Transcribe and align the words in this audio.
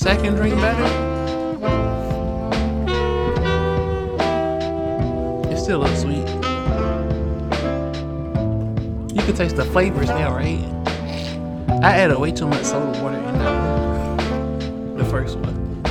Second 0.00 0.36
drink 0.36 0.54
better? 0.54 0.82
It's 5.50 5.62
still 5.62 5.82
a 5.82 5.84
little 5.84 5.94
sweet. 5.94 6.26
You 9.14 9.22
can 9.22 9.36
taste 9.36 9.56
the 9.56 9.66
flavors 9.66 10.08
now, 10.08 10.34
right? 10.34 10.64
I 11.84 11.98
added 11.98 12.18
way 12.18 12.32
too 12.32 12.46
much 12.46 12.64
soda 12.64 12.98
water 13.02 13.18
in 13.18 13.38
that 13.40 14.16
one. 14.16 14.96
The 14.96 15.04
first 15.04 15.36
one. 15.36 15.82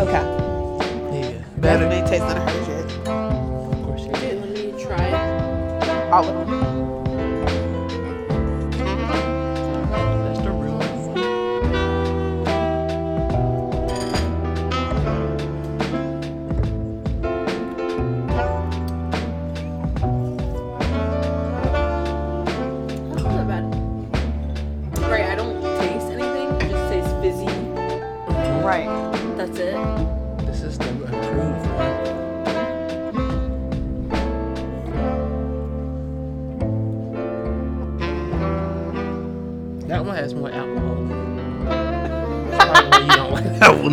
Okay. 0.00 0.24
Yeah. 1.14 1.44
Better 1.58 1.86
Better. 1.86 1.92
ain't 1.92 2.08
tasting 2.08 2.38
hers 2.38 2.66
yet. 2.66 3.06
Of 3.06 3.84
course 3.84 4.02
you 4.02 4.12
did. 4.14 4.40
let 4.42 4.74
me 4.74 4.84
try 4.84 5.06
it. 5.06 6.12
All 6.12 6.24
of 6.24 6.48
them. 6.50 6.71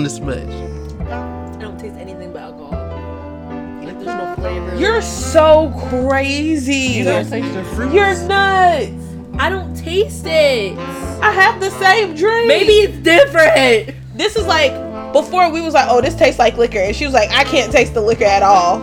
This 0.09 0.20
much. 0.20 0.38
I 1.08 1.58
don't 1.62 1.80
taste 1.80 1.95
anything 1.97 2.34
but 2.34 2.42
alcohol. 2.42 2.72
Like 3.84 3.95
there's 4.00 4.06
no 4.08 4.36
flavor. 4.39 4.75
You're 4.75 5.02
so 5.03 5.72
crazy. 5.89 6.73
You 6.75 7.03
don't 7.03 7.30
taste 7.30 7.53
the 7.53 7.64
fruit. 7.75 7.94
You're 7.94 8.16
nuts. 8.28 9.06
I 9.38 9.50
don't 9.50 9.75
taste 9.75 10.25
it. 10.25 10.75
I 11.22 11.31
have 11.31 11.59
the 11.61 11.69
same 11.72 12.16
drink. 12.16 12.47
Maybe 12.47 12.73
it's 12.73 12.97
different. 12.97 13.95
this 14.17 14.36
is 14.36 14.47
like 14.47 14.72
before 15.14 15.52
we 15.52 15.61
was 15.61 15.73
like, 15.75 15.88
oh, 15.89 16.02
this 16.02 16.16
tastes 16.16 16.39
like 16.39 16.58
liquor, 16.58 16.80
and 16.80 16.95
she 16.95 17.06
was 17.06 17.14
like, 17.14 17.30
I 17.31 17.44
can't 17.44 17.72
taste 17.72 17.94
the 17.94 18.02
liquor 18.02 18.25
at 18.25 18.41
all. 18.44 18.81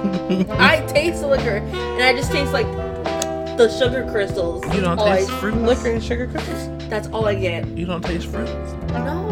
I 0.60 0.84
taste 0.86 1.22
the 1.22 1.28
liquor, 1.28 1.56
and 1.58 2.02
I 2.02 2.12
just 2.14 2.30
taste 2.30 2.52
like 2.52 2.66
the 3.56 3.68
sugar 3.78 4.08
crystals. 4.10 4.62
You 4.74 4.80
don't 4.80 4.98
All 4.98 5.08
I- 5.08 5.18
taste 5.18 5.30
fruit. 5.32 5.56
liquor 5.56 5.90
and 5.90 6.02
sugar 6.02 6.26
cookies. 6.28 6.68
That's 6.88 7.08
all 7.08 7.26
I 7.26 7.34
get. 7.34 7.66
You 7.68 7.84
don't 7.86 8.02
taste 8.04 8.26
fruit. 8.26 8.46
No. 8.92 9.25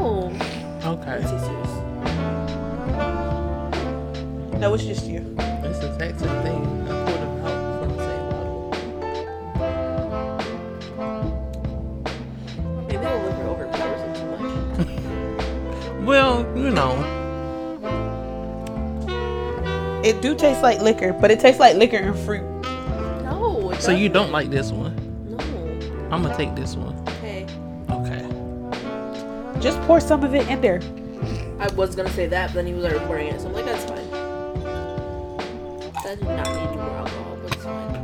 No, 4.64 4.72
it's 4.72 4.84
just 4.84 5.04
you. 5.04 5.18
It's 5.38 5.78
the 5.78 5.92
exact 5.92 6.20
same 6.20 6.42
thing. 6.42 6.88
I 6.88 7.04
poured 7.04 7.20
them 7.20 7.44
out 7.44 7.58
from 7.80 7.90
the 7.98 8.02
same 8.08 8.24
bottle. 8.30 8.70
Maybe 12.88 12.96
the 12.96 13.10
liquor 13.26 13.46
overpowers 13.46 14.00
it 14.00 14.12
too 14.16 14.26
much. 14.30 16.00
Well, 16.06 16.46
you 16.56 16.70
know. 16.70 16.92
It 20.02 20.22
do 20.22 20.34
taste 20.34 20.62
like 20.62 20.80
liquor, 20.80 21.12
but 21.12 21.30
it 21.30 21.40
tastes 21.40 21.60
like 21.60 21.76
liquor 21.76 21.98
and 21.98 22.18
fruit. 22.20 22.40
No. 23.22 23.70
It 23.70 23.82
So 23.82 23.90
you 23.92 24.08
doesn't. 24.08 24.12
don't 24.14 24.32
like 24.32 24.48
this 24.50 24.72
one. 24.72 24.96
No. 25.28 25.36
I'm 26.10 26.22
gonna 26.22 26.34
take 26.38 26.54
this 26.54 26.74
one. 26.74 26.94
Okay. 27.18 27.44
Okay. 27.90 28.26
Just 29.60 29.78
pour 29.82 30.00
some 30.00 30.24
of 30.24 30.34
it 30.34 30.48
in 30.48 30.62
there. 30.62 30.80
I 31.60 31.68
was 31.74 31.94
gonna 31.94 32.08
say 32.12 32.26
that, 32.28 32.46
but 32.48 32.54
then 32.54 32.66
he 32.66 32.72
was 32.72 32.84
already 32.86 33.04
pouring 33.04 33.28
it, 33.28 33.42
so 33.42 33.48
I'm 33.48 33.52
like, 33.52 33.66
that's 33.66 33.84
fine. 33.84 33.93
That 36.14 36.20
did 36.20 36.36
not 36.36 36.70
need 36.70 36.76
more 36.76 36.90
alcohol, 36.90 37.38
but 37.42 37.54
it's 37.54 37.64
fine. 37.64 37.96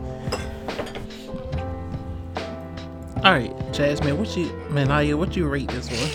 All 3.25 3.33
right, 3.33 3.73
Jasmine. 3.73 4.19
What 4.19 4.37
you, 4.37 4.47
Manaya? 4.71 5.17
What 5.17 5.37
you 5.37 5.47
rate 5.47 5.69
this 5.69 5.89
one? 5.89 6.11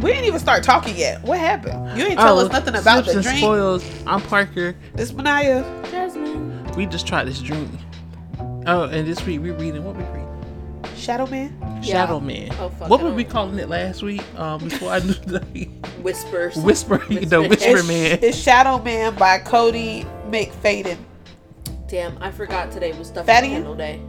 We 0.00 0.12
didn't 0.12 0.24
even 0.24 0.40
start 0.40 0.64
talking 0.64 0.96
yet. 0.96 1.22
What 1.22 1.38
happened? 1.38 1.98
You 1.98 2.06
ain't 2.06 2.18
tell 2.18 2.38
us 2.38 2.50
nothing 2.50 2.74
about 2.74 3.04
Sips 3.04 3.16
the 3.16 3.22
drink. 3.22 3.38
Spoils. 3.38 3.84
I'm 4.06 4.22
Parker. 4.22 4.74
This 4.94 5.12
Manaya. 5.12 5.62
Jasmine. 5.90 6.64
We 6.74 6.86
just 6.86 7.06
tried 7.06 7.24
this 7.24 7.40
drink. 7.40 7.70
Oh, 8.66 8.84
and 8.84 9.06
this 9.06 9.24
week 9.26 9.40
we're 9.42 9.54
reading 9.54 9.84
what 9.84 9.96
we 9.96 10.04
read. 10.04 10.26
Shadow 10.96 11.26
Man. 11.26 11.54
Yeah. 11.60 12.06
Shadow 12.06 12.18
Man. 12.20 12.48
Oh, 12.58 12.70
fuck, 12.70 12.88
what 12.88 13.02
were 13.02 13.12
we 13.12 13.24
calling 13.24 13.58
it 13.58 13.68
last 13.68 14.02
week? 14.02 14.22
Um, 14.38 14.60
before 14.60 14.90
I 14.92 15.00
knew 15.00 15.12
the 15.26 15.40
name. 15.52 15.82
Whispers. 16.02 16.56
Whisper, 16.56 16.98
the 17.08 17.14
Whisper. 17.42 17.48
Whisper 17.48 17.78
It's, 17.78 17.88
Man. 17.88 18.18
it's 18.22 18.36
Shadow 18.38 18.82
Man 18.82 19.14
by 19.14 19.38
Cody 19.38 20.04
McFadyen. 20.28 20.98
Damn, 21.88 22.16
I 22.22 22.30
forgot 22.30 22.70
today 22.72 22.92
was 22.92 23.08
stuff 23.08 23.26
Fatty? 23.26 23.48
Kindle 23.48 23.74
Day. 23.74 24.00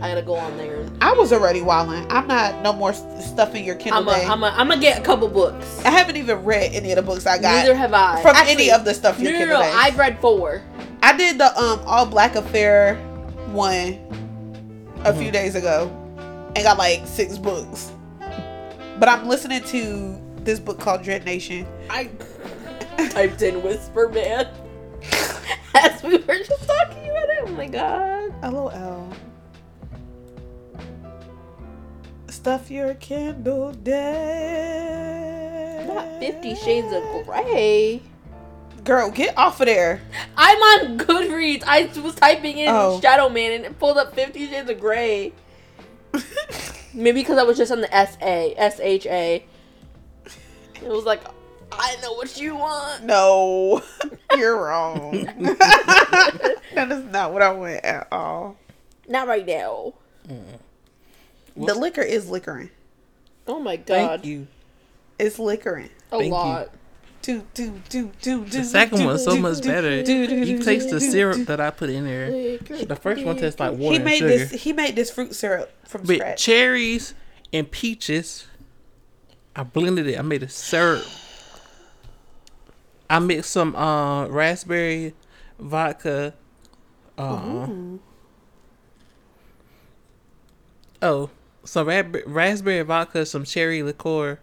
I 0.00 0.08
gotta 0.08 0.22
go 0.22 0.34
on 0.34 0.56
there. 0.56 0.84
I 1.00 1.12
was 1.12 1.32
already 1.32 1.62
wilding. 1.62 2.06
I'm 2.10 2.26
not 2.26 2.60
no 2.62 2.72
more 2.72 2.92
st- 2.92 3.22
stuff 3.22 3.54
in 3.54 3.64
your 3.64 3.76
Kindle 3.76 4.00
I'm 4.02 4.08
a, 4.08 4.12
day. 4.20 4.26
I'm 4.26 4.42
a, 4.42 4.46
I'm 4.48 4.68
gonna 4.68 4.80
get 4.80 4.98
a 4.98 5.02
couple 5.02 5.28
books. 5.28 5.80
I 5.84 5.90
haven't 5.90 6.16
even 6.16 6.44
read 6.44 6.72
any 6.74 6.90
of 6.90 6.96
the 6.96 7.02
books 7.02 7.24
I 7.26 7.38
got 7.38 7.54
Neither 7.54 7.74
have 7.74 7.94
I. 7.94 8.20
from 8.20 8.34
Actually, 8.36 8.52
any 8.52 8.70
of 8.72 8.84
the 8.84 8.92
stuff 8.94 9.18
No, 9.18 9.24
your 9.30 9.32
no, 9.32 9.38
Kindle 9.38 9.58
no. 9.60 9.62
day. 9.64 9.72
I've 9.74 9.96
read 9.96 10.18
four. 10.20 10.62
I 11.02 11.16
did 11.16 11.38
the 11.38 11.56
um 11.58 11.80
All 11.86 12.04
Black 12.04 12.34
Affair 12.34 12.96
one 13.52 13.72
a 15.04 15.10
Mm-hmm. 15.10 15.20
few 15.20 15.30
days 15.30 15.54
ago 15.54 15.88
and 16.56 16.64
got 16.64 16.78
like 16.78 17.06
six 17.06 17.38
books. 17.38 17.92
But 18.98 19.08
I'm 19.08 19.28
listening 19.28 19.62
to 19.64 20.15
this 20.46 20.58
book 20.58 20.80
called 20.80 21.02
Dread 21.02 21.26
Nation. 21.26 21.66
I 21.90 22.08
typed 23.10 23.42
in 23.42 23.62
Whisper 23.62 24.08
Man 24.08 24.48
as 25.74 26.02
we 26.02 26.16
were 26.16 26.38
just 26.38 26.66
talking 26.66 27.02
about 27.10 27.28
it. 27.28 27.42
Oh 27.44 27.48
my 27.56 27.66
god. 27.66 28.32
LOL. 28.52 29.12
Stuff 32.28 32.70
your 32.70 32.94
Kindle 32.94 33.72
day. 33.72 35.04
Not 35.88 36.18
Fifty 36.20 36.54
Shades 36.54 36.92
of 36.94 37.02
Grey. 37.26 38.00
Girl, 38.84 39.10
get 39.10 39.36
off 39.36 39.60
of 39.60 39.66
there. 39.66 40.00
I'm 40.36 40.58
on 40.58 40.96
Goodreads. 40.98 41.64
I 41.66 41.90
was 42.00 42.14
typing 42.14 42.58
in 42.58 42.68
Oh. 42.70 43.00
Shadow 43.00 43.28
Man 43.28 43.50
and 43.52 43.64
it 43.64 43.76
pulled 43.80 43.98
up 43.98 44.14
Fifty 44.14 44.46
Shades 44.48 44.70
of 44.70 44.78
Grey. 44.78 45.32
Maybe 46.94 47.20
because 47.20 47.36
I 47.36 47.42
was 47.42 47.56
just 47.58 47.72
on 47.72 47.80
the 47.80 47.92
S 47.94 48.16
A 48.22 48.54
S 48.56 48.78
H 48.80 49.06
A. 49.06 49.44
It 50.82 50.88
was 50.88 51.04
like, 51.04 51.22
I 51.72 51.96
know 52.02 52.12
what 52.14 52.40
you 52.40 52.56
want. 52.56 53.04
No, 53.04 53.82
you're 54.36 54.62
wrong. 54.62 55.10
that 56.74 56.88
is 56.90 57.04
not 57.04 57.32
what 57.32 57.42
I 57.42 57.50
want 57.52 57.84
at 57.84 58.08
all. 58.12 58.56
Not 59.08 59.28
right 59.28 59.46
now. 59.46 59.94
Mm. 60.28 60.58
The 61.56 61.74
liquor 61.74 62.02
is 62.02 62.28
liquoring. 62.28 62.70
Oh 63.46 63.60
my 63.60 63.76
god. 63.76 63.86
Thank 64.20 64.24
you. 64.26 64.46
It's 65.18 65.38
liquoring. 65.38 65.90
A 66.12 66.18
Thank 66.18 66.24
you. 66.26 66.32
lot. 66.32 66.70
Do, 67.22 67.44
do, 67.54 67.80
do, 67.88 68.12
do, 68.20 68.44
do, 68.44 68.44
The 68.44 68.62
second 68.64 68.98
do, 68.98 69.06
one's 69.06 69.24
so 69.24 69.34
do, 69.34 69.40
much 69.40 69.60
do, 69.60 69.68
better. 69.68 70.02
do, 70.04 70.26
do, 70.28 70.36
You 70.44 70.62
taste 70.62 70.90
the 70.90 71.00
syrup 71.00 71.46
that 71.46 71.60
I 71.60 71.70
put 71.70 71.90
in 71.90 72.04
there. 72.04 72.58
The 72.58 72.94
first 73.00 73.24
one 73.24 73.36
tastes 73.36 73.58
like 73.58 73.72
water 73.72 73.90
He 73.90 73.96
and 73.96 74.04
made 74.04 74.18
sugar. 74.18 74.28
this. 74.28 74.62
He 74.62 74.72
made 74.72 74.94
this 74.94 75.10
fruit 75.10 75.34
syrup 75.34 75.72
from 75.88 76.02
With 76.04 76.18
scratch. 76.18 76.42
cherries 76.44 77.14
and 77.52 77.68
peaches, 77.68 78.46
I 79.56 79.62
blended 79.62 80.06
it. 80.06 80.18
I 80.18 80.22
made 80.22 80.42
a 80.42 80.48
syrup. 80.48 81.04
I 83.08 83.18
mixed 83.20 83.50
some 83.52 83.74
uh, 83.74 84.26
raspberry 84.26 85.14
vodka. 85.58 86.34
Uh, 87.16 87.66
oh, 91.00 91.30
some 91.64 91.86
rab- 91.88 92.18
raspberry 92.26 92.82
vodka, 92.82 93.24
some 93.24 93.44
cherry 93.44 93.82
liqueur, 93.82 94.38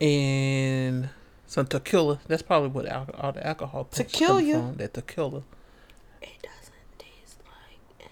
and 0.00 1.10
some 1.46 1.66
tequila. 1.66 2.20
That's 2.26 2.40
probably 2.42 2.70
what 2.70 2.86
al- 2.86 3.10
all 3.18 3.32
the 3.32 3.46
alcohol 3.46 3.84
punch 3.84 4.06
is 4.06 4.12
Tequila? 4.12 4.40
coming 4.40 4.52
from, 4.52 4.76
That 4.76 4.94
tequila. 4.94 5.42
It 6.22 6.42
doesn't 6.42 6.98
taste 6.98 7.40
like 7.44 8.10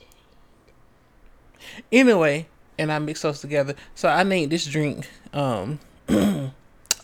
anything. 0.00 1.84
Anyway, 1.92 2.46
and 2.78 2.92
I 2.92 2.98
mix 2.98 3.22
those 3.22 3.40
together. 3.40 3.74
So 3.94 4.08
I 4.08 4.22
named 4.22 4.52
this 4.52 4.66
drink. 4.66 5.08
Um, 5.32 5.80
oh, 6.08 6.52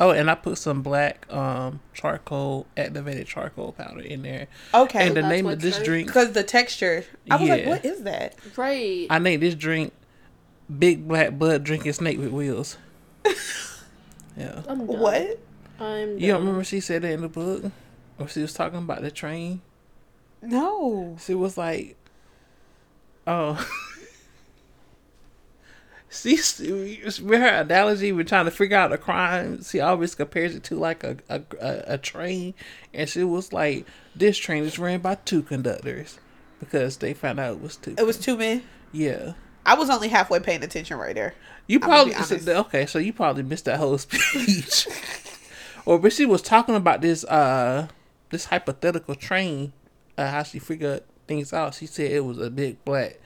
and 0.00 0.30
I 0.30 0.34
put 0.34 0.58
some 0.58 0.82
black 0.82 1.26
um 1.32 1.80
charcoal 1.94 2.66
activated 2.76 3.26
charcoal 3.26 3.72
powder 3.72 4.00
in 4.00 4.22
there. 4.22 4.48
Okay. 4.74 5.06
and 5.06 5.16
the 5.16 5.22
name 5.22 5.46
of 5.46 5.60
this 5.60 5.78
drink, 5.78 6.06
Because 6.08 6.32
the 6.32 6.42
texture. 6.42 7.04
I 7.30 7.36
was 7.36 7.48
like, 7.48 7.66
what 7.66 7.84
is 7.84 8.02
that? 8.02 8.36
right. 8.56 9.06
I 9.10 9.18
named 9.18 9.42
this 9.42 9.54
drink 9.54 9.92
Big 10.78 11.06
Black 11.08 11.38
Bud 11.38 11.64
Drinking 11.64 11.92
Snake 11.92 12.18
with 12.18 12.30
Wheels. 12.30 12.76
yeah. 14.36 14.62
I'm. 14.68 14.86
What? 14.86 15.38
I'm 15.78 16.18
You 16.18 16.28
don't 16.32 16.40
remember 16.40 16.64
she 16.64 16.80
said 16.80 17.02
that 17.02 17.12
in 17.12 17.22
the 17.22 17.28
book? 17.28 17.64
Or 18.18 18.28
she 18.28 18.42
was 18.42 18.52
talking 18.52 18.78
about 18.80 19.00
the 19.00 19.10
train? 19.10 19.62
No. 20.42 21.16
She 21.24 21.34
was 21.34 21.56
like, 21.56 21.96
oh. 23.26 23.66
she's 26.10 26.58
with 26.60 27.40
her 27.40 27.60
analogy, 27.60 28.12
we're 28.12 28.24
trying 28.24 28.44
to 28.46 28.50
figure 28.50 28.76
out 28.76 28.92
a 28.92 28.98
crime. 28.98 29.62
She 29.62 29.80
always 29.80 30.14
compares 30.14 30.54
it 30.54 30.64
to 30.64 30.74
like 30.76 31.04
a 31.04 31.16
a, 31.28 31.42
a, 31.60 31.82
a 31.94 31.98
train, 31.98 32.54
and 32.92 33.08
she 33.08 33.24
was 33.24 33.52
like, 33.52 33.86
"This 34.14 34.36
train 34.36 34.64
is 34.64 34.78
ran 34.78 35.00
by 35.00 35.14
two 35.14 35.42
conductors," 35.42 36.18
because 36.58 36.96
they 36.98 37.14
found 37.14 37.40
out 37.40 37.54
it 37.54 37.62
was 37.62 37.76
two. 37.76 37.94
It 37.96 38.06
was 38.06 38.18
two 38.18 38.36
men. 38.36 38.62
yeah. 38.92 39.32
I 39.66 39.74
was 39.74 39.90
only 39.90 40.08
halfway 40.08 40.40
paying 40.40 40.64
attention 40.64 40.96
right 40.96 41.14
there. 41.14 41.34
You 41.66 41.80
probably 41.80 42.14
okay, 42.16 42.86
so 42.86 42.98
you 42.98 43.12
probably 43.12 43.42
missed 43.42 43.66
that 43.66 43.78
whole 43.78 43.98
speech. 43.98 44.88
or 45.84 45.98
but 45.98 46.12
she 46.14 46.24
was 46.26 46.40
talking 46.42 46.74
about 46.74 47.02
this 47.02 47.24
uh 47.24 47.86
this 48.30 48.46
hypothetical 48.46 49.14
train, 49.14 49.72
uh, 50.16 50.30
how 50.30 50.42
she 50.44 50.58
figured 50.58 51.02
things 51.28 51.52
out. 51.52 51.74
She 51.74 51.86
said 51.86 52.10
it 52.10 52.24
was 52.24 52.38
a 52.38 52.50
big 52.50 52.82
black 52.86 53.20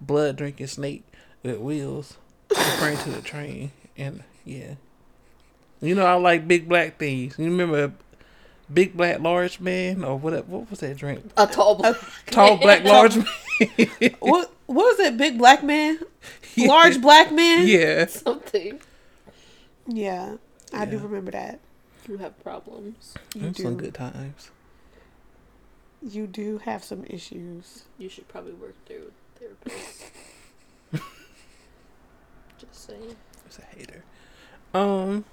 blood 0.00 0.36
drinking 0.36 0.68
snake 0.68 1.04
with 1.42 1.58
wheels, 1.58 2.16
referring 2.50 2.98
to 2.98 3.10
the 3.10 3.22
train. 3.22 3.72
And 3.96 4.22
yeah, 4.44 4.74
you 5.80 5.94
know 5.94 6.06
I 6.06 6.14
like 6.14 6.46
big 6.48 6.68
black 6.68 6.98
things. 6.98 7.38
You 7.38 7.46
remember 7.46 7.92
big 8.72 8.96
black 8.96 9.20
large 9.20 9.60
man 9.60 10.04
or 10.04 10.16
what? 10.18 10.46
What 10.46 10.70
was 10.70 10.80
that 10.80 10.96
drink? 10.96 11.24
A 11.36 11.46
tall 11.46 11.74
black. 11.74 11.96
Tall 12.26 12.56
black 12.56 12.84
large 12.84 13.16
man. 13.16 13.26
What 14.20 14.50
what 14.66 14.84
was 14.96 15.00
it? 15.00 15.16
Big 15.18 15.36
black 15.36 15.62
man, 15.62 15.98
large 16.56 17.00
black 17.00 17.30
man. 17.32 17.66
Yeah. 17.66 18.06
Something. 18.06 18.80
yeah. 19.86 20.36
I 20.72 20.84
do 20.84 20.98
remember 20.98 21.32
that. 21.32 21.58
You 22.08 22.18
have 22.18 22.40
problems. 22.42 23.14
You 23.34 23.42
Them 23.42 23.54
some 23.54 23.76
do. 23.76 23.84
good 23.84 23.94
times. 23.94 24.50
You 26.00 26.26
do 26.26 26.58
have 26.58 26.82
some 26.82 27.04
issues. 27.08 27.82
You 27.98 28.08
should 28.08 28.28
probably 28.28 28.52
work 28.52 28.74
through 28.86 29.12
therapist. 29.38 30.04
Just 32.60 32.86
saying. 32.86 33.16
It's 33.46 33.58
a 33.58 33.62
hater. 33.76 34.04
Um. 34.74 35.24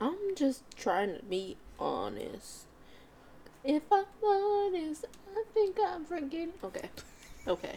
I'm 0.00 0.16
just 0.34 0.62
trying 0.76 1.14
to 1.16 1.22
be 1.24 1.56
honest. 1.78 2.64
If 3.62 3.82
I'm 3.92 4.04
honest, 4.24 5.04
I 5.36 5.42
think 5.52 5.76
I'm 5.86 6.04
forgetting. 6.06 6.52
Okay. 6.64 6.88
Okay. 7.46 7.76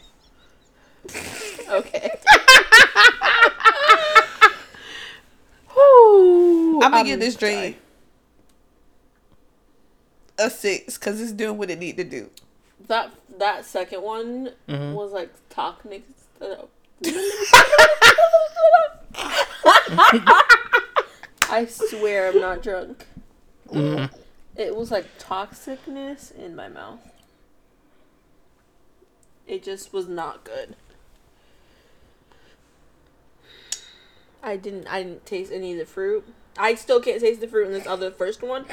okay. 1.68 2.10
Whew, 5.74 6.80
I'm 6.82 6.90
gonna 6.92 7.04
give 7.04 7.20
this 7.20 7.34
sorry. 7.34 7.52
drink 7.52 7.76
a 10.38 10.48
six 10.50 10.96
because 10.96 11.20
it's 11.20 11.32
doing 11.32 11.58
what 11.58 11.68
it 11.70 11.78
need 11.78 11.96
to 11.98 12.04
do. 12.04 12.30
That 12.88 13.10
that 13.38 13.64
second 13.66 14.02
one 14.02 14.52
Mhm. 14.68 14.94
was 14.94 15.12
like 15.12 15.30
talk 15.50 15.82
niggas. 15.82 16.23
I 21.50 21.66
swear 21.68 22.28
I'm 22.28 22.40
not 22.40 22.62
drunk. 22.62 23.06
mm, 23.70 24.10
It 24.56 24.74
was 24.74 24.90
like 24.90 25.18
toxicness 25.18 26.34
in 26.36 26.56
my 26.56 26.68
mouth. 26.68 27.00
It 29.46 29.62
just 29.62 29.92
was 29.92 30.08
not 30.08 30.42
good. 30.44 30.74
I 34.42 34.56
didn't 34.56 34.86
I 34.88 35.02
didn't 35.02 35.26
taste 35.26 35.52
any 35.52 35.72
of 35.72 35.78
the 35.78 35.86
fruit. 35.86 36.24
I 36.58 36.74
still 36.74 37.00
can't 37.00 37.20
taste 37.20 37.40
the 37.40 37.48
fruit 37.48 37.66
in 37.66 37.72
this 37.72 37.86
other 37.86 38.10
first 38.10 38.42
one. 38.42 38.66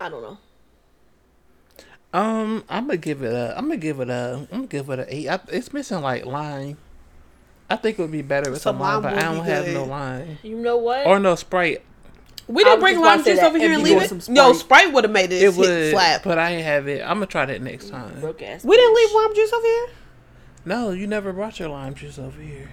I 0.00 0.08
don't 0.08 0.22
know. 0.22 0.38
Um, 2.12 2.64
I'm 2.68 2.86
gonna 2.86 2.96
give 2.96 3.22
it 3.22 3.32
a. 3.32 3.54
I'm 3.56 3.64
gonna 3.64 3.76
give 3.76 4.00
it 4.00 4.08
a. 4.08 4.46
I'm 4.50 4.58
gonna 4.58 4.66
give 4.68 4.88
it 4.90 4.98
a 5.00 5.14
eight. 5.14 5.28
I, 5.28 5.40
it's 5.48 5.72
missing 5.72 6.00
like 6.00 6.24
lime. 6.24 6.78
I 7.68 7.76
think 7.76 7.98
it 7.98 8.02
would 8.02 8.12
be 8.12 8.22
better 8.22 8.50
with 8.50 8.62
some, 8.62 8.76
Some 8.76 8.80
lime, 8.80 9.02
lime 9.02 9.14
but 9.14 9.22
I 9.24 9.34
don't 9.34 9.44
have 9.44 9.64
good. 9.64 9.74
no 9.74 9.84
lime 9.84 10.38
You 10.44 10.56
know 10.56 10.76
what? 10.76 11.04
or 11.06 11.18
no 11.18 11.34
Sprite. 11.34 11.82
We 12.46 12.62
I 12.62 12.64
didn't 12.66 12.80
bring 12.80 13.00
lime 13.00 13.24
juice 13.24 13.40
over 13.40 13.58
here 13.58 13.72
and 13.72 13.82
leave 13.82 13.96
want 13.96 14.12
it. 14.12 14.22
some 14.22 14.34
No, 14.34 14.52
Sprite. 14.52 14.82
Sprite 14.82 14.94
would 14.94 15.02
have 15.02 15.12
made 15.12 15.32
it, 15.32 15.42
It 15.42 15.52
hit 15.52 15.56
would, 15.56 15.90
flat. 15.90 16.22
but 16.22 16.38
I 16.38 16.52
ain't 16.52 16.64
have 16.64 16.86
it. 16.86 17.02
I'm 17.02 17.16
gonna 17.16 17.26
try 17.26 17.44
that 17.44 17.60
next 17.60 17.88
time. 17.90 18.20
Broke 18.20 18.40
ass. 18.42 18.62
We 18.64 18.76
didn't 18.76 18.94
leave 18.94 19.12
lime 19.16 19.34
juice 19.34 19.52
over 19.52 19.66
here. 19.66 19.88
No, 20.64 20.90
you 20.92 21.08
never 21.08 21.32
brought 21.32 21.58
your 21.58 21.70
lime 21.70 21.94
juice 21.96 22.20
over 22.20 22.40
here. 22.40 22.70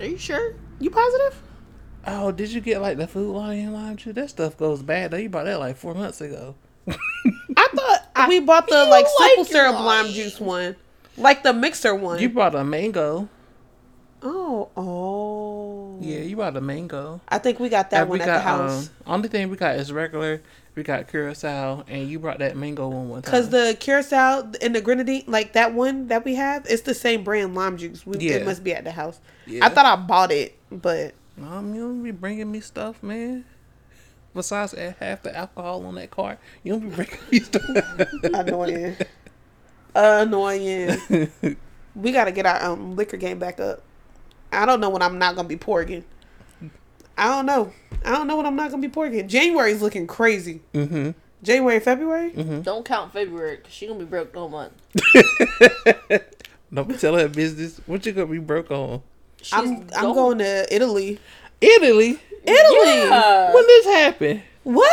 Are 0.00 0.06
you 0.06 0.16
sure? 0.16 0.54
You 0.80 0.88
positive? 0.90 1.42
Oh, 2.06 2.32
did 2.32 2.50
you 2.50 2.62
get 2.62 2.80
like 2.80 2.96
the 2.96 3.06
food 3.06 3.30
lion 3.34 3.74
lime 3.74 3.96
juice? 3.96 4.14
That 4.14 4.30
stuff 4.30 4.56
goes 4.56 4.82
bad 4.82 5.10
though. 5.10 5.18
You 5.18 5.28
bought 5.28 5.44
that 5.44 5.58
like 5.60 5.76
four 5.76 5.94
months 5.94 6.22
ago. 6.22 6.54
I 6.88 7.68
thought 7.74 8.03
we 8.28 8.40
bought 8.40 8.68
the 8.68 8.84
like 8.84 9.04
like 9.04 9.06
simple 9.06 9.36
you're 9.36 9.44
syrup 9.46 9.74
lime 9.74 10.04
lying. 10.04 10.12
juice 10.12 10.40
one, 10.40 10.76
like 11.16 11.42
the 11.42 11.52
mixer 11.52 11.94
one. 11.94 12.18
You 12.20 12.28
brought 12.28 12.54
a 12.54 12.64
mango. 12.64 13.28
oh, 14.22 14.68
oh. 14.76 15.98
Yeah, 16.00 16.18
you 16.20 16.36
brought 16.36 16.56
a 16.56 16.60
mango. 16.60 17.20
I 17.28 17.38
think 17.38 17.60
we 17.60 17.68
got 17.68 17.90
that 17.90 18.02
And 18.02 18.10
one 18.10 18.18
we 18.18 18.22
at 18.22 18.26
got 18.26 18.34
the 18.36 18.40
house. 18.40 18.88
um. 19.06 19.14
Only 19.14 19.28
thing 19.28 19.48
we 19.50 19.56
got 19.56 19.76
is 19.76 19.92
regular. 19.92 20.40
We 20.74 20.82
got 20.82 21.06
curacao, 21.06 21.84
and 21.86 22.08
you 22.08 22.18
brought 22.18 22.40
that 22.40 22.56
mango 22.56 22.88
one 22.88 23.08
one 23.08 23.22
time. 23.22 23.30
Cause 23.30 23.48
the 23.50 23.76
curacao 23.78 24.50
and 24.60 24.74
the 24.74 24.80
grenadine, 24.80 25.22
like 25.28 25.52
that 25.52 25.72
one 25.72 26.08
that 26.08 26.24
we 26.24 26.34
have, 26.34 26.66
it's 26.68 26.82
the 26.82 26.94
same 26.94 27.22
brand 27.22 27.54
lime 27.54 27.76
juice. 27.76 28.04
We, 28.04 28.18
Yeah. 28.18 28.36
It 28.36 28.44
must 28.44 28.64
be 28.64 28.74
at 28.74 28.82
the 28.82 28.90
house. 28.90 29.20
Yeah. 29.46 29.64
I 29.64 29.68
thought 29.68 29.86
I 29.86 29.94
bought 29.94 30.32
it, 30.32 30.58
but 30.72 31.14
Um, 31.40 31.74
you 31.74 31.82
don't 31.82 32.02
be 32.02 32.10
bringing 32.10 32.50
me 32.50 32.58
stuff, 32.60 33.00
man. 33.04 33.44
Besides 34.34 34.74
a- 34.74 34.96
half 34.98 35.22
the 35.22 35.36
alcohol 35.36 35.86
on 35.86 35.94
that 35.94 36.10
cart, 36.10 36.38
you 36.62 36.72
don't 36.72 36.88
be 36.88 36.88
breaking 36.96 37.18
me 37.30 37.40
stuff. 37.40 37.62
annoying, 38.24 38.96
annoying. 39.94 41.30
We 41.96 42.10
got 42.10 42.24
to 42.24 42.32
get 42.32 42.44
our 42.44 42.60
um 42.72 42.96
liquor 42.96 43.16
game 43.16 43.38
back 43.38 43.60
up. 43.60 43.80
I 44.50 44.66
don't 44.66 44.80
know 44.80 44.90
when 44.90 45.00
I'm 45.00 45.16
not 45.20 45.36
gonna 45.36 45.46
be 45.46 45.56
porking. 45.56 46.02
I 47.16 47.26
don't 47.28 47.46
know. 47.46 47.72
I 48.04 48.10
don't 48.16 48.26
know 48.26 48.36
when 48.36 48.46
I'm 48.46 48.56
not 48.56 48.70
gonna 48.72 48.82
be 48.82 48.88
porking. 48.92 49.28
January's 49.28 49.80
looking 49.80 50.08
crazy. 50.08 50.60
mm-hmm. 50.74 51.10
January, 51.44 51.78
February. 51.78 52.30
Don't 52.62 52.84
count 52.84 53.12
February 53.12 53.58
because 53.58 53.72
she 53.72 53.86
gonna 53.86 54.00
be 54.00 54.06
broke 54.06 54.34
no 54.34 54.48
month. 54.48 54.72
Don't 56.72 56.98
tell 56.98 57.16
her 57.16 57.28
business. 57.28 57.80
What 57.86 58.04
you 58.06 58.10
gonna 58.12 58.26
be 58.26 58.38
broke 58.38 58.72
on? 58.72 59.00
She's 59.40 59.52
I'm 59.52 59.86
I'm 59.96 60.14
going 60.14 60.38
to 60.38 60.74
Italy. 60.74 61.20
Italy. 61.60 62.18
Italy. 62.46 63.08
Yeah. 63.08 63.52
When 63.54 63.66
this 63.66 63.86
happened? 63.86 64.42
What? 64.64 64.90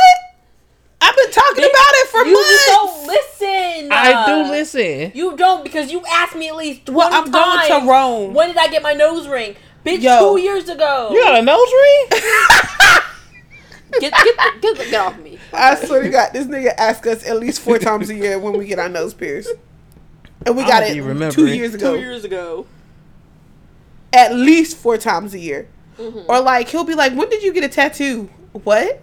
I've 1.03 1.15
been 1.15 1.31
talking 1.31 1.63
about 1.63 1.71
it 1.73 2.07
for 2.09 2.25
You 2.25 2.35
just 2.35 2.67
don't 2.67 3.07
listen. 3.07 3.91
I 3.91 4.25
do 4.27 4.31
Uh, 4.33 4.49
listen. 4.49 5.11
You 5.15 5.35
don't 5.35 5.63
because 5.63 5.91
you 5.91 6.03
asked 6.09 6.35
me 6.35 6.47
at 6.49 6.55
least 6.55 6.89
Well, 6.89 7.09
I'm 7.11 7.31
time. 7.31 7.67
going 7.69 7.81
to 7.85 7.89
Rome. 7.89 8.33
When 8.33 8.49
did 8.49 8.57
I 8.57 8.67
get 8.67 8.83
my 8.83 8.93
nose 8.93 9.27
ring? 9.27 9.55
Bitch, 9.85 10.01
Yo. 10.01 10.19
two 10.35 10.41
years 10.41 10.69
ago. 10.69 11.09
You 11.11 11.21
got 11.23 11.39
a 11.39 11.41
nose 11.41 11.67
ring? 11.71 12.21
Get 13.99 14.13
get 14.13 14.37
the, 14.37 14.51
get, 14.61 14.77
the, 14.77 14.83
get 14.85 14.93
off 15.05 15.19
me. 15.19 15.37
I 15.51 15.75
swear 15.75 16.03
to 16.03 16.09
God, 16.09 16.29
this 16.31 16.47
nigga 16.47 16.73
asks 16.77 17.05
us 17.07 17.25
at 17.27 17.37
least 17.41 17.59
four 17.59 17.77
times 17.77 18.09
a 18.09 18.15
year 18.15 18.39
when 18.39 18.57
we 18.57 18.65
get 18.65 18.79
our 18.79 18.87
nose 18.87 19.13
pierced. 19.13 19.49
And 20.45 20.55
we 20.55 20.63
got 20.63 20.83
it 20.83 20.93
two 21.33 21.47
years 21.47 21.75
ago. 21.75 21.95
Two 21.95 21.99
years 21.99 22.23
ago. 22.23 22.65
At 24.13 24.33
least 24.33 24.77
four 24.77 24.97
times 24.97 25.33
a 25.33 25.39
year. 25.39 25.67
Mm-hmm. 26.01 26.31
Or 26.31 26.39
like 26.41 26.67
he'll 26.69 26.83
be 26.83 26.95
like, 26.95 27.13
"When 27.13 27.29
did 27.29 27.43
you 27.43 27.53
get 27.53 27.63
a 27.63 27.69
tattoo?" 27.69 28.29
What? 28.51 29.01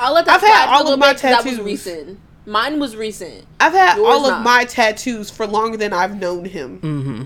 I'll 0.00 0.14
let 0.14 0.26
that 0.26 0.36
I've 0.36 0.40
had 0.40 0.64
slide 0.64 0.72
a 0.74 0.76
all 0.84 0.92
of 0.92 0.98
my 0.98 1.12
bit 1.12 1.22
'cause 1.22 1.44
was 1.44 1.54
tattoos. 1.54 1.60
recent. 1.64 2.18
Mine 2.44 2.80
was 2.80 2.96
recent. 2.96 3.44
I've 3.60 3.72
had 3.72 3.96
Yours 3.96 4.06
all 4.08 4.24
of 4.26 4.32
not. 4.32 4.42
my 4.42 4.64
tattoos 4.64 5.30
for 5.30 5.46
longer 5.46 5.76
than 5.76 5.92
I've 5.92 6.18
known 6.18 6.44
him. 6.44 6.80
Mm-hmm. 6.80 7.22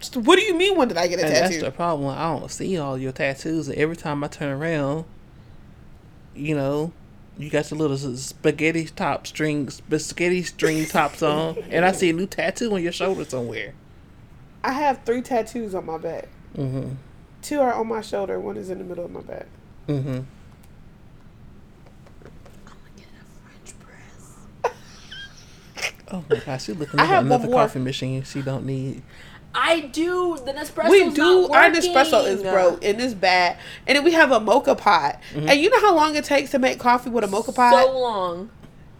So 0.00 0.20
what 0.20 0.36
do 0.36 0.42
you 0.44 0.54
mean? 0.54 0.76
When 0.76 0.88
did 0.88 0.96
I 0.96 1.06
get 1.06 1.20
a 1.20 1.24
And 1.26 1.32
that's 1.34 1.50
tattoo? 1.50 1.64
the 1.66 1.70
problem. 1.70 2.08
I 2.08 2.36
don't 2.36 2.50
see 2.50 2.76
all 2.76 2.98
your 2.98 3.12
tattoos, 3.12 3.68
and 3.68 3.78
every 3.78 3.94
time 3.96 4.24
I 4.24 4.26
turn 4.26 4.50
around, 4.50 5.04
you 6.34 6.56
know, 6.56 6.92
you 7.38 7.50
got 7.50 7.70
your 7.70 7.78
little 7.78 7.96
spaghetti 8.16 8.86
top 8.86 9.28
strings, 9.28 9.80
spaghetti 9.98 10.42
string 10.42 10.86
tops 10.86 11.22
on, 11.22 11.56
and 11.70 11.84
I 11.84 11.92
see 11.92 12.10
a 12.10 12.12
new 12.12 12.26
tattoo 12.26 12.74
on 12.74 12.82
your 12.82 12.90
shoulder 12.92 13.24
somewhere. 13.24 13.74
I 14.64 14.72
have 14.72 15.00
three 15.04 15.22
tattoos 15.22 15.72
on 15.74 15.86
my 15.86 15.98
back. 15.98 16.26
Mm-hmm. 16.56 16.94
Two 17.42 17.60
are 17.60 17.74
on 17.74 17.88
my 17.88 18.00
shoulder. 18.00 18.38
One 18.40 18.56
is 18.56 18.70
in 18.70 18.78
the 18.78 18.84
middle 18.84 19.04
of 19.04 19.10
my 19.10 19.20
back. 19.20 19.46
Mm-hmm. 19.88 20.20
Oh 26.10 26.22
my 26.28 26.36
gosh, 26.44 26.64
she 26.64 26.72
looking 26.72 27.00
at 27.00 27.22
another 27.24 27.46
more. 27.46 27.62
coffee 27.62 27.78
machine 27.78 28.22
she 28.22 28.42
don't 28.42 28.66
need. 28.66 29.02
I 29.54 29.80
do. 29.80 30.38
The 30.44 30.52
Nespresso. 30.52 30.90
we 30.90 31.10
do. 31.10 31.48
Our 31.48 31.70
Nespresso 31.70 32.26
is 32.26 32.38
working. 32.42 32.52
broke 32.52 32.84
and 32.84 33.00
it's 33.00 33.14
bad. 33.14 33.58
And 33.86 33.96
then 33.96 34.04
we 34.04 34.12
have 34.12 34.30
a 34.32 34.40
moka 34.40 34.76
pot. 34.76 35.20
And 35.34 35.58
you 35.60 35.68
know 35.70 35.80
how 35.80 35.94
long 35.94 36.14
it 36.16 36.24
takes 36.24 36.50
to 36.52 36.58
make 36.58 36.78
coffee 36.78 37.10
with 37.10 37.24
a 37.24 37.26
moka 37.26 37.54
pot? 37.54 37.82
So 37.84 37.98
long. 37.98 38.50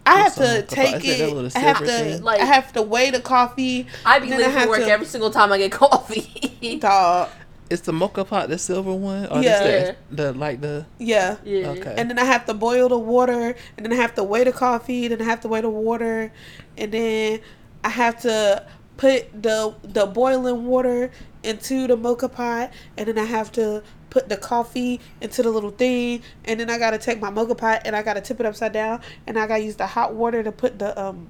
I 0.05 0.19
have 0.21 0.35
to 0.35 0.41
moka 0.41 0.59
pot? 0.67 0.69
take 0.69 0.95
Is 0.95 1.01
that 1.03 1.17
that 1.17 1.29
it. 1.29 1.33
little 1.35 1.51
I 1.55 1.59
have 1.59 1.77
silver 1.77 1.91
to. 1.91 1.97
thing? 2.15 2.23
Like- 2.23 2.41
I 2.41 2.45
have 2.45 2.73
to 2.73 2.81
weigh 2.81 3.09
the 3.11 3.19
coffee. 3.21 3.87
I 4.05 4.19
be 4.19 4.29
late 4.29 4.51
for 4.51 4.69
work 4.69 4.79
to- 4.79 4.87
every 4.91 5.05
single 5.07 5.31
time 5.31 5.51
I 5.51 5.57
get 5.59 5.71
coffee. 5.71 6.77
Dog. 6.79 7.29
It's 7.73 7.81
the 7.81 7.91
moka 7.91 8.25
pot, 8.27 8.49
the 8.49 8.57
silver 8.59 8.93
one, 8.93 9.25
or 9.27 9.41
Yeah. 9.41 9.65
yeah. 9.67 9.91
the, 10.11 10.15
the 10.25 10.33
like 10.33 10.61
the 10.61 10.85
Yeah. 10.99 11.37
yeah. 11.43 11.69
okay. 11.69 11.95
And 11.97 12.07
then 12.09 12.19
I 12.19 12.23
have 12.23 12.45
to 12.45 12.53
boil 12.53 12.87
the 12.89 12.99
water, 12.99 13.55
and 13.75 13.83
then 13.85 13.91
I 13.91 13.95
have 13.95 14.13
to 14.15 14.23
weigh 14.23 14.43
the 14.43 14.51
coffee, 14.51 15.07
then 15.07 15.19
I 15.19 15.25
have 15.25 15.41
to 15.41 15.47
weigh 15.47 15.61
the 15.61 15.69
water, 15.71 16.31
and 16.77 16.91
then 16.91 17.39
I 17.83 17.89
have 17.89 18.21
to 18.21 18.63
put 18.97 19.41
the 19.41 19.73
the 19.81 20.05
boiling 20.05 20.67
water 20.67 21.09
into 21.41 21.87
the 21.87 21.97
moka 21.97 22.31
pot, 22.31 22.71
and 22.95 23.07
then 23.07 23.17
I 23.17 23.25
have 23.25 23.51
to 23.53 23.81
put 24.11 24.29
the 24.29 24.37
coffee 24.37 24.99
into 25.19 25.41
the 25.41 25.49
little 25.49 25.71
thing, 25.71 26.21
and 26.45 26.59
then 26.59 26.69
I 26.69 26.77
gotta 26.77 26.99
take 26.99 27.19
my 27.19 27.31
moka 27.31 27.57
pot 27.57 27.81
and 27.85 27.95
I 27.95 28.03
gotta 28.03 28.21
tip 28.21 28.39
it 28.39 28.45
upside 28.45 28.71
down, 28.71 29.01
and 29.25 29.39
I 29.39 29.47
gotta 29.47 29.63
use 29.63 29.77
the 29.77 29.87
hot 29.87 30.13
water 30.13 30.43
to 30.43 30.51
put 30.51 30.77
the 30.77 30.89
um 31.03 31.27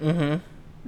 Mm-hmm. 0.00 0.38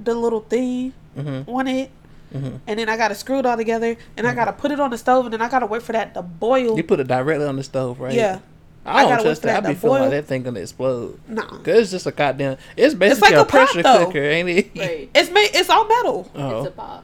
the 0.03 0.13
little 0.15 0.41
thing 0.41 0.93
Mhm. 1.17 1.47
on 1.47 1.67
it. 1.67 1.89
Mhm. 2.35 2.59
And 2.67 2.79
then 2.79 2.89
I 2.89 2.97
gotta 2.97 3.15
screw 3.15 3.39
it 3.39 3.45
all 3.45 3.57
together, 3.57 3.95
and 4.17 4.27
I 4.27 4.33
gotta 4.35 4.53
put 4.53 4.71
it 4.71 4.79
on 4.79 4.89
the 4.91 4.97
stove, 4.97 5.25
and 5.25 5.33
then 5.33 5.41
I 5.41 5.49
gotta 5.49 5.65
wait 5.65 5.81
for 5.81 5.93
that 5.93 6.13
to 6.15 6.21
boil. 6.21 6.75
You 6.77 6.83
put 6.83 6.99
it 6.99 7.07
directly 7.07 7.45
on 7.45 7.55
the 7.55 7.63
stove, 7.63 7.99
right? 7.99 8.13
Yeah, 8.13 8.39
I 8.85 9.05
don't 9.05 9.21
trust 9.23 9.41
for 9.41 9.47
that. 9.47 9.57
I 9.57 9.61
that 9.61 9.67
be 9.69 9.73
to 9.75 9.79
feeling 9.79 10.01
like 10.01 10.09
boil. 10.11 10.21
that 10.21 10.25
thing 10.27 10.43
gonna 10.43 10.59
explode. 10.59 11.19
nah, 11.27 11.43
Cause 11.47 11.67
it's 11.77 11.91
just 11.91 12.05
a 12.07 12.11
goddamn. 12.11 12.57
It's 12.77 12.93
basically 12.93 13.29
like 13.29 13.37
a, 13.37 13.41
a 13.41 13.45
pressure 13.45 13.81
though. 13.83 14.05
cooker, 14.05 14.19
ain't 14.21 14.49
it? 14.49 14.71
Right. 14.75 15.09
it's 15.15 15.31
made. 15.31 15.49
It's 15.53 15.69
all 15.69 15.87
metal. 15.87 16.29
Oh, 16.35 16.59
It's 16.59 16.67
a 16.67 16.71
pop. 16.71 17.03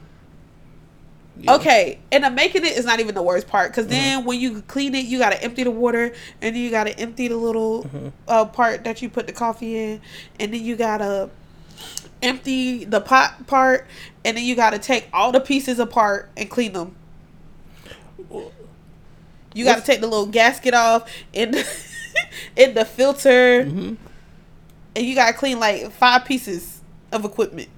yeah. 1.40 1.54
Okay, 1.54 1.98
and 2.12 2.24
the 2.24 2.30
making 2.30 2.64
it 2.64 2.76
is 2.76 2.84
not 2.84 3.00
even 3.00 3.14
the 3.14 3.22
worst 3.22 3.48
part 3.48 3.70
because 3.72 3.86
Mm-hmm. 3.86 3.92
then 3.94 4.24
when 4.26 4.38
you 4.38 4.62
clean 4.62 4.94
it, 4.94 5.06
you 5.06 5.18
gotta 5.18 5.42
empty 5.42 5.64
the 5.64 5.70
water, 5.70 6.12
and 6.40 6.54
then 6.54 6.62
you 6.62 6.70
gotta 6.70 6.96
empty 6.98 7.28
the 7.28 7.36
little 7.36 7.84
Mm-hmm. 7.84 8.08
uh, 8.28 8.44
part 8.44 8.84
that 8.84 9.00
you 9.02 9.08
put 9.08 9.26
the 9.26 9.32
coffee 9.32 9.76
in, 9.78 10.00
and 10.38 10.52
then 10.54 10.62
you 10.62 10.76
gotta 10.76 11.30
empty 12.22 12.84
the 12.84 13.00
pot 13.00 13.46
part, 13.46 13.86
and 14.24 14.36
then 14.36 14.44
you 14.44 14.54
gotta 14.54 14.78
take 14.78 15.08
all 15.12 15.32
the 15.32 15.40
pieces 15.40 15.78
apart 15.78 16.30
and 16.36 16.48
clean 16.50 16.72
them. 16.72 16.94
You 19.54 19.64
gotta 19.64 19.82
take 19.82 20.00
the 20.00 20.06
little 20.06 20.26
gasket 20.26 20.72
off 20.74 21.10
and 21.34 21.54
in 22.56 22.74
the 22.74 22.84
filter, 22.84 23.64
Mhm. 23.64 23.96
and 24.96 25.06
you 25.06 25.14
gotta 25.14 25.34
clean 25.34 25.60
like 25.60 25.90
five 25.92 26.24
pieces 26.24 26.80
of 27.10 27.24
equipment. 27.24 27.68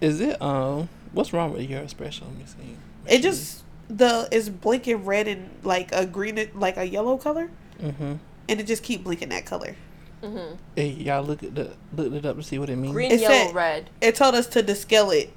Is 0.00 0.20
it 0.20 0.40
um? 0.42 0.88
What's 1.12 1.32
wrong 1.32 1.52
with 1.52 1.68
your 1.70 1.82
espresso 1.82 2.22
machine? 2.38 2.78
It 3.08 3.20
just 3.22 3.62
the 3.88 4.28
it's 4.32 4.48
blinking 4.48 5.04
red 5.04 5.28
and 5.28 5.50
like 5.62 5.92
a 5.92 6.06
green 6.06 6.48
like 6.54 6.76
a 6.76 6.84
yellow 6.84 7.16
color, 7.16 7.50
Mm-hmm. 7.80 8.14
and 8.48 8.60
it 8.60 8.66
just 8.66 8.82
keep 8.82 9.04
blinking 9.04 9.28
that 9.28 9.44
color. 9.46 9.76
Mm-hmm. 10.22 10.54
Hey, 10.76 10.88
y'all 10.90 11.24
look 11.24 11.42
at 11.42 11.54
the 11.54 11.72
looked 11.96 12.14
it 12.14 12.24
up 12.26 12.36
to 12.36 12.42
see 12.42 12.58
what 12.58 12.70
it 12.70 12.76
means. 12.76 12.92
Green, 12.94 13.10
It 13.10 13.20
yellow, 13.20 13.46
said- 13.46 13.54
red. 13.54 13.90
It 14.00 14.14
told 14.14 14.34
us 14.34 14.46
to 14.48 14.62
descale 14.62 15.14
it, 15.14 15.32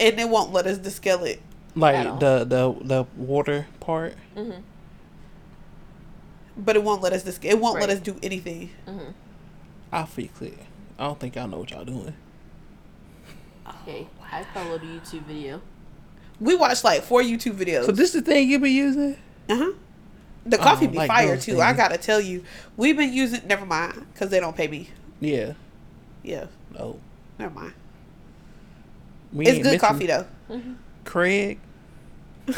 and 0.00 0.18
it 0.18 0.28
won't 0.28 0.52
let 0.52 0.66
us 0.66 0.78
descale 0.78 1.26
it. 1.26 1.40
Like 1.76 2.20
the 2.20 2.44
the 2.44 2.74
the 2.82 3.04
water 3.16 3.66
part. 3.80 4.14
Mm-hmm. 4.36 4.60
But 6.56 6.76
it 6.76 6.84
won't 6.84 7.02
let 7.02 7.12
us 7.12 7.24
descale. 7.24 7.50
It 7.50 7.58
won't 7.60 7.80
let 7.80 7.90
us 7.90 7.98
do 8.00 8.16
anything. 8.22 8.70
Mm-hmm. 8.86 9.10
I'll 9.92 10.06
fix 10.06 10.40
it. 10.40 10.58
I 10.98 11.04
don't 11.06 11.18
think 11.18 11.34
y'all 11.34 11.48
know 11.48 11.58
what 11.58 11.70
y'all 11.70 11.84
doing. 11.84 12.14
Okay, 13.82 14.06
I 14.30 14.44
followed 14.54 14.82
a 14.82 14.86
YouTube 14.86 15.24
video. 15.24 15.60
We 16.40 16.54
watched 16.54 16.84
like 16.84 17.02
four 17.02 17.22
YouTube 17.22 17.54
videos. 17.56 17.86
So 17.86 17.92
this 17.92 18.14
is 18.14 18.22
the 18.22 18.30
thing 18.32 18.48
you 18.48 18.58
be 18.58 18.70
using? 18.70 19.16
uh 19.48 19.56
huh. 19.56 19.72
The 20.46 20.58
coffee 20.58 20.86
don't 20.86 20.92
be 20.92 20.98
like 20.98 21.08
fire 21.08 21.34
those 21.34 21.44
too. 21.44 21.60
I 21.60 21.72
gotta 21.72 21.96
tell 21.98 22.20
you, 22.20 22.44
we've 22.76 22.96
been 22.96 23.12
using. 23.12 23.46
Never 23.46 23.64
mind, 23.64 24.06
cause 24.14 24.30
they 24.30 24.40
don't 24.40 24.56
pay 24.56 24.68
me. 24.68 24.90
Yeah. 25.20 25.54
Yeah, 26.22 26.46
Oh. 26.78 26.98
never 27.38 27.54
mind. 27.54 27.74
We 29.32 29.46
It's 29.46 29.66
good 29.66 29.80
coffee 29.80 30.06
though. 30.06 30.26
Craig. 31.04 31.58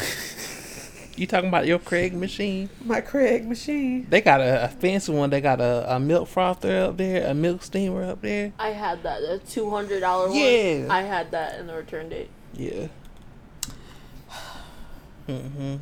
you 1.17 1.25
talking 1.27 1.49
about 1.49 1.65
your 1.65 1.79
Craig 1.79 2.13
machine? 2.13 2.69
My 2.83 3.01
Craig 3.01 3.47
machine. 3.47 4.05
They 4.09 4.21
got 4.21 4.41
a, 4.41 4.65
a 4.65 4.67
fancy 4.67 5.11
one. 5.11 5.29
They 5.29 5.41
got 5.41 5.59
a, 5.59 5.95
a 5.95 5.99
milk 5.99 6.27
frother 6.27 6.85
up 6.85 6.97
there, 6.97 7.25
a 7.29 7.33
milk 7.33 7.63
steamer 7.63 8.03
up 8.03 8.21
there. 8.21 8.53
I 8.59 8.69
had 8.69 9.03
that, 9.03 9.21
a 9.23 9.39
two 9.39 9.69
hundred 9.69 10.01
dollar 10.01 10.27
one. 10.27 10.37
Yeah. 10.37 10.87
I 10.89 11.01
had 11.01 11.31
that 11.31 11.59
in 11.59 11.67
the 11.67 11.73
return 11.75 12.09
date. 12.09 12.29
Yeah. 12.53 12.87
Mm-hmm. 15.27 15.75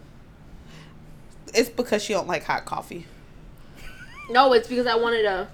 It's 1.55 1.69
because 1.69 2.03
she 2.03 2.13
don't 2.13 2.27
like 2.27 2.43
hot 2.43 2.65
coffee. 2.65 3.05
No, 4.29 4.53
it's 4.53 4.67
because 4.67 4.87
I 4.87 4.95
wanted 4.95 5.25
a 5.25 5.47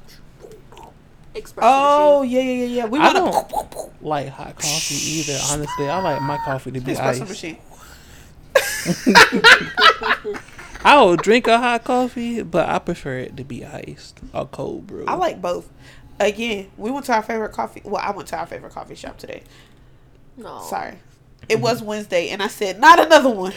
espresso 1.36 1.60
Oh 1.62 2.22
machine. 2.24 2.36
yeah, 2.36 2.42
yeah, 2.42 2.54
yeah, 2.54 2.66
yeah. 2.66 2.86
We 2.86 3.00
I 3.00 3.14
don't 3.14 3.32
like 4.02 4.30
hot 4.30 4.56
coffee 4.56 4.96
either. 4.96 5.38
Honestly, 5.52 5.88
I 5.90 6.02
like 6.02 6.22
my 6.22 6.38
coffee 6.38 6.72
to 6.72 6.80
be 6.82 6.94
espresso 6.94 7.22
iced. 7.22 7.28
machine. 7.30 7.58
I 10.84 11.00
will 11.02 11.16
drink 11.16 11.48
a 11.48 11.58
hot 11.60 11.84
coffee, 11.84 12.42
but 12.42 12.68
I 12.68 12.80
prefer 12.80 13.20
it 13.20 13.38
to 13.38 13.44
be 13.44 13.64
iced 13.64 14.20
or 14.34 14.48
cold 14.48 14.88
brew. 14.88 15.06
I 15.08 15.14
like 15.16 15.40
both. 15.42 15.70
Again, 16.20 16.72
we 16.78 16.90
went 16.92 17.06
to 17.06 17.14
our 17.14 17.22
favorite 17.22 17.52
coffee. 17.52 17.82
Well, 17.84 18.02
I 18.04 18.12
went 18.12 18.28
to 18.30 18.38
our 18.38 18.46
favorite 18.48 18.74
coffee 18.74 18.96
shop 18.96 19.18
today. 19.18 19.44
No. 20.38 20.62
Sorry, 20.62 20.96
it 21.50 21.60
was 21.60 21.84
Wednesday, 21.84 22.30
and 22.30 22.42
I 22.42 22.48
said 22.48 22.80
not 22.80 23.00
another 23.00 23.30
one. 23.30 23.54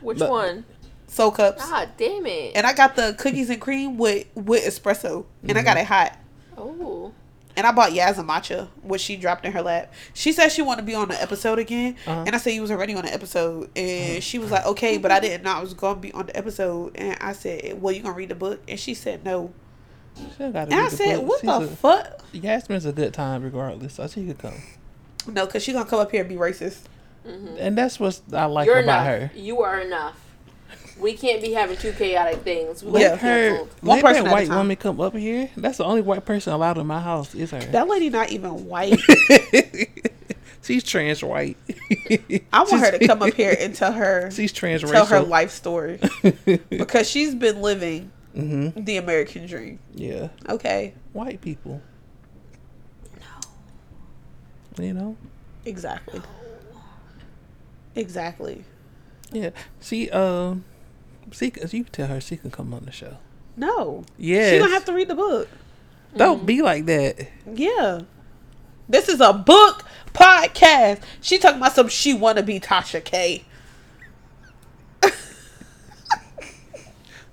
Which 0.00 0.18
But- 0.18 0.30
one? 0.30 0.64
Soul 1.06 1.30
cups, 1.30 1.68
God 1.68 1.90
damn 1.96 2.26
it. 2.26 2.52
and 2.56 2.66
I 2.66 2.72
got 2.72 2.96
the 2.96 3.14
cookies 3.18 3.50
and 3.50 3.60
cream 3.60 3.96
with 3.98 4.26
with 4.34 4.64
espresso, 4.64 5.26
and 5.48 5.56
I 5.58 5.62
got 5.62 5.76
it 5.76 5.86
hot. 5.86 6.18
oh. 6.58 7.12
And 7.56 7.68
I 7.68 7.70
bought 7.70 7.92
Yaz 7.92 8.18
a 8.18 8.24
matcha, 8.24 8.66
which 8.82 9.00
she 9.00 9.14
dropped 9.14 9.44
in 9.46 9.52
her 9.52 9.62
lap. 9.62 9.92
She 10.12 10.32
said 10.32 10.48
she 10.48 10.60
wanted 10.60 10.80
to 10.82 10.86
be 10.86 10.94
on 10.96 11.06
the 11.06 11.22
episode 11.22 11.60
again, 11.60 11.94
Uh-huh. 12.04 12.24
and 12.26 12.34
I 12.34 12.38
said 12.38 12.50
you 12.50 12.60
was 12.62 12.72
already 12.72 12.96
on 12.96 13.04
the 13.04 13.14
episode, 13.14 13.70
and 13.76 14.20
she 14.24 14.40
was 14.40 14.50
like, 14.50 14.66
"Okay," 14.66 14.98
but 14.98 15.12
I 15.12 15.20
didn't 15.20 15.44
know 15.44 15.52
I 15.52 15.60
was 15.60 15.72
gonna 15.72 16.00
be 16.00 16.10
on 16.12 16.26
the 16.26 16.36
episode, 16.36 16.96
and 16.96 17.16
I 17.20 17.32
said, 17.32 17.80
"Well, 17.80 17.94
you 17.94 18.02
gonna 18.02 18.14
read 18.16 18.30
the 18.30 18.34
book?" 18.34 18.60
And 18.66 18.80
she 18.80 18.92
said, 18.94 19.24
"No," 19.24 19.52
She 20.16 20.22
gotta 20.38 20.58
and 20.62 20.74
I 20.74 20.88
the 20.88 20.96
said, 20.96 21.16
book. 21.20 21.28
"What 21.28 21.40
She's 21.42 21.48
the 21.48 21.56
a- 21.74 21.76
fuck?" 21.76 22.20
Yasmin's 22.32 22.86
a 22.86 22.92
good 22.92 23.14
time 23.14 23.44
regardless, 23.44 23.94
so 23.94 24.08
she 24.08 24.26
could 24.26 24.38
come. 24.38 24.54
No, 25.28 25.46
because 25.46 25.62
she 25.62 25.72
gonna 25.72 25.84
come 25.88 26.00
up 26.00 26.10
here 26.10 26.22
and 26.22 26.28
be 26.28 26.34
racist. 26.36 26.78
And 27.24 27.78
that's 27.78 28.00
what 28.00 28.20
I 28.32 28.46
like 28.46 28.66
You're 28.66 28.80
about 28.80 29.06
enough. 29.06 29.30
her. 29.32 29.38
You 29.38 29.62
are 29.62 29.78
enough. 29.80 30.18
We 30.98 31.14
can't 31.14 31.42
be 31.42 31.52
having 31.52 31.76
two 31.76 31.92
chaotic 31.92 32.40
things. 32.42 32.82
We 32.84 33.00
Yeah. 33.00 33.08
yeah. 33.10 33.16
Her. 33.16 33.56
One 33.80 34.00
person 34.00 34.24
that 34.24 34.32
white 34.32 34.48
woman 34.48 34.76
come 34.76 35.00
up 35.00 35.14
here. 35.16 35.50
That's 35.56 35.78
the 35.78 35.84
only 35.84 36.02
white 36.02 36.24
person 36.24 36.52
allowed 36.52 36.78
in 36.78 36.86
my 36.86 37.00
house 37.00 37.34
is 37.34 37.50
her. 37.50 37.58
That 37.60 37.88
lady 37.88 38.10
not 38.10 38.30
even 38.30 38.66
white. 38.66 39.00
She's 40.62 40.82
trans 40.82 41.22
white. 41.22 41.58
I 42.52 42.62
want 42.62 42.80
her 42.80 42.96
to 42.98 43.06
come 43.06 43.20
up 43.22 43.34
here 43.34 43.54
and 43.58 43.74
tell 43.74 43.92
her 43.92 44.30
She's 44.32 44.50
transracial. 44.52 44.92
tell 44.92 45.06
her 45.06 45.20
life 45.20 45.50
story 45.50 46.00
because 46.70 47.08
she's 47.10 47.34
been 47.34 47.60
living 47.60 48.10
hmm 48.34 48.70
the 48.74 48.96
American 48.96 49.46
dream. 49.46 49.78
Yeah, 49.94 50.28
Okay, 50.48 50.94
white 51.12 51.42
people. 51.42 51.82
No. 54.78 54.82
You 54.84 54.94
know. 54.94 55.16
exactly, 55.66 56.22
exactly. 57.94 58.64
Yeah. 59.32 59.50
See, 59.80 60.08
um. 60.10 60.64
She 61.32 61.52
you 61.70 61.84
tell 61.84 62.08
her 62.08 62.20
she 62.20 62.36
can 62.36 62.50
come 62.50 62.72
on 62.74 62.84
the 62.84 62.92
show. 62.92 63.16
No, 63.56 64.04
Yeah. 64.18 64.50
she 64.50 64.58
gonna 64.58 64.72
have 64.72 64.84
to 64.86 64.92
read 64.92 65.08
the 65.08 65.14
book. 65.14 65.48
Don't 66.16 66.42
mm. 66.42 66.46
be 66.46 66.62
like 66.62 66.86
that. 66.86 67.28
Yeah, 67.52 68.00
this 68.88 69.08
is 69.08 69.20
a 69.20 69.32
book 69.32 69.84
podcast. 70.12 71.02
She 71.20 71.38
talking 71.38 71.58
about 71.58 71.72
some. 71.72 71.88
She 71.88 72.14
want 72.14 72.38
to 72.38 72.42
be 72.44 72.60
Tasha 72.60 73.02
K. 73.04 73.44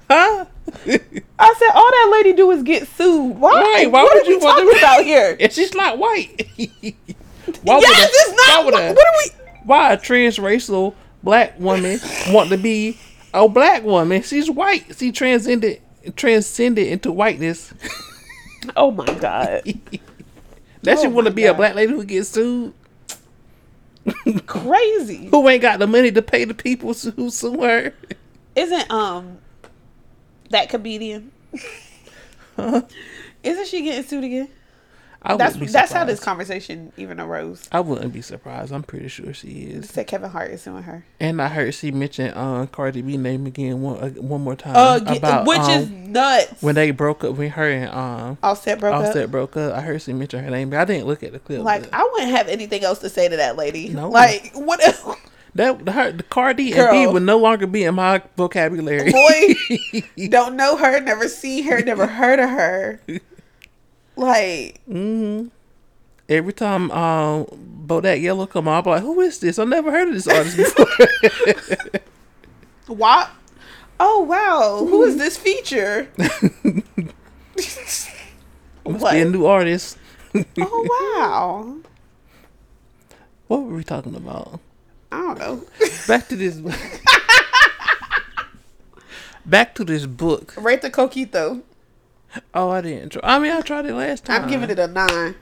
Huh? 0.09 0.43
I 0.85 1.53
said 1.57 1.69
all 1.73 1.89
that 1.89 2.09
lady 2.11 2.33
do 2.33 2.51
is 2.51 2.63
get 2.63 2.85
sued. 2.85 3.37
Why? 3.37 3.53
Right, 3.53 3.89
why 3.89 4.03
what 4.03 4.13
would 4.13 4.27
you 4.27 4.39
want 4.39 4.57
talking 4.57 4.73
to- 4.73 4.77
about 4.77 5.05
here? 5.05 5.37
and 5.39 5.51
she's 5.53 5.73
not 5.73 5.97
white. 5.97 6.49
why 7.63 7.79
yes, 7.79 8.03
a- 8.03 8.09
it's 8.11 8.29
not. 8.47 8.59
Why, 8.59 8.65
would 8.65 8.73
a- 8.73 8.93
what 8.93 9.07
are 9.07 9.13
we? 9.23 9.31
why 9.63 9.93
a 9.93 9.97
transracial 9.97 10.95
black 11.23 11.57
woman 11.59 11.97
want 12.27 12.49
to 12.49 12.57
be 12.57 12.97
a 13.33 13.47
black 13.47 13.83
woman? 13.83 14.21
She's 14.21 14.49
white. 14.49 14.97
She 14.97 15.11
transcended 15.11 15.81
transcended 16.15 16.87
into 16.87 17.11
whiteness. 17.11 17.73
Oh 18.75 18.91
my 18.91 19.05
god. 19.15 19.63
That 20.83 20.97
she 20.99 21.05
Oh 21.05 21.11
want 21.11 21.27
to 21.27 21.33
be 21.33 21.45
a 21.45 21.53
black 21.53 21.75
lady 21.75 21.93
who 21.93 22.03
gets 22.03 22.29
sued, 22.29 22.73
Crazy. 24.47 25.27
who 25.27 25.47
ain't 25.47 25.61
got 25.61 25.77
the 25.77 25.85
money 25.85 26.11
to 26.11 26.23
pay 26.23 26.43
the 26.43 26.55
people 26.55 26.93
who 26.93 27.29
sue 27.29 27.61
her. 27.61 27.93
Isn't 28.55 28.89
um 28.89 29.37
that 30.49 30.69
comedian? 30.69 31.31
Huh? 32.55 32.81
Isn't 33.43 33.67
she 33.67 33.83
getting 33.83 34.03
sued 34.03 34.23
again? 34.23 34.49
I 35.23 35.35
That's 35.37 35.71
that's 35.71 35.91
how 35.91 36.03
this 36.03 36.19
conversation 36.19 36.91
even 36.97 37.19
arose. 37.19 37.69
I 37.71 37.79
wouldn't 37.79 38.11
be 38.11 38.21
surprised. 38.23 38.71
I'm 38.71 38.81
pretty 38.81 39.07
sure 39.07 39.33
she 39.33 39.49
is. 39.49 39.89
Said 39.89 40.07
Kevin 40.07 40.31
Hart 40.31 40.49
is 40.49 40.63
suing 40.63 40.81
her. 40.83 41.05
And 41.19 41.39
I 41.39 41.47
heard 41.47 41.75
she 41.75 41.91
mentioned 41.91 42.33
uh, 42.35 42.65
Cardi 42.65 43.03
B 43.03 43.17
name 43.17 43.45
again 43.45 43.81
one 43.81 43.97
uh, 43.97 44.09
one 44.21 44.41
more 44.41 44.55
time 44.55 44.75
Uh, 44.75 44.99
about 45.15 45.45
which 45.45 45.59
um, 45.59 45.69
is 45.71 45.89
nuts. 45.91 46.61
when 46.63 46.73
they 46.73 46.89
broke 46.89 47.23
up 47.23 47.35
when 47.35 47.51
her 47.51 47.69
and 47.69 47.91
um 47.93 48.37
Offset 48.41 48.79
broke 48.79 48.95
Offset 48.95 49.25
up. 49.25 49.31
broke 49.31 49.55
up. 49.57 49.75
I 49.75 49.81
heard 49.81 50.01
she 50.01 50.11
mentioned 50.13 50.43
her 50.43 50.49
name, 50.49 50.71
but 50.71 50.79
I 50.79 50.85
didn't 50.85 51.05
look 51.05 51.21
at 51.21 51.33
the 51.33 51.39
clip. 51.39 51.61
Like 51.61 51.83
but 51.83 51.93
I 51.93 52.09
wouldn't 52.13 52.31
have 52.31 52.47
anything 52.47 52.83
else 52.83 52.97
to 52.99 53.09
say 53.09 53.29
to 53.29 53.37
that 53.37 53.55
lady. 53.57 53.89
No. 53.89 54.09
Like 54.09 54.51
what? 54.55 54.79
that 55.55 55.87
her 55.89 56.11
the 56.11 56.23
Cardi 56.23 56.73
and 56.73 56.89
B 56.91 57.07
would 57.07 57.23
no 57.23 57.37
longer 57.37 57.67
be 57.67 57.83
in 57.83 57.95
my 57.95 58.21
vocabulary. 58.37 59.11
Boy, 59.11 60.01
don't 60.29 60.55
know 60.55 60.77
her, 60.77 60.99
never 60.99 61.27
see 61.27 61.61
her, 61.63 61.81
never 61.81 62.07
heard 62.07 62.39
of 62.39 62.49
her. 62.49 63.01
Like 64.21 64.79
hmm 64.85 65.47
Every 66.29 66.53
time 66.53 66.91
um 66.91 67.45
Bodak 67.87 68.21
Yellow 68.21 68.45
come 68.45 68.67
on, 68.67 68.83
I'm 68.83 68.89
like, 68.89 69.01
who 69.01 69.19
is 69.21 69.39
this? 69.39 69.57
I 69.59 69.63
never 69.65 69.89
heard 69.91 70.09
of 70.09 70.13
this 70.13 70.27
artist 70.27 70.57
before. 70.57 70.85
What? 72.87 73.29
Oh 73.99 74.21
wow! 74.23 74.85
Who 74.85 75.03
is 75.03 75.17
this 75.17 75.37
feature? 75.37 76.07
Must 76.17 78.09
What? 78.83 79.13
be 79.13 79.21
a 79.21 79.25
new 79.25 79.45
artist. 79.45 79.97
Oh 80.59 80.87
wow! 81.17 81.77
What 83.47 83.63
were 83.63 83.75
we 83.75 83.83
talking 83.83 84.15
about? 84.15 84.59
I 85.11 85.21
don't 85.21 85.39
know. 85.39 85.63
Back 86.07 86.27
to 86.29 86.35
this. 86.35 86.57
Back 89.45 89.73
to 89.75 89.83
this 89.83 90.05
book. 90.05 90.53
Rate 90.57 90.81
the 90.81 90.89
coquito. 90.91 91.61
Oh, 92.53 92.69
I 92.69 92.81
didn't. 92.81 93.11
Try. 93.13 93.21
I 93.23 93.39
mean, 93.39 93.51
I 93.51 93.61
tried 93.61 93.85
it 93.85 93.93
last 93.93 94.25
time. 94.25 94.43
I'm 94.43 94.49
giving 94.49 94.69
it 94.69 94.79
a 94.79 94.87
nine. 94.87 95.35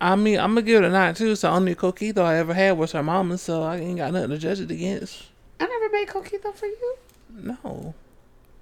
I 0.00 0.16
mean, 0.16 0.38
I'm 0.40 0.50
gonna 0.50 0.62
give 0.62 0.82
it 0.82 0.86
a 0.86 0.90
nine 0.90 1.14
too. 1.14 1.36
So 1.36 1.50
only 1.50 1.74
coquito 1.74 2.18
I 2.18 2.36
ever 2.36 2.54
had 2.54 2.76
was 2.78 2.92
her 2.92 3.02
mama, 3.02 3.38
so 3.38 3.62
I 3.62 3.76
ain't 3.76 3.98
got 3.98 4.12
nothing 4.12 4.30
to 4.30 4.38
judge 4.38 4.60
it 4.60 4.70
against. 4.70 5.24
I 5.60 5.66
never 5.66 5.88
made 5.92 6.08
coquito 6.08 6.54
for 6.54 6.66
you. 6.66 6.96
No, 7.30 7.94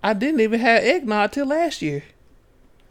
I 0.02 0.12
didn't 0.12 0.40
even 0.40 0.60
have 0.60 0.82
eggnog 0.82 1.32
till 1.32 1.46
last 1.46 1.80
year. 1.80 2.04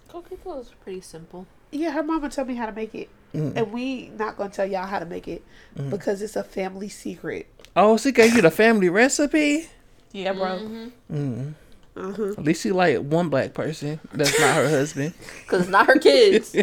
Coquito 0.09 0.61
is 0.61 0.71
pretty 0.83 1.01
simple. 1.01 1.45
Yeah, 1.71 1.91
her 1.91 2.01
mama 2.03 2.29
told 2.29 2.47
me 2.47 2.55
how 2.55 2.65
to 2.65 2.71
make 2.71 2.95
it, 2.95 3.09
Mm. 3.35 3.55
and 3.55 3.71
we 3.71 4.09
not 4.17 4.35
gonna 4.37 4.49
tell 4.49 4.65
y'all 4.65 4.87
how 4.87 4.97
to 4.97 5.05
make 5.05 5.27
it 5.27 5.43
because 5.89 6.21
it's 6.23 6.35
a 6.35 6.43
family 6.43 6.89
secret. 6.89 7.45
Oh, 7.75 7.97
she 7.97 8.11
gave 8.11 8.33
you 8.35 8.41
the 8.41 8.49
family 8.49 8.89
recipe. 8.89 9.69
Yeah, 10.11 10.33
bro. 10.33 10.91
Mm. 11.11 11.53
Uh-huh. 11.99 12.31
At 12.37 12.43
least 12.43 12.63
she 12.63 12.71
like 12.71 12.99
one 12.99 13.29
black 13.29 13.53
person 13.53 13.99
that's 14.13 14.39
not 14.39 14.55
her 14.55 14.69
husband 14.69 15.13
Because 15.41 15.61
it's 15.61 15.69
not 15.69 15.87
her 15.87 15.99
kids. 15.99 16.55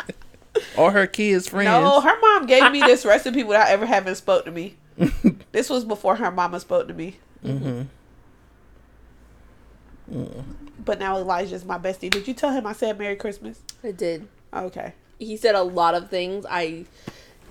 or 0.76 0.90
her 0.90 1.06
kids' 1.06 1.48
friends. 1.48 1.66
No, 1.66 2.00
her 2.00 2.20
mom 2.20 2.46
gave 2.46 2.70
me 2.72 2.80
this 2.80 3.04
recipe 3.04 3.44
without 3.44 3.68
ever 3.68 3.86
having 3.86 4.14
spoke 4.14 4.44
to 4.46 4.50
me. 4.50 4.76
this 5.52 5.70
was 5.70 5.84
before 5.84 6.16
her 6.16 6.30
mama 6.30 6.60
spoke 6.60 6.88
to 6.88 6.94
me. 6.94 7.16
Mm-hmm. 7.44 7.82
Mm. 10.12 10.44
But 10.84 10.98
now 10.98 11.16
Elijah's 11.16 11.64
my 11.64 11.78
bestie. 11.78 12.10
Did 12.10 12.28
you 12.28 12.34
tell 12.34 12.50
him 12.52 12.66
I 12.66 12.72
said 12.72 12.98
Merry 12.98 13.16
Christmas? 13.16 13.60
I 13.82 13.92
did. 13.92 14.28
Okay. 14.52 14.94
He 15.18 15.36
said 15.36 15.54
a 15.54 15.62
lot 15.62 15.94
of 15.94 16.10
things. 16.10 16.44
I 16.48 16.84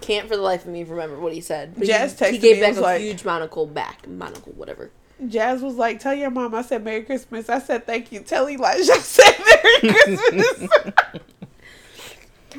can't 0.02 0.28
for 0.28 0.36
the 0.36 0.42
life 0.42 0.66
of 0.66 0.72
me 0.72 0.84
remember 0.84 1.20
what 1.20 1.34
he 1.34 1.42
said. 1.42 1.74
But 1.78 1.88
Jazz 1.88 2.18
he, 2.20 2.26
texted 2.26 2.32
he 2.32 2.38
gave 2.38 2.56
me, 2.58 2.62
back 2.62 2.76
a 2.78 2.82
like- 2.82 3.02
huge 3.02 3.26
monocle 3.26 3.66
back. 3.66 4.08
Monocle, 4.08 4.54
whatever. 4.54 4.92
Jazz 5.28 5.62
was 5.62 5.76
like, 5.76 6.00
"Tell 6.00 6.14
your 6.14 6.30
mom 6.30 6.54
I 6.56 6.62
said 6.62 6.84
Merry 6.84 7.04
Christmas." 7.04 7.50
I 7.50 7.60
said, 7.60 7.86
"Thank 7.86 8.12
you." 8.12 8.20
Tell 8.22 8.50
Elijah 8.50 8.94
I 8.94 8.98
said 8.98 9.36
Merry 9.46 9.94
Christmas. 9.94 10.70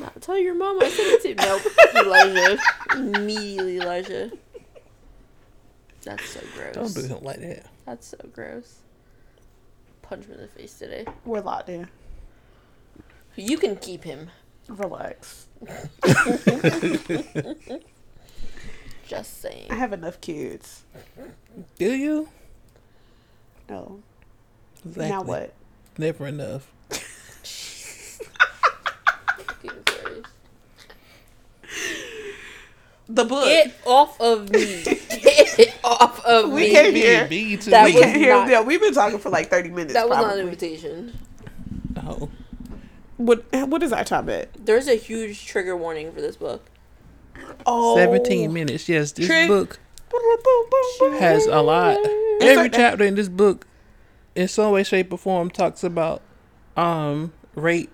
Uh, 0.01 0.09
Tell 0.21 0.37
your 0.37 0.55
mom 0.55 0.81
I 0.81 0.89
said 0.89 1.05
it 1.05 1.21
too. 1.21 1.35
Nope. 1.35 1.61
Elijah. 2.05 2.57
Immediately 2.95 3.77
Elijah. 3.77 4.31
That's 6.03 6.29
so 6.29 6.39
gross. 6.55 6.73
Don't 6.73 6.93
do 6.93 7.13
him 7.15 7.23
like 7.23 7.39
that. 7.41 7.65
That's 7.85 8.07
so 8.07 8.17
gross. 8.31 8.79
Punch 10.01 10.25
him 10.25 10.33
in 10.35 10.41
the 10.41 10.47
face 10.47 10.77
today. 10.77 11.05
We're 11.25 11.41
locked 11.41 11.69
in. 11.69 11.87
You 13.35 13.57
can 13.57 13.75
keep 13.75 14.03
him. 14.03 14.29
Relax. 14.67 15.47
Just 19.07 19.41
saying. 19.41 19.67
I 19.69 19.75
have 19.75 19.93
enough 19.93 20.19
kids. 20.21 20.83
Do 21.77 21.91
you? 21.93 22.29
No. 23.69 23.99
Exactly. 24.85 25.09
Now 25.09 25.21
what? 25.23 25.53
Never 25.97 26.27
enough. 26.27 26.71
The 33.07 33.23
book. 33.25 33.45
Get 33.45 33.73
off 33.85 34.19
of 34.19 34.49
me. 34.49 34.83
Get 34.83 35.77
off 35.83 36.25
of 36.25 36.51
We 36.51 36.61
me. 36.61 36.71
can't 36.71 36.95
hear. 36.95 37.27
Be 37.27 37.55
to 37.57 37.69
That 37.69 37.85
we 37.85 37.91
me. 37.91 37.95
was 37.97 38.03
can't 38.05 38.17
hear. 38.17 38.33
not- 38.33 38.49
Yeah, 38.49 38.61
we've 38.61 38.81
been 38.81 38.93
talking 38.93 39.19
for 39.19 39.29
like 39.29 39.49
thirty 39.49 39.69
minutes. 39.69 39.93
That 39.93 40.09
was 40.09 40.17
not 40.17 40.33
an 40.33 40.39
invitation. 40.39 41.17
Oh. 41.97 42.29
What? 43.17 43.45
What 43.53 43.83
is 43.83 43.93
our 43.93 44.03
time 44.03 44.27
at? 44.29 44.49
There's 44.65 44.87
a 44.87 44.95
huge 44.95 45.45
trigger 45.45 45.77
warning 45.77 46.11
for 46.13 46.21
this 46.21 46.35
book. 46.35 46.65
Oh, 47.65 47.97
17 47.97 48.51
minutes. 48.53 48.87
Yes, 48.87 49.11
this 49.11 49.27
Trick. 49.27 49.47
book 49.49 49.77
has 51.19 51.45
a 51.47 51.61
lot. 51.61 51.97
Every 52.41 52.63
like- 52.63 52.73
chapter 52.73 53.03
in 53.03 53.15
this 53.15 53.29
book, 53.29 53.65
in 54.35 54.47
some 54.47 54.71
way, 54.71 54.83
shape, 54.83 55.11
or 55.13 55.17
form, 55.17 55.49
talks 55.49 55.83
about 55.83 56.21
um 56.77 57.31
rape, 57.55 57.91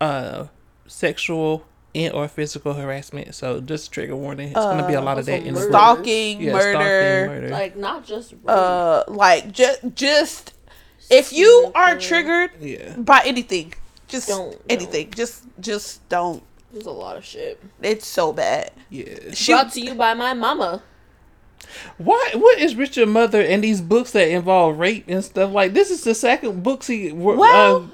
uh, 0.00 0.46
sexual 0.86 1.66
and 1.94 2.12
or 2.14 2.28
physical 2.28 2.74
harassment. 2.74 3.34
So 3.34 3.60
just 3.60 3.92
trigger 3.92 4.16
warning. 4.16 4.48
It's 4.48 4.54
gonna 4.54 4.86
be 4.86 4.94
a 4.94 5.00
lot 5.00 5.18
of 5.18 5.26
that 5.26 5.40
in 5.42 5.54
the 5.54 5.60
murder. 5.60 5.66
book. 5.66 5.80
Stalking, 5.80 6.40
Yeah, 6.40 6.52
murder, 6.52 6.70
stalking, 6.72 6.86
murder. 7.34 7.48
Like 7.48 7.76
not 7.76 8.04
just 8.04 8.32
rape, 8.32 8.40
uh, 8.48 9.04
like 9.08 9.52
just 9.52 9.80
just 9.94 10.54
if 11.10 11.32
you 11.32 11.72
are 11.74 11.96
triggered 11.98 12.50
yeah. 12.60 12.94
by 12.96 13.20
anything, 13.24 13.74
just 14.08 14.28
Don't- 14.28 14.56
anything, 14.68 15.10
just 15.10 15.44
just 15.60 16.08
don't. 16.08 16.42
there's 16.72 16.86
a 16.86 16.90
lot 16.92 17.16
of 17.16 17.24
shit. 17.24 17.60
It's 17.82 18.06
so 18.06 18.32
bad. 18.32 18.70
Yeah. 18.90 19.32
She, 19.34 19.52
Brought 19.52 19.72
to 19.72 19.80
you 19.80 19.94
by 19.94 20.14
my 20.14 20.32
mama. 20.34 20.82
Why? 21.98 22.30
What 22.34 22.58
is 22.58 22.74
Richard 22.76 23.08
Mother 23.08 23.40
and 23.42 23.62
these 23.64 23.80
books 23.80 24.12
that 24.12 24.28
involve 24.28 24.78
rape 24.78 25.04
and 25.08 25.24
stuff? 25.24 25.52
Like 25.52 25.72
this 25.74 25.90
is 25.90 26.04
the 26.04 26.14
second 26.14 26.62
books 26.62 26.86
he 26.86 27.12
Well, 27.12 27.90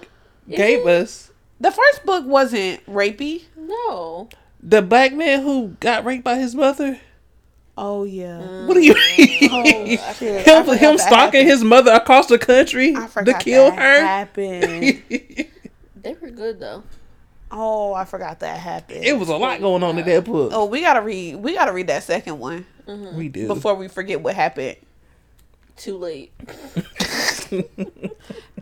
uh, 0.50 0.54
gave 0.54 0.86
us. 0.86 1.30
the 1.60 1.70
first 1.70 2.04
book 2.04 2.24
wasn't 2.26 2.84
rapey. 2.86 3.44
No. 3.56 4.28
The 4.62 4.82
black 4.82 5.12
man 5.14 5.42
who 5.42 5.76
got 5.80 6.04
raped 6.04 6.24
by 6.24 6.36
his 6.36 6.54
mother. 6.54 7.00
Oh 7.78 8.04
yeah. 8.04 8.64
What 8.66 8.74
do 8.74 8.80
you 8.80 8.94
mean? 8.94 9.32
Oh 9.52 9.64
shit. 10.14 10.48
I 10.48 10.62
him 10.62 10.76
him 10.78 10.98
stalking 10.98 11.14
happened. 11.42 11.48
his 11.48 11.62
mother 11.62 11.92
across 11.92 12.26
the 12.26 12.38
country 12.38 12.94
I 12.96 13.06
to 13.06 13.34
kill 13.38 13.70
that 13.70 13.78
her. 13.78 14.00
happened. 14.06 15.02
They 16.02 16.14
were 16.20 16.30
good 16.30 16.60
though. 16.60 16.84
oh, 17.50 17.92
I 17.92 18.04
forgot 18.04 18.40
that 18.40 18.58
happened. 18.60 19.04
it 19.04 19.18
was 19.18 19.28
a 19.28 19.36
lot 19.36 19.60
going 19.60 19.82
on 19.82 19.98
in 19.98 20.06
that 20.06 20.24
book. 20.24 20.52
Oh, 20.54 20.64
we 20.66 20.80
gotta 20.80 21.00
read. 21.00 21.36
We 21.36 21.54
gotta 21.54 21.72
read 21.72 21.88
that 21.88 22.02
second 22.04 22.38
one 22.38 22.64
we 22.86 23.28
do. 23.28 23.46
before 23.48 23.74
we 23.74 23.88
forget 23.88 24.20
what 24.20 24.34
happened. 24.34 24.76
Too 25.76 25.96
late. 25.98 26.32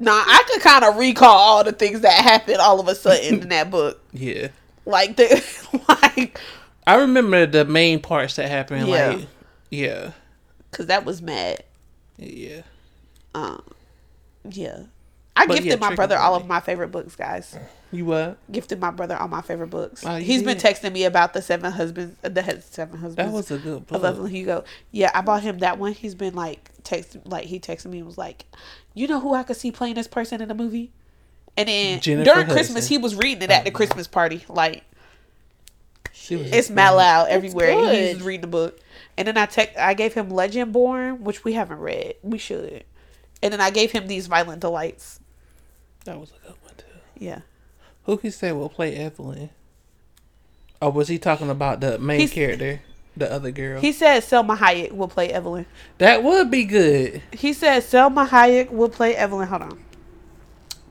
Nah, 0.00 0.12
I 0.12 0.42
could 0.50 0.60
kind 0.60 0.84
of 0.84 0.96
recall 0.96 1.28
all 1.36 1.64
the 1.64 1.72
things 1.72 2.00
that 2.00 2.12
happened 2.24 2.58
all 2.58 2.80
of 2.80 2.88
a 2.88 2.94
sudden 2.96 3.42
in 3.42 3.48
that 3.50 3.70
book. 3.70 4.00
yeah, 4.12 4.48
Like 4.84 5.16
the 5.16 5.42
like, 5.88 6.38
I 6.86 6.96
remember 6.96 7.46
the 7.46 7.64
main 7.64 8.00
parts 8.00 8.36
that 8.36 8.48
happened. 8.50 8.88
Yeah. 8.88 9.08
Like, 9.10 9.26
yeah, 9.70 10.10
cause 10.72 10.86
that 10.86 11.04
was 11.04 11.22
mad. 11.22 11.62
yeah. 12.18 12.62
Um, 13.34 13.62
yeah. 14.50 14.80
I 15.36 15.46
But 15.46 15.54
gifted 15.54 15.80
yeah, 15.80 15.88
my 15.88 15.94
brother 15.94 16.16
all 16.16 16.34
of 16.36 16.46
my 16.46 16.60
favorite 16.60 16.92
books, 16.92 17.16
guys. 17.16 17.56
You 17.90 18.04
what? 18.04 18.38
Gifted 18.50 18.80
my 18.80 18.90
brother 18.90 19.16
all 19.16 19.28
my 19.28 19.42
favorite 19.42 19.70
books. 19.70 20.04
Oh, 20.06 20.16
He's 20.16 20.42
been 20.42 20.58
texting 20.58 20.92
me 20.92 21.04
about 21.04 21.32
the 21.32 21.42
seven 21.42 21.72
husbands, 21.72 22.16
uh, 22.22 22.28
the 22.28 22.60
seven 22.60 22.98
husbands. 22.98 23.16
That 23.16 23.32
was 23.32 23.50
a 23.50 23.58
good 23.58 23.78
of 23.78 23.86
book. 23.86 24.04
Evelyn 24.04 24.30
Hugo. 24.30 24.64
Yeah, 24.92 25.10
I 25.12 25.22
bought 25.22 25.42
him 25.42 25.58
that 25.58 25.78
one. 25.78 25.92
He's 25.92 26.14
been 26.14 26.34
like 26.34 26.70
text 26.84 27.16
like 27.24 27.46
he 27.46 27.58
texted 27.58 27.86
me 27.86 27.98
and 27.98 28.06
was 28.06 28.18
like, 28.18 28.46
"You 28.94 29.08
know 29.08 29.20
who 29.20 29.34
I 29.34 29.42
could 29.42 29.56
see 29.56 29.72
playing 29.72 29.94
this 29.94 30.08
person 30.08 30.40
in 30.40 30.48
the 30.48 30.54
movie?" 30.54 30.92
And 31.56 31.68
then 31.68 32.00
Jennifer 32.00 32.32
during 32.32 32.46
Christmas, 32.48 32.88
he 32.88 32.98
was 32.98 33.14
reading 33.14 33.42
it 33.42 33.50
at 33.50 33.64
the 33.64 33.70
Christmas 33.70 34.06
party. 34.06 34.44
Like 34.48 34.84
it's 36.30 36.70
loud 36.70 37.28
everywhere. 37.28 37.92
He's 37.92 38.22
reading 38.22 38.42
the 38.42 38.46
book. 38.46 38.78
And 39.16 39.28
then 39.28 39.36
I 39.36 39.46
text, 39.46 39.78
I 39.78 39.94
gave 39.94 40.14
him 40.14 40.30
Legendborn, 40.30 41.20
which 41.20 41.44
we 41.44 41.52
haven't 41.52 41.78
read. 41.78 42.14
We 42.22 42.38
should. 42.38 42.84
And 43.42 43.52
then 43.52 43.60
I 43.60 43.70
gave 43.70 43.92
him 43.92 44.06
these 44.06 44.26
Violent 44.26 44.60
Delights. 44.60 45.20
That 46.04 46.20
was 46.20 46.30
a 46.30 46.46
good 46.46 46.56
one 46.62 46.74
too. 46.76 46.84
Yeah. 47.18 47.40
Who 48.04 48.16
he 48.18 48.30
say 48.30 48.52
will 48.52 48.68
play 48.68 48.94
Evelyn? 48.96 49.50
Or 50.82 50.90
was 50.92 51.08
he 51.08 51.18
talking 51.18 51.48
about 51.50 51.80
the 51.80 51.98
main 51.98 52.20
He's- 52.20 52.32
character, 52.32 52.80
the 53.16 53.30
other 53.32 53.50
girl? 53.50 53.80
He 53.80 53.92
said 53.92 54.22
Salma 54.22 54.56
Hayek 54.58 54.92
will 54.92 55.08
play 55.08 55.28
Evelyn. 55.30 55.64
that 55.98 56.22
would 56.22 56.50
be 56.50 56.64
good. 56.64 57.22
He 57.32 57.52
said 57.52 57.82
Salma 57.82 58.28
Hayek 58.28 58.70
will 58.70 58.88
play 58.90 59.14
Evelyn. 59.16 59.48
Hold 59.48 59.62
on. 59.62 59.84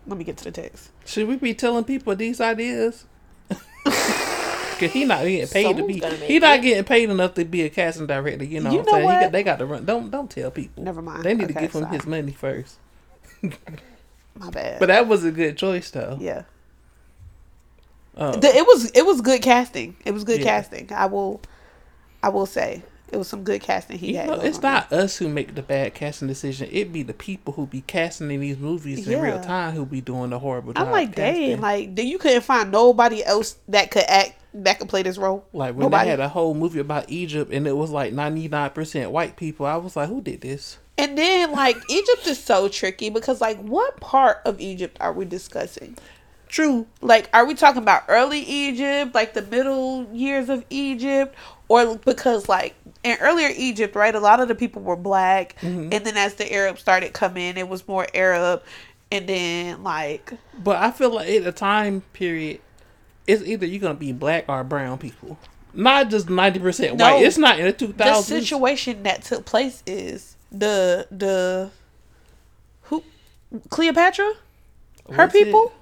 Let 0.07 0.17
me 0.17 0.23
get 0.23 0.37
to 0.37 0.45
the 0.45 0.51
text. 0.51 0.89
Should 1.05 1.27
we 1.27 1.35
be 1.35 1.53
telling 1.53 1.83
people 1.83 2.15
these 2.15 2.41
ideas? 2.41 3.05
Cause 3.85 4.91
he 4.91 5.05
not 5.05 5.23
getting 5.23 5.47
paid 5.47 5.63
to 5.63 5.69
Someone's 5.69 5.87
be. 5.93 5.99
gonna 5.99 6.17
make 6.17 6.23
He 6.29 6.39
not 6.39 6.59
it. 6.59 6.61
getting 6.63 6.83
paid 6.83 7.09
enough 7.09 7.35
to 7.35 7.45
be 7.45 7.61
a 7.61 7.69
casting 7.69 8.07
director. 8.07 8.43
You 8.43 8.59
know 8.61 8.71
You 8.71 8.79
what 8.79 8.87
I'm 8.87 8.93
saying? 8.93 9.01
He 9.01 9.05
what? 9.05 9.21
got, 9.21 9.31
they 9.31 9.43
got 9.43 9.59
to 9.59 9.65
run. 9.65 9.85
Don't 9.85 10.09
don't 10.09 10.29
tell 10.31 10.49
people. 10.51 10.83
Never 10.83 11.01
mind. 11.01 11.23
They 11.23 11.35
need 11.35 11.49
to 11.49 11.53
Okay, 11.53 11.61
give 11.67 11.75
him 11.75 11.83
sorry. 11.83 11.95
his 11.97 12.05
money 12.07 12.31
first. 12.31 12.77
My 14.35 14.49
bad. 14.49 14.79
But 14.79 14.87
that 14.87 15.07
was 15.07 15.23
a 15.23 15.31
good 15.31 15.57
choice 15.57 15.91
though. 15.91 16.17
yeah. 16.19 16.43
Um, 18.15 18.39
The, 18.39 18.47
it 18.47 18.65
was 18.65 18.91
it 18.91 19.05
was 19.05 19.21
good 19.21 19.41
casting. 19.41 19.95
It 20.05 20.11
was 20.11 20.23
good 20.23 20.39
Yeah. 20.39 20.45
casting. 20.45 20.91
I 20.93 21.05
will 21.07 21.41
I 22.21 22.29
will 22.29 22.45
say 22.45 22.83
it 23.13 23.17
was 23.17 23.27
some 23.27 23.43
good 23.43 23.61
casting 23.61 23.97
he 23.97 24.11
You 24.11 24.17
had. 24.17 24.27
know, 24.27 24.41
it's 24.41 24.61
not 24.61 24.91
us 24.91 25.17
who 25.17 25.29
make 25.29 25.55
the 25.55 25.61
bad 25.61 25.93
casting 25.93 26.27
decision. 26.27 26.67
It 26.71 26.91
be 26.91 27.03
the 27.03 27.13
people 27.13 27.53
who 27.53 27.67
be 27.67 27.81
casting 27.81 28.31
in 28.31 28.41
these 28.41 28.57
movies 28.57 29.07
in 29.07 29.21
real 29.21 29.39
time 29.39 29.73
who 29.73 29.85
be 29.85 30.01
doing 30.01 30.31
the 30.31 30.39
horrible 30.39 30.73
job. 30.73 30.87
I'm 30.87 30.91
like, 30.91 31.15
dang, 31.15 31.61
like 31.61 31.95
then 31.95 32.07
you 32.07 32.17
couldn't 32.17 32.41
find 32.41 32.71
nobody 32.71 33.23
else 33.23 33.57
that 33.69 33.91
could 33.91 34.03
act 34.07 34.33
that 34.55 34.79
could 34.79 34.89
play 34.89 35.01
this 35.03 35.17
role. 35.17 35.45
Like 35.53 35.73
when 35.75 35.81
Nobody. 35.85 36.05
they 36.05 36.09
had 36.11 36.19
a 36.19 36.29
whole 36.29 36.53
movie 36.53 36.79
about 36.79 37.09
Egypt 37.09 37.51
and 37.51 37.67
it 37.67 37.75
was 37.75 37.91
like 37.91 38.13
ninety 38.13 38.47
nine 38.47 38.69
percent 38.71 39.11
white 39.11 39.35
people, 39.35 39.65
I 39.65 39.77
was 39.77 39.95
like, 39.95 40.09
who 40.09 40.21
did 40.21 40.41
this? 40.41 40.77
And 40.97 41.17
then 41.17 41.51
like 41.51 41.77
Egypt 41.89 42.27
is 42.27 42.43
so 42.43 42.67
tricky 42.67 43.09
because 43.09 43.41
like 43.41 43.59
what 43.63 43.99
part 43.99 44.41
of 44.45 44.59
Egypt 44.59 44.97
are 44.99 45.13
we 45.13 45.25
discussing? 45.25 45.97
True. 46.49 46.85
Like 47.01 47.29
are 47.33 47.45
we 47.45 47.55
talking 47.55 47.81
about 47.81 48.03
early 48.07 48.41
Egypt, 48.41 49.15
like 49.15 49.33
the 49.33 49.41
middle 49.41 50.05
years 50.13 50.49
of 50.49 50.63
Egypt 50.69 51.35
or 51.73 51.97
because 51.97 52.47
like 52.47 52.75
in 53.03 53.17
earlier 53.19 53.49
Egypt, 53.55 53.95
right, 53.95 54.13
a 54.13 54.19
lot 54.19 54.39
of 54.39 54.47
the 54.47 54.55
people 54.55 54.81
were 54.81 54.95
black 54.95 55.55
Mm-hmm. 55.61 55.89
and 55.91 56.05
then 56.05 56.17
as 56.17 56.35
the 56.35 56.51
Arabs 56.53 56.81
started 56.81 57.13
coming, 57.13 57.57
it 57.57 57.67
was 57.67 57.87
more 57.87 58.05
Arab 58.13 58.61
and 59.11 59.27
then 59.27 59.83
like 59.83 60.33
But 60.63 60.77
I 60.77 60.91
feel 60.91 61.09
like 61.13 61.29
at 61.29 61.43
the 61.43 61.51
time 61.51 62.01
period, 62.13 62.59
it's 63.27 63.41
either 63.43 63.65
you're 63.65 63.79
gonna 63.81 63.95
be 63.95 64.11
black 64.11 64.45
or 64.47 64.63
brown 64.63 64.97
people. 64.99 65.37
Not 65.73 66.09
just 66.11 66.29
ninety 66.29 66.59
percent 66.59 66.97
No. 66.97 67.15
white. 67.15 67.25
It's 67.25 67.37
not 67.37 67.57
in 67.59 67.65
the 67.65 67.73
two 67.73 67.87
the 67.87 68.21
situation 68.21 69.03
that 69.03 69.23
took 69.23 69.45
place 69.45 69.81
is 69.87 70.35
the 70.51 71.07
the 71.09 71.71
who 72.83 73.03
Cleopatra 73.69 74.33
her 75.11 75.27
people 75.27 75.73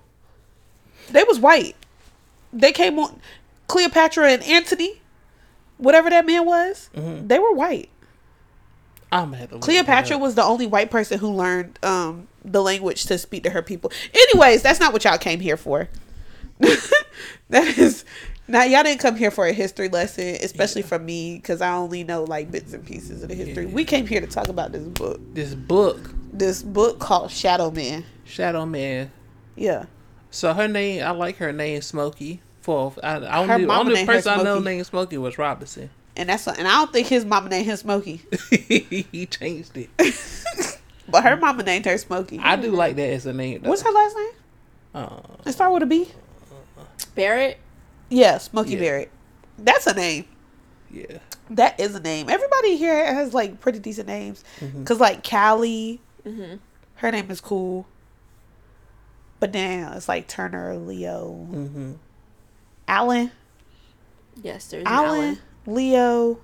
they 1.12 1.24
was 1.24 1.40
white 1.40 1.76
they 2.54 2.72
came 2.72 2.98
on 3.00 3.20
Cleopatra 3.68 4.32
and 4.32 4.44
Antony 4.44 5.01
whatever 5.82 6.10
that 6.10 6.26
man 6.26 6.46
was 6.46 6.90
Mm-hmm. 6.96 7.28
they 7.28 7.40
were 7.40 7.54
white 7.54 7.90
I'm 9.12 9.34
have 9.34 9.50
to 9.50 9.60
Cleopatra 9.60 10.18
was 10.18 10.36
the 10.36 10.44
only 10.44 10.68
white 10.68 10.90
person 10.90 11.20
who 11.20 11.34
learned 11.34 11.78
um 11.84 12.28
the 12.46 12.62
language 12.62 13.06
to 13.06 13.18
speak 13.18 13.44
to 13.44 13.50
her 13.50 13.62
people 13.62 13.92
anyways 14.14 14.62
that's 14.62 14.80
not 14.80 14.94
what 14.94 15.04
y'all 15.04 15.18
came 15.18 15.40
here 15.40 15.58
for 15.58 15.90
that 17.50 17.78
is 17.78 18.06
now 18.48 18.64
y'all 18.64 18.84
didn't 18.84 19.00
come 19.00 19.16
here 19.16 19.32
for 19.32 19.46
a 19.46 19.54
history 19.54 19.90
lesson 19.90 20.38
especially 20.42 20.82
from 20.82 21.06
me 21.06 21.36
because 21.36 21.62
I 21.62 21.74
only 21.74 22.04
know 22.04 22.24
like 22.24 22.52
bits 22.52 22.74
and 22.74 22.86
pieces 22.86 23.24
of 23.24 23.30
the 23.30 23.36
history 23.36 23.66
we 23.66 23.84
came 23.84 24.08
here 24.08 24.22
to 24.22 24.28
talk 24.28 24.48
about 24.48 24.72
this 24.72 24.84
book 24.84 25.20
this 25.34 25.56
book, 25.56 26.12
this 26.32 26.64
book 26.64 27.00
called 27.00 27.32
Shadow 27.32 27.72
Man. 27.72 28.06
Shadow 28.24 28.66
Man. 28.66 29.12
Yeah. 29.56 29.86
So 30.30 30.54
her 30.54 30.68
name, 30.68 31.04
I 31.04 31.12
like 31.12 31.38
her 31.38 31.52
name, 31.52 31.82
Smokey. 31.82 32.42
For 32.62 32.94
I, 33.04 33.16
I 33.18 33.46
Her 33.46 33.54
only, 33.56 33.66
mama 33.66 33.80
only 33.82 33.94
named 33.96 34.08
her 34.10 34.16
person 34.16 34.40
I 34.40 34.44
know 34.44 34.60
named 34.60 34.86
Smokey 34.86 35.18
was 35.18 35.38
Robinson. 35.38 35.90
And 36.16 36.30
that's 36.30 36.48
and 36.48 36.68
I 36.68 36.72
don't 36.72 36.94
think 36.94 37.08
his 37.08 37.26
mama 37.26 37.50
named 37.50 37.66
him 37.66 37.76
Smokey. 37.78 38.22
he 38.52 39.28
changed 39.30 39.76
it. 39.78 39.90
But 41.08 41.24
her 41.24 41.36
mama 41.36 41.64
named 41.64 41.86
her 41.88 41.98
Smokey. 41.98 42.40
I 42.40 42.56
do 42.56 42.72
like 42.72 42.96
that 42.96 43.10
as 43.10 43.26
a 43.26 43.34
name. 43.34 43.62
Though. 43.62 43.70
What's 43.70 43.82
her 43.82 43.92
last 43.92 44.16
name? 44.16 44.30
Uh, 44.96 45.20
It 45.46 45.52
start 45.52 45.74
with 45.74 45.84
a 45.84 45.86
B? 45.86 46.08
Barrett. 47.16 47.58
Yeah, 48.08 48.38
Smokey 48.38 48.74
Yeah. 48.76 48.80
Barrett. 48.80 49.12
That's 49.58 49.88
a 49.88 49.94
name. 49.94 50.26
yeah. 50.90 51.18
That 51.50 51.78
is 51.82 51.96
a 51.96 52.00
name. 52.00 52.30
Everybody 52.30 52.78
here 52.78 53.14
has 53.14 53.34
like 53.34 53.60
pretty 53.60 53.80
decent 53.80 54.08
names. 54.08 54.44
Mm-hmm. 54.62 54.86
Cause 54.86 55.00
like 55.02 55.28
Callie, 55.28 56.00
Mm-hmm. 56.26 56.58
her 56.96 57.12
name 57.12 57.30
is 57.30 57.42
cool. 57.42 57.88
But 59.42 59.54
now 59.54 59.94
it's 59.96 60.08
like 60.08 60.28
Turner, 60.28 60.76
Leo, 60.78 61.30
hmm 61.34 61.94
Allen, 62.92 63.32
Yes, 64.44 64.68
there's 64.68 64.82
an 64.82 64.88
Allen, 64.88 65.20
Alan. 65.22 65.40
Leo, 65.66 66.40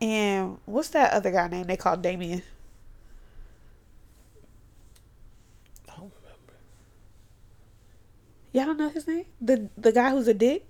and 0.00 0.58
what's 0.66 0.90
that 0.90 1.12
other 1.14 1.30
guy 1.30 1.48
name 1.48 1.64
they 1.66 1.76
called 1.78 2.02
Damien? 2.02 2.42
I 5.88 5.92
don't 5.96 6.12
remember. 6.22 6.54
Y'all 8.52 8.66
don't 8.66 8.76
know 8.78 8.88
his 8.90 9.06
name? 9.08 9.24
The 9.40 9.68
the 9.78 9.92
guy 9.92 10.10
who's 10.10 10.28
a 10.28 10.34
dick? 10.34 10.68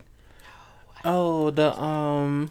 Oh, 1.04 1.50
the 1.50 1.76
um, 1.80 2.50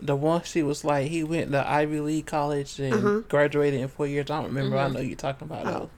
the 0.00 0.16
one 0.16 0.42
she 0.44 0.62
was 0.62 0.82
like 0.82 1.08
he 1.08 1.22
went 1.24 1.50
to 1.52 1.68
Ivy 1.70 2.00
League 2.00 2.26
college 2.26 2.78
and 2.78 2.94
Uh-huh. 2.94 3.20
graduated 3.28 3.80
in 3.80 3.88
four 3.88 4.06
years. 4.06 4.30
I 4.30 4.36
don't 4.40 4.46
remember. 4.54 4.78
I 4.78 4.88
know 4.88 5.00
you're 5.00 5.16
talking 5.16 5.46
about. 5.46 5.66
Oh. 5.66 5.70
though. 5.70 5.90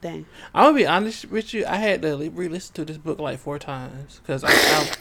Dang. 0.00 0.26
I'm 0.54 0.66
gonna 0.66 0.76
be 0.76 0.86
honest 0.86 1.24
with 1.30 1.52
you. 1.54 1.66
I 1.66 1.76
had 1.76 2.02
to 2.02 2.16
re-listen 2.30 2.74
to 2.74 2.84
this 2.84 2.96
book 2.98 3.18
like 3.18 3.38
four 3.38 3.58
times 3.58 4.20
because 4.22 4.44
I, 4.44 4.50
I 4.50 4.92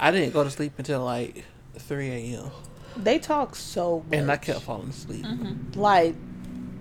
I 0.00 0.10
didn't 0.10 0.32
go 0.32 0.42
to 0.42 0.50
sleep 0.50 0.72
until 0.78 1.04
like 1.04 1.44
three 1.78 2.08
a.m. 2.10 2.50
They 2.96 3.18
talk 3.18 3.54
so 3.54 4.04
much. 4.10 4.18
and 4.18 4.30
I 4.30 4.36
kept 4.36 4.62
falling 4.62 4.88
asleep. 4.90 5.24
like 5.76 6.14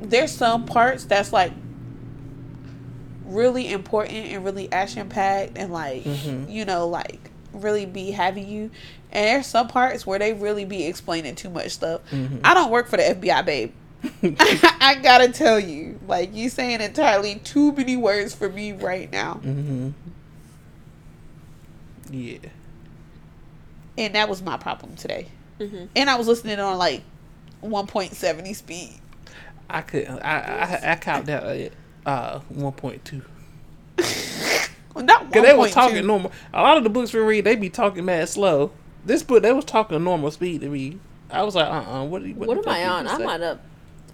there's 0.02 0.32
some 0.32 0.66
parts 0.66 1.06
that's 1.06 1.32
like 1.32 1.52
really 3.26 3.72
important 3.72 4.18
and 4.28 4.44
really 4.44 4.72
action 4.72 5.08
packed 5.08 5.58
and 5.58 5.72
like 5.72 6.04
Mhm. 6.04 6.52
you 6.52 6.66
know 6.66 6.88
like 6.88 7.30
really 7.54 7.86
be 7.86 8.12
having 8.12 8.48
you 8.48 8.72
and 9.12 9.26
there's 9.28 9.46
some 9.46 9.68
parts 9.68 10.06
where 10.06 10.20
they 10.20 10.34
really 10.34 10.66
be 10.66 10.86
explaining 10.86 11.36
too 11.36 11.50
much 11.50 11.72
stuff 11.72 12.02
Mhm. 12.12 12.40
i 12.44 12.54
don't 12.54 12.72
work 12.72 12.88
for 12.88 12.98
the 12.98 13.04
fbi 13.04 13.46
babe 13.46 13.72
i 14.24 15.00
gotta 15.04 15.30
tell 15.32 15.60
you 15.60 16.00
like 16.08 16.34
you 16.34 16.50
saying 16.50 16.82
entirely 16.82 17.36
too 17.36 17.72
many 17.74 17.96
words 17.98 18.34
for 18.34 18.50
me 18.50 18.72
right 18.74 19.12
now 19.12 19.36
Mm-hmm. 19.44 19.90
Yeah. 22.10 22.38
and 23.98 24.16
that 24.16 24.28
was 24.30 24.42
my 24.42 24.58
problem 24.58 24.96
today 24.96 25.28
Mhm. 25.60 25.88
and 25.96 26.10
i 26.10 26.16
was 26.16 26.28
listening 26.28 26.60
on 26.60 26.78
like 26.78 27.04
1.70 27.64 28.56
speed 28.56 28.98
I 29.70 29.82
could 29.82 30.06
I 30.10 30.80
I, 30.84 30.92
I 30.92 30.96
counted 30.98 31.28
that 31.28 31.44
at 31.46 31.72
uh 32.06 32.40
one 32.50 32.74
point 32.74 33.06
two. 33.06 33.22
well, 34.94 35.06
not 35.06 35.32
Cause 35.32 35.44
they 35.44 35.54
were 35.54 35.68
1.2. 35.68 35.72
talking 35.72 36.06
normal. 36.06 36.34
A 36.54 36.62
lot 36.62 36.76
of 36.76 36.84
the 36.84 36.90
books 36.90 37.14
we 37.14 37.22
read, 37.22 37.46
they 37.46 37.56
be 37.56 37.70
talking 37.70 38.04
mad 38.04 38.28
slow. 38.28 38.72
This 39.06 39.24
book, 39.24 39.44
they 39.44 39.54
was 39.54 39.64
talking 39.64 40.04
normal 40.04 40.30
speed 40.32 40.60
to 40.62 40.68
me. 40.68 41.00
I 41.30 41.44
was 41.44 41.56
like, 41.56 41.68
uh, 41.68 42.00
uh 42.02 42.04
what? 42.04 42.22
What, 42.36 42.50
What 42.50 42.58
am 42.58 42.68
I 42.68 42.86
on? 42.86 43.08
I'm 43.08 43.20
say? 43.20 43.24
not 43.24 43.40
up 43.42 43.62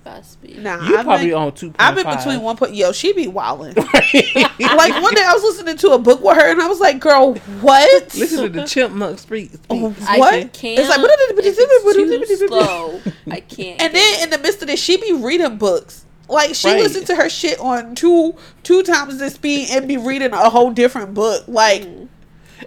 fast 0.07 0.31
speed. 0.33 0.63
Nah, 0.63 0.87
You 0.87 0.97
I've 0.97 1.05
probably 1.05 1.27
been, 1.27 1.35
on 1.35 1.51
two. 1.53 1.73
I've 1.79 1.95
been 1.95 2.05
between 2.07 2.41
one 2.41 2.57
point. 2.57 2.73
Yo, 2.75 2.91
she 2.91 3.13
be 3.13 3.27
wilding. 3.27 3.75
like 3.75 5.01
one 5.01 5.13
day 5.13 5.23
I 5.23 5.31
was 5.33 5.43
listening 5.43 5.77
to 5.77 5.91
a 5.91 5.99
book 5.99 6.21
with 6.21 6.35
her, 6.37 6.49
and 6.51 6.61
I 6.61 6.67
was 6.67 6.79
like, 6.79 6.99
"Girl, 6.99 7.33
what? 7.61 8.15
Listen 8.15 8.43
to 8.43 8.49
the 8.49 8.65
chipmunk 8.67 9.19
speak. 9.19 9.49
speak. 9.51 9.61
Oh, 9.69 9.95
I 10.07 10.17
what? 10.19 10.53
can't. 10.53 10.79
It's 10.79 10.89
like, 10.89 10.99
if 10.99 11.57
it's 11.57 12.39
too 12.39 12.47
slow. 12.47 13.01
I 13.29 13.39
can't. 13.41 13.81
and 13.81 13.93
then 13.93 14.23
in 14.23 14.29
the 14.29 14.37
midst 14.37 14.61
of 14.61 14.67
this, 14.67 14.81
she 14.81 14.97
be 14.97 15.13
reading 15.13 15.57
books. 15.57 16.05
Like 16.29 16.55
she 16.55 16.67
Right. 16.69 16.81
listened 16.83 17.07
to 17.07 17.15
her 17.15 17.29
shit 17.29 17.59
on 17.59 17.95
two 17.95 18.35
two 18.63 18.83
times 18.83 19.17
the 19.17 19.29
speed 19.29 19.69
and 19.71 19.87
be 19.87 19.97
reading 19.97 20.33
a 20.33 20.49
whole 20.49 20.71
different 20.71 21.13
book. 21.13 21.45
Like 21.47 21.83
mm. 21.83 22.09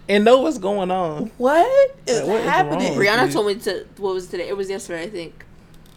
and 0.09 0.25
know 0.25 0.41
what's 0.41 0.57
going 0.59 0.91
on. 0.91 1.31
what 1.37 1.67
is 2.07 2.21
Like, 2.21 2.29
what 2.29 2.41
is 2.41 2.47
happening? 2.47 2.93
wrong? 2.95 3.05
Brianna 3.05 3.25
dude. 3.25 3.33
told 3.33 3.47
me 3.49 3.55
to. 3.57 3.85
What 3.99 4.15
was 4.15 4.29
today? 4.29 4.49
It 4.49 4.57
was 4.57 4.71
yesterday, 4.71 5.03
I 5.03 5.11
think, 5.11 5.45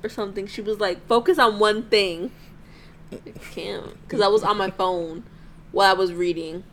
or 0.04 0.10
something. 0.10 0.48
She 0.48 0.62
was 0.62 0.80
like, 0.80 1.06
"Focus 1.08 1.39
on 1.39 1.60
one 1.60 1.84
thing." 1.84 2.32
I 3.12 3.18
can't, 3.52 4.02
because 4.04 4.22
I 4.22 4.28
was 4.28 4.44
on 4.44 4.58
my 4.58 4.72
phone 4.72 5.24
while 5.72 5.89
I 5.89 5.94
was 5.94 6.12
reading, 6.13 6.63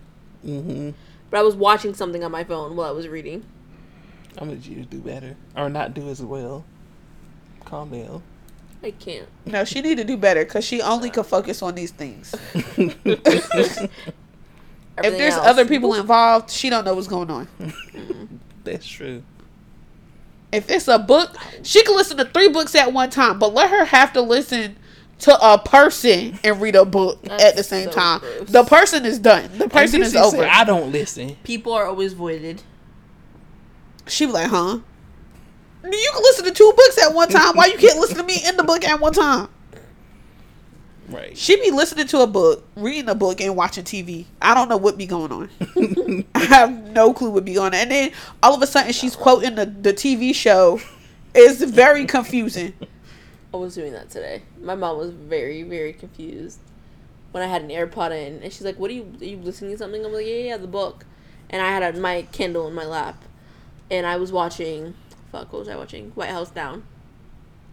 hmm 0.42 0.90
but 1.30 1.38
I 1.38 1.42
was 1.42 1.54
watching 1.54 1.94
something 1.94 2.24
on 2.24 2.32
my 2.32 2.42
phone 2.44 2.74
while 2.76 2.88
I 2.88 2.92
was 2.92 3.06
reading. 3.06 3.44
I'm 4.38 4.48
gonna 4.48 4.60
you 4.60 4.76
to 4.76 4.82
do 4.84 4.98
better 5.00 5.36
or 5.56 5.68
not 5.68 5.94
do 5.94 6.08
as 6.08 6.22
well. 6.22 6.64
Calm 7.64 7.90
down. 7.90 8.22
I 8.82 8.90
can't. 8.92 9.28
No, 9.44 9.64
she 9.64 9.82
need 9.82 9.98
to 9.98 10.04
do 10.04 10.16
better 10.16 10.44
because 10.44 10.64
she 10.64 10.80
only 10.80 11.10
could 11.10 11.26
focus 11.26 11.60
on 11.62 11.74
these 11.74 11.90
things. 11.90 12.34
if 12.54 13.82
there's 15.02 15.34
else- 15.34 15.46
other 15.46 15.66
people 15.66 15.94
involved, 15.94 16.50
she 16.50 16.70
don't 16.70 16.84
know 16.84 16.94
what's 16.94 17.06
going 17.06 17.30
on. 17.30 17.48
That's 18.64 18.86
true. 18.86 19.22
If 20.52 20.70
it's 20.70 20.88
a 20.88 20.98
book, 20.98 21.36
she 21.62 21.82
can 21.84 21.94
listen 21.96 22.16
to 22.16 22.24
three 22.24 22.48
books 22.48 22.74
at 22.74 22.92
one 22.92 23.10
time, 23.10 23.38
but 23.38 23.54
let 23.54 23.70
her 23.70 23.84
have 23.84 24.12
to 24.14 24.20
listen 24.20 24.76
to 25.20 25.38
a 25.40 25.58
person 25.58 26.38
and 26.42 26.60
read 26.60 26.74
a 26.74 26.84
book 26.84 27.22
That's 27.22 27.42
at 27.44 27.56
the 27.56 27.62
same 27.62 27.86
so 27.86 27.92
time. 27.92 28.20
gross. 28.20 28.48
The 28.50 28.64
person 28.64 29.04
is 29.04 29.18
done. 29.18 29.50
The 29.58 29.68
person 29.68 30.02
is 30.02 30.16
over. 30.16 30.38
say, 30.38 30.48
I 30.48 30.64
don't 30.64 30.90
listen. 30.92 31.36
people 31.44 31.72
are 31.72 31.86
always 31.86 32.14
voided. 32.14 32.62
she 34.06 34.26
be 34.26 34.32
like, 34.32 34.48
huh? 34.48 34.78
You 35.84 36.10
can 36.12 36.22
listen 36.22 36.44
to 36.46 36.52
two 36.52 36.72
books 36.76 36.98
at 37.02 37.14
one 37.14 37.28
time. 37.28 37.56
Why 37.56 37.66
you 37.66 37.78
can't 37.78 37.98
listen 37.98 38.16
to 38.18 38.22
me 38.24 38.38
in 38.46 38.56
the 38.56 38.64
book 38.64 38.84
at 38.84 39.00
one 39.00 39.12
time? 39.12 39.48
Right. 41.10 41.36
She 41.36 41.56
be 41.56 41.70
listening 41.70 42.06
to 42.08 42.20
a 42.20 42.26
book, 42.26 42.64
reading 42.76 43.08
a 43.08 43.14
book, 43.14 43.40
and 43.40 43.56
watching 43.56 43.84
TV. 43.84 44.26
I 44.40 44.54
don't 44.54 44.68
know 44.68 44.76
what 44.76 44.96
be 44.96 45.06
going 45.06 45.32
on. 45.32 45.50
I 46.34 46.44
have 46.44 46.72
no 46.72 47.12
clue 47.12 47.30
what 47.30 47.44
be 47.44 47.54
going 47.54 47.74
on. 47.74 47.74
And 47.74 47.90
then 47.90 48.12
all 48.42 48.54
of 48.54 48.62
a 48.62 48.66
sudden 48.66 48.92
she's 48.92 49.16
quoting 49.16 49.54
the, 49.56 49.66
the 49.66 49.92
TV 49.92 50.34
show. 50.34 50.80
It's 51.34 51.62
very 51.62 52.06
confusing. 52.06 52.74
I 53.52 53.56
was 53.56 53.74
doing 53.74 53.92
that 53.92 54.10
today. 54.10 54.42
My 54.60 54.74
mom 54.74 54.98
was 54.98 55.10
very, 55.10 55.62
very 55.62 55.92
confused 55.92 56.60
when 57.32 57.42
I 57.42 57.46
had 57.46 57.62
an 57.62 57.68
AirPod 57.68 58.10
in, 58.12 58.42
and 58.42 58.52
she's 58.52 58.64
like, 58.64 58.78
"What 58.78 58.90
are 58.90 58.94
you? 58.94 59.12
Are 59.20 59.24
you 59.24 59.36
listening 59.38 59.72
to 59.72 59.78
something?" 59.78 60.04
I'm 60.04 60.12
like, 60.12 60.26
"Yeah, 60.26 60.34
yeah, 60.34 60.56
the 60.56 60.66
book." 60.66 61.04
And 61.48 61.60
I 61.60 61.68
had 61.68 61.82
a, 61.82 61.98
my 61.98 62.22
Kindle 62.32 62.68
in 62.68 62.74
my 62.74 62.84
lap, 62.84 63.24
and 63.90 64.06
I 64.06 64.16
was 64.16 64.30
watching 64.30 64.94
fuck, 65.30 65.52
what 65.52 65.60
was 65.60 65.68
I 65.68 65.76
watching? 65.76 66.10
White 66.10 66.30
House 66.30 66.50
Down. 66.50 66.84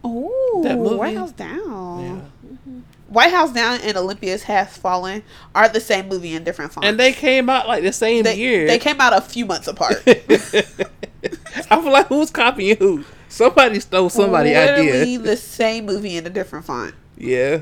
Oh, 0.04 0.62
That 0.64 0.78
movie? 0.78 0.96
White 0.96 1.18
House 1.18 1.32
Down. 1.32 2.02
Yeah. 2.02 2.50
Mm-hmm. 2.52 2.80
White 3.08 3.32
House 3.32 3.54
Down 3.54 3.80
and 3.82 3.96
Olympus 3.98 4.44
Has 4.44 4.76
Fallen 4.76 5.24
are 5.56 5.70
the 5.70 5.80
same 5.80 6.10
movie 6.10 6.36
in 6.36 6.44
different 6.44 6.74
fonts. 6.74 6.88
And 6.88 7.00
they 7.00 7.14
came 7.14 7.50
out 7.50 7.68
like 7.68 7.84
the 7.84 7.94
same 7.94 8.24
they, 8.24 8.36
year. 8.36 8.68
they 8.68 8.80
came 8.80 9.00
out 9.00 9.14
a 9.14 9.22
few 9.22 9.46
months 9.46 9.68
apart. 9.68 10.04
I 10.08 11.82
feel 11.82 11.92
like 11.92 12.08
who's 12.08 12.32
copying 12.32 12.78
who? 12.78 13.04
Somebody 13.30 13.80
stole 13.80 14.10
somebody's 14.10 14.56
Literally 14.56 15.02
idea. 15.02 15.20
the 15.20 15.38
same 15.38 15.86
movie 15.86 16.18
in 16.18 16.26
a 16.26 16.30
different 16.30 16.66
font. 16.66 16.96
Yeah. 17.18 17.62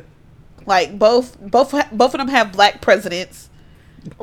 Like 0.66 0.98
both, 0.98 1.40
both, 1.40 1.72
both 1.92 2.14
of 2.14 2.20
them 2.20 2.28
have 2.28 2.52
black 2.52 2.82
presidents 2.82 3.50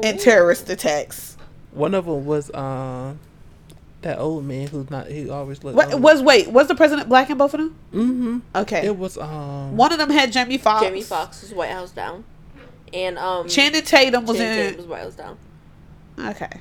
and 0.03 0.19
terrorist 0.19 0.69
attacks. 0.71 1.37
One 1.71 1.95
of 1.95 2.07
them 2.07 2.27
was 2.27 2.53
um 2.55 3.19
that 4.03 4.19
old 4.19 4.45
man 4.45 4.67
who's 4.69 4.91
not 4.91 5.07
he 5.07 5.31
always 5.31 5.63
looked 5.65 5.77
What 5.77 5.99
was 6.01 6.23
wait? 6.23 6.49
Was 6.49 6.69
the 6.69 6.75
president 6.75 7.09
black 7.09 7.31
in 7.31 7.39
both 7.39 7.55
of 7.55 7.61
them? 7.61 7.77
mm-hmm. 7.93 8.39
Okay, 8.55 8.87
It 8.87 8.97
was 8.97 9.17
um 9.19 9.77
one 9.77 9.93
of 9.93 9.99
them 9.99 10.11
had 10.11 10.33
Jamie 10.33 10.59
Foxx. 10.59 10.85
Jamie 10.85 11.03
Foxx 11.03 11.43
was 11.43 11.53
White 11.55 11.71
House 11.71 11.91
Down. 11.91 12.25
And 12.93 13.19
um 13.19 13.49
Channing 13.49 13.83
Tatum 13.83 14.27
was 14.27 14.37
Channing 14.37 14.59
in. 14.59 14.65
Tatum 14.65 14.77
was 14.79 14.87
White 14.87 15.03
House 15.03 15.15
Down. 15.15 15.39
Okay. 16.19 16.61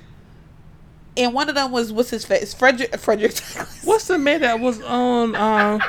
And 1.17 1.33
one 1.33 1.49
of 1.49 1.55
them 1.55 1.71
was 1.71 1.91
what's 1.91 2.09
his 2.09 2.23
face? 2.23 2.53
Frederick 2.53 2.95
Frederick 2.97 3.33
Douglass. 3.35 3.81
what's 3.83 4.07
the 4.07 4.17
man 4.17 4.41
that 4.41 4.59
was 4.59 4.81
on 4.83 5.35
um 5.35 5.81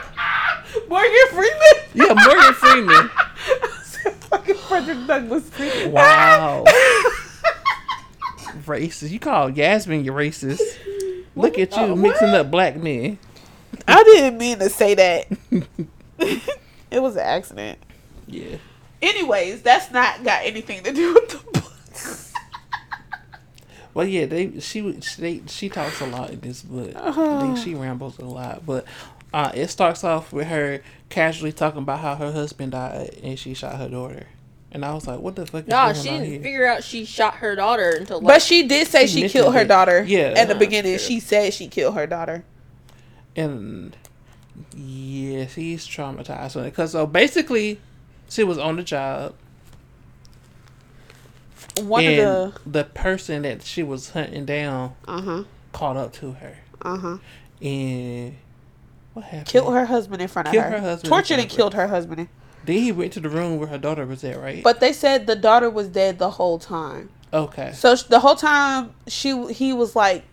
Morgan 0.89 1.27
Freeman. 1.31 1.77
yeah 1.95 2.15
Morgan 2.15 2.55
Freeman. 2.55 3.11
Fucking 4.31 4.55
Frederick 4.57 5.07
Douglass. 5.07 5.51
Wow. 5.89 6.65
racist. 8.65 9.11
You 9.11 9.19
call 9.21 9.51
Yasmin 9.51 10.05
your 10.05 10.15
racist. 10.17 10.61
Look 11.35 11.59
at 11.59 11.73
you 11.77 11.83
Uh, 11.83 11.97
mixing 11.97 12.29
what? 12.33 12.41
up 12.41 12.51
black 12.51 12.77
men. 12.77 13.19
I 13.89 14.03
didn't 14.05 14.39
mean 14.39 14.59
to 14.59 14.69
say 14.69 14.95
that. 14.95 15.27
it 16.91 17.01
was 17.03 17.17
an 17.17 17.23
accident. 17.23 17.79
Yeah. 18.27 18.57
Anyways, 19.01 19.63
that's 19.63 19.91
not 19.91 20.23
got 20.25 20.45
anything 20.45 20.83
to 20.85 20.93
do 20.93 21.15
with 21.15 21.29
the 21.31 21.37
book. 21.61 21.73
Well, 23.95 24.07
yeah, 24.07 24.25
they 24.25 24.59
she 24.61 24.81
they 25.19 25.43
she 25.47 25.69
talks 25.69 26.01
a 26.01 26.07
lot 26.07 26.31
in 26.31 26.41
this 26.41 26.63
book. 26.63 26.93
Uh-huh. 26.97 27.41
think 27.43 27.59
she 27.59 27.75
rambles 27.75 28.19
a 28.19 28.25
lot, 28.25 28.65
but 28.65 28.87
uh, 29.35 29.53
it 29.55 29.69
starts 29.69 30.03
off 30.03 30.33
with 30.33 30.47
her 30.47 30.81
casually 31.11 31.53
talking 31.53 31.83
about 31.83 31.99
how 32.01 32.15
her 32.15 32.33
husband 32.33 32.73
died 32.73 33.11
and 33.23 33.39
she 33.39 33.53
shot 33.53 33.77
her 33.77 33.91
daughter, 33.91 34.29
and 34.73 34.85
I 34.85 34.93
was 34.95 35.07
like, 35.07 35.21
"What 35.21 35.37
the 35.37 35.47
fuck 35.47 35.63
is 35.63 35.69
Nah, 35.69 35.93
going 35.93 36.03
she 36.03 36.09
on 36.11 36.15
didn't 36.21 36.31
here?" 36.33 36.43
figure 36.43 36.67
out 36.67 36.83
she 36.83 37.05
shot 37.05 37.35
her 37.37 37.55
daughter 37.55 37.91
until 37.99 38.21
like, 38.21 38.27
But 38.37 38.43
she 38.43 38.67
did 38.67 38.89
say 38.89 39.07
She 39.07 39.23
she, 39.23 39.29
killed 39.29 39.55
her 39.55 39.61
it. 39.61 39.69
daughter. 39.69 40.03
Yeah. 40.03 40.35
At 40.37 40.49
the 40.49 40.55
beginning, 40.55 40.93
true. 40.97 41.07
she 41.07 41.21
said 41.21 41.53
she 41.55 41.69
killed 41.69 41.95
her 41.95 42.07
daughter. 42.07 42.45
and 43.37 43.97
yeah, 44.77 45.47
she's 45.47 45.87
traumatized 45.87 46.53
from 46.53 46.63
it 46.63 46.71
because 46.71 46.93
so 46.93 47.07
basically, 47.07 47.79
she 48.29 48.43
was 48.45 48.59
on 48.59 48.77
the 48.77 48.83
job, 48.83 49.35
One 51.81 52.05
and 52.05 52.21
of 52.21 52.55
the 52.65 52.71
the 52.71 52.85
person 52.85 53.43
that 53.43 53.63
she 53.63 53.83
was 53.83 54.11
hunting 54.11 54.45
down 54.45 54.95
uh 55.09 55.21
huh 55.23 55.43
caught 55.73 55.97
up 55.97 56.13
to 56.15 56.33
her, 56.33 56.57
uh 56.83 56.97
huh 56.99 57.19
and 57.63 58.37
what 59.15 59.25
happened? 59.27 59.47
killed 59.49 59.73
her 59.75 59.87
husband 59.87 60.21
in 60.23 60.29
front 60.29 60.49
of 60.49 60.55
her. 60.55 60.61
her 60.71 60.81
husband 60.81 61.09
Tortured 61.09 61.39
and 61.39 61.49
killed 61.49 61.75
her 61.75 61.89
husband. 61.89 62.29
Then 62.65 62.79
he 62.79 62.93
went 62.93 63.13
to 63.15 63.21
the 63.21 63.29
room 63.29 63.59
where 63.59 63.69
her 63.69 63.79
daughter 63.79 64.07
was 64.07 64.23
at, 64.25 64.41
right? 64.41 64.63
But 64.63 64.81
they 64.81 64.93
said 64.93 65.27
the 65.27 65.37
daughter 65.37 65.69
was 65.71 65.89
dead 65.89 66.19
the 66.19 66.31
whole 66.31 66.59
time. 66.59 67.11
okay, 67.33 67.73
So 67.73 67.95
the 67.97 68.21
whole 68.21 68.37
time 68.37 68.93
she 69.09 69.53
he 69.53 69.73
was 69.73 69.97
like 69.97 70.25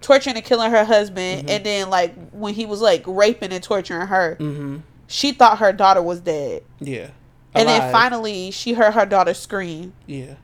torturing 0.00 0.36
and 0.36 0.44
killing 0.44 0.70
her 0.70 0.84
husband, 0.84 1.40
Mm-hmm. 1.42 1.50
and 1.50 1.64
then 1.66 1.90
like 1.90 2.14
when 2.30 2.54
he 2.54 2.66
was 2.66 2.80
like 2.80 3.02
raping 3.06 3.52
and 3.52 3.62
torturing 3.62 4.06
her, 4.06 4.36
mm-hmm, 4.40 4.78
she 5.06 5.32
thought 5.32 5.58
her 5.58 5.72
daughter 5.72 6.02
was 6.02 6.20
dead. 6.20 6.62
yeah, 6.80 7.08
And 7.54 7.68
then 7.68 7.90
finally, 7.92 8.50
she 8.50 8.72
heard 8.74 8.92
her 8.94 9.04
daughter 9.06 9.34
scream, 9.34 9.92
yeah. 10.06 10.34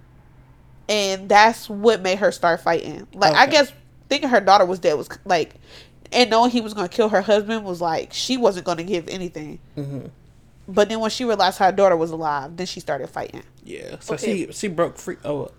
and 0.88 1.28
that's 1.28 1.68
what 1.70 2.02
made 2.02 2.18
her 2.18 2.32
start 2.32 2.60
fighting. 2.60 3.06
Like 3.14 3.34
I 3.34 3.46
guess 3.46 3.72
thinking 4.08 4.28
her 4.28 4.40
daughter 4.40 4.64
was 4.66 4.78
dead 4.80 4.94
was 4.94 5.08
like, 5.24 5.54
and 6.12 6.28
knowing 6.30 6.50
he 6.50 6.60
was 6.60 6.74
gonna 6.74 6.88
kill 6.88 7.08
her 7.10 7.22
husband 7.22 7.64
was 7.64 7.80
like 7.80 8.12
she 8.12 8.36
wasn't 8.36 8.66
gonna 8.66 8.82
give 8.84 9.08
anything. 9.08 9.58
Mm-hmm. 9.78 10.06
But 10.66 10.88
then 10.88 11.00
when 11.00 11.10
she 11.10 11.24
realized 11.24 11.58
her 11.58 11.72
daughter 11.72 11.96
was 11.96 12.10
alive, 12.10 12.56
then 12.56 12.66
she 12.66 12.80
started 12.80 13.08
fighting. 13.08 13.42
Yeah. 13.64 13.98
So 14.00 14.14
Okay. 14.14 14.46
she 14.46 14.52
she 14.52 14.68
broke 14.68 14.98
free. 14.98 15.16
Oh, 15.24 15.50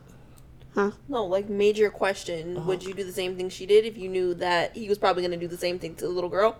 Huh? 0.74 0.92
no, 1.08 1.26
like 1.26 1.48
major 1.48 1.90
question. 1.90 2.58
Uh-huh. 2.58 2.68
Would 2.68 2.84
you 2.84 2.94
do 2.94 3.04
the 3.04 3.14
same 3.14 3.38
thing 3.38 3.50
she 3.50 3.66
did 3.66 3.86
if 3.86 3.98
you 3.98 4.10
knew 4.10 4.34
that 4.36 4.76
he 4.76 4.90
was 4.90 4.98
probably 4.98 5.24
gonna 5.24 5.38
do 5.38 5.48
the 5.48 5.58
same 5.58 5.80
thing 5.80 5.96
to 5.96 6.06
the 6.06 6.12
little 6.12 6.30
girl? 6.30 6.58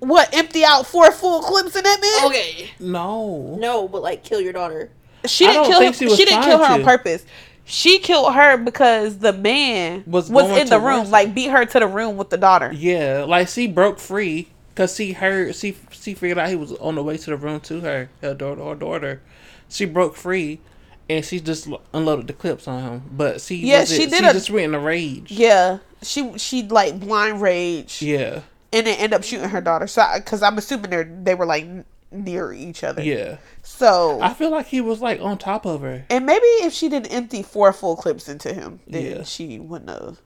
What 0.00 0.34
empty 0.34 0.64
out 0.64 0.86
four 0.86 1.10
full 1.12 1.40
clips 1.40 1.74
in 1.76 1.82
that 1.82 2.00
man? 2.00 2.30
Okay. 2.30 2.70
no. 2.78 3.56
No, 3.58 3.88
but 3.88 4.02
like 4.02 4.22
kill 4.22 4.40
your 4.40 4.52
daughter. 4.52 4.90
She 5.24 5.46
didn't 5.46 5.64
kill 5.64 5.80
her. 5.82 5.92
She, 5.92 6.08
she 6.10 6.24
didn't 6.26 6.44
kill 6.44 6.58
her 6.58 6.64
trying 6.66 6.80
on 6.80 6.84
purpose. 6.84 7.24
She 7.64 7.98
killed 7.98 8.34
her 8.34 8.58
because 8.58 9.18
the 9.18 9.32
man 9.32 10.04
Was 10.06 10.30
was, 10.30 10.58
in 10.60 10.68
the 10.68 10.78
room, 10.78 11.10
like 11.10 11.34
beat 11.34 11.48
her 11.50 11.64
to 11.64 11.80
the 11.80 11.86
room 11.86 12.18
with 12.18 12.28
the 12.28 12.36
daughter. 12.36 12.70
Yeah, 12.74 13.24
like 13.26 13.48
she 13.48 13.66
broke 13.66 13.98
free 13.98 14.48
because 14.74 14.96
she 14.96 15.12
heard 15.12 15.54
she 15.54 15.76
she 15.90 16.14
figured 16.14 16.38
out 16.38 16.48
he 16.48 16.56
was 16.56 16.72
on 16.72 16.96
the 16.96 17.02
way 17.02 17.16
to 17.16 17.30
the 17.30 17.36
room 17.36 17.60
to 17.60 17.80
her 17.80 18.08
her 18.20 18.34
daughter 18.34 18.64
her 18.64 18.74
daughter. 18.74 19.20
She 19.68 19.84
broke 19.86 20.14
free, 20.16 20.60
and 21.08 21.24
she 21.24 21.40
just 21.40 21.68
unloaded 21.92 22.26
the 22.26 22.32
clips 22.32 22.66
on 22.68 22.82
him. 22.82 23.02
But 23.12 23.40
she 23.40 23.56
Yeah, 23.56 23.84
she 23.84 24.06
did 24.06 24.18
She 24.20 24.24
a- 24.26 24.32
just 24.32 24.50
went 24.50 24.66
in 24.66 24.74
a 24.74 24.80
rage. 24.80 25.30
Yeah, 25.30 25.78
she 26.02 26.36
she 26.38 26.62
like 26.64 27.00
blind 27.00 27.40
rage, 27.40 28.02
Yeah, 28.02 28.40
and 28.72 28.86
then 28.86 28.98
end 28.98 29.14
up 29.14 29.22
shooting 29.24 29.48
her 29.48 29.60
daughter. 29.60 29.86
So 29.86 30.04
because 30.16 30.42
I'm 30.42 30.58
assuming 30.58 30.90
they 30.90 31.02
they 31.04 31.34
were 31.34 31.46
like 31.46 31.66
near 32.12 32.52
each 32.52 32.84
other. 32.84 33.02
yeah. 33.02 33.38
So 33.62 34.20
I 34.22 34.34
feel 34.34 34.50
like 34.50 34.66
he 34.66 34.80
was 34.80 35.00
like 35.00 35.20
on 35.20 35.36
top 35.38 35.64
of 35.66 35.80
her. 35.80 36.04
and 36.10 36.24
maybe 36.26 36.44
if 36.62 36.72
she 36.72 36.88
didn't 36.88 37.12
empty 37.12 37.42
four 37.42 37.72
full 37.72 37.96
clips 37.96 38.28
into 38.28 38.52
him, 38.54 38.78
then 38.86 39.04
Yeah. 39.04 39.22
she 39.24 39.58
wouldn't 39.58 39.90
have. 39.90 40.18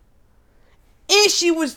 And 1.11 1.31
she 1.31 1.51
was, 1.51 1.77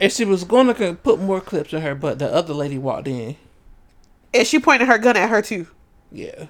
And 0.00 0.12
she 0.12 0.24
was 0.24 0.44
going 0.44 0.72
to 0.74 0.94
put 0.94 1.20
more 1.20 1.40
clips 1.40 1.72
in 1.72 1.82
her, 1.82 1.94
but 1.94 2.18
the 2.18 2.32
other 2.32 2.54
lady 2.54 2.78
walked 2.78 3.08
in. 3.08 3.36
and 4.34 4.46
she 4.46 4.58
pointed 4.58 4.88
her 4.88 4.98
gun 4.98 5.16
at 5.16 5.30
her 5.30 5.42
too. 5.42 5.66
Yeah. 6.12 6.46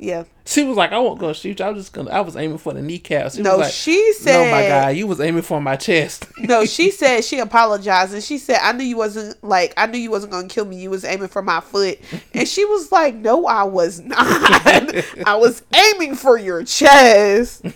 Yeah. 0.00 0.24
She 0.46 0.62
was 0.62 0.76
like, 0.76 0.92
I 0.92 0.98
won't 0.98 1.18
go 1.18 1.32
shoot 1.32 1.58
you. 1.58 1.64
I 1.64 1.70
was 1.70 1.82
just 1.84 1.92
gonna 1.92 2.10
I 2.12 2.20
was 2.20 2.36
aiming 2.36 2.58
for 2.58 2.72
the 2.72 2.80
kneecaps. 2.80 3.34
She 3.34 3.42
No, 3.42 3.56
was 3.58 3.66
like, 3.66 3.72
she 3.72 4.12
said. 4.12 4.44
No, 4.44 4.50
my 4.52 4.62
guy, 4.62 4.90
you 4.90 5.08
was 5.08 5.20
aiming 5.20 5.42
for 5.42 5.60
my 5.60 5.74
chest. 5.74 6.26
No, 6.38 6.64
she 6.66 6.90
said 6.92 7.24
she 7.24 7.40
apologized 7.40 8.14
and 8.14 8.22
she 8.22 8.38
said 8.38 8.58
I 8.62 8.70
knew 8.72 8.84
you 8.84 8.96
wasn't 8.96 9.42
like 9.42 9.74
I 9.76 9.86
knew 9.86 9.98
you 9.98 10.10
wasn't 10.12 10.30
gonna 10.32 10.46
kill 10.46 10.66
me. 10.66 10.76
You 10.80 10.90
was 10.90 11.04
aiming 11.04 11.26
for 11.28 11.42
my 11.42 11.58
foot, 11.60 11.98
and 12.32 12.46
she 12.46 12.64
was 12.64 12.92
like, 12.92 13.16
"No, 13.16 13.46
I 13.46 13.64
was 13.64 13.98
not. 13.98 14.18
I 15.26 15.34
was 15.34 15.62
aiming 15.74 16.14
for 16.14 16.38
your 16.38 16.62
chest." 16.62 17.66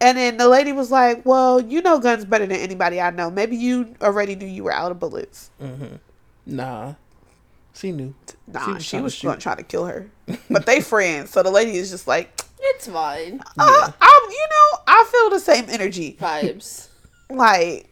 And 0.00 0.16
then 0.16 0.36
the 0.36 0.48
lady 0.48 0.72
was 0.72 0.90
like, 0.90 1.26
"Well, 1.26 1.60
you 1.60 1.82
know 1.82 1.98
guns 1.98 2.24
better 2.24 2.46
than 2.46 2.56
anybody 2.56 3.00
I 3.00 3.10
know. 3.10 3.30
Maybe 3.30 3.56
you 3.56 3.94
already 4.00 4.36
knew 4.36 4.46
you 4.46 4.64
were 4.64 4.72
out 4.72 4.92
of 4.92 4.98
bullets." 5.00 5.50
nah. 6.46 6.94
She 7.74 7.92
knew. 7.92 8.14
Nah, 8.48 8.78
she 8.78 8.90
trying 8.90 9.00
to 9.00 9.04
was 9.04 9.14
shoot. 9.14 9.26
going 9.28 9.38
to 9.38 9.42
try 9.42 9.54
to 9.54 9.62
kill 9.62 9.86
her, 9.86 10.10
but 10.50 10.66
they 10.66 10.80
friends. 10.80 11.30
So 11.30 11.42
the 11.44 11.50
lady 11.50 11.76
is 11.76 11.90
just 11.90 12.08
like, 12.08 12.40
It's 12.60 12.88
fine. 12.88 13.40
uh, 13.56 13.92
I'm, 14.00 14.30
you 14.30 14.46
know, 14.50 14.78
I 14.88 15.04
feel 15.12 15.30
the 15.30 15.38
same 15.40 15.66
energy. 15.68 16.16
Vibes. 16.20 16.88
like 17.30 17.88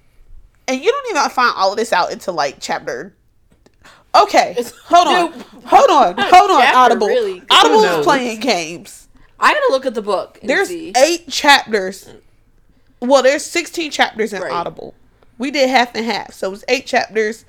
and 0.67 0.81
you 0.83 0.91
don't 0.91 1.11
even 1.17 1.31
find 1.31 1.53
all 1.57 1.71
of 1.73 1.77
this 1.77 1.93
out 1.93 2.11
until 2.11 2.33
like 2.35 2.57
chapter 2.59 3.15
okay 4.19 4.57
hold 4.87 5.07
on 5.09 5.31
Nope. 5.31 5.47
hold 5.67 5.91
on 5.91 6.15
hold 6.19 6.51
on 6.51 6.61
Chapter, 6.63 6.79
audible 6.79 7.07
really? 7.07 7.43
audible 7.51 7.85
is 7.85 8.05
playing 8.05 8.41
games 8.41 9.06
I 9.39 9.53
gotta 9.53 9.69
look 9.73 9.87
at 9.87 9.95
the 9.95 10.03
book. 10.03 10.39
And 10.41 10.49
there's 10.51 10.69
see. 10.69 10.93
eight 10.97 11.29
chapters 11.29 12.09
well 13.01 13.23
there's 13.23 13.45
16 13.45 13.91
chapters 13.91 14.33
in 14.33 14.41
Right. 14.41 14.51
audible 14.53 14.95
we 15.39 15.51
did 15.51 15.69
half 15.69 15.95
and 15.95 16.05
half 16.07 16.33
so 16.33 16.53
it's 16.55 16.65
eight 16.67 16.87
chapters 16.87 17.45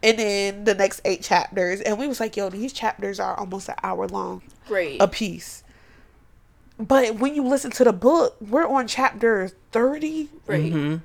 and 0.00 0.16
then 0.18 0.62
the 0.64 0.74
next 0.74 1.00
eight 1.04 1.22
chapters 1.22 1.80
and 1.80 1.98
we 1.98 2.06
was 2.06 2.20
like 2.20 2.36
yo 2.36 2.48
these 2.48 2.72
chapters 2.72 3.18
are 3.18 3.36
almost 3.36 3.68
an 3.68 3.74
hour 3.82 4.06
long 4.06 4.42
great. 4.68 5.02
a 5.02 5.08
piece 5.08 5.64
but 6.78 7.16
when 7.16 7.34
you 7.34 7.42
listen 7.42 7.72
to 7.72 7.82
the 7.82 7.92
book 7.92 8.36
we're 8.40 8.66
on 8.66 8.86
chapter 8.86 9.48
30 9.72 10.28
Great. 10.46 10.72
Mm-hmm. 10.72 10.96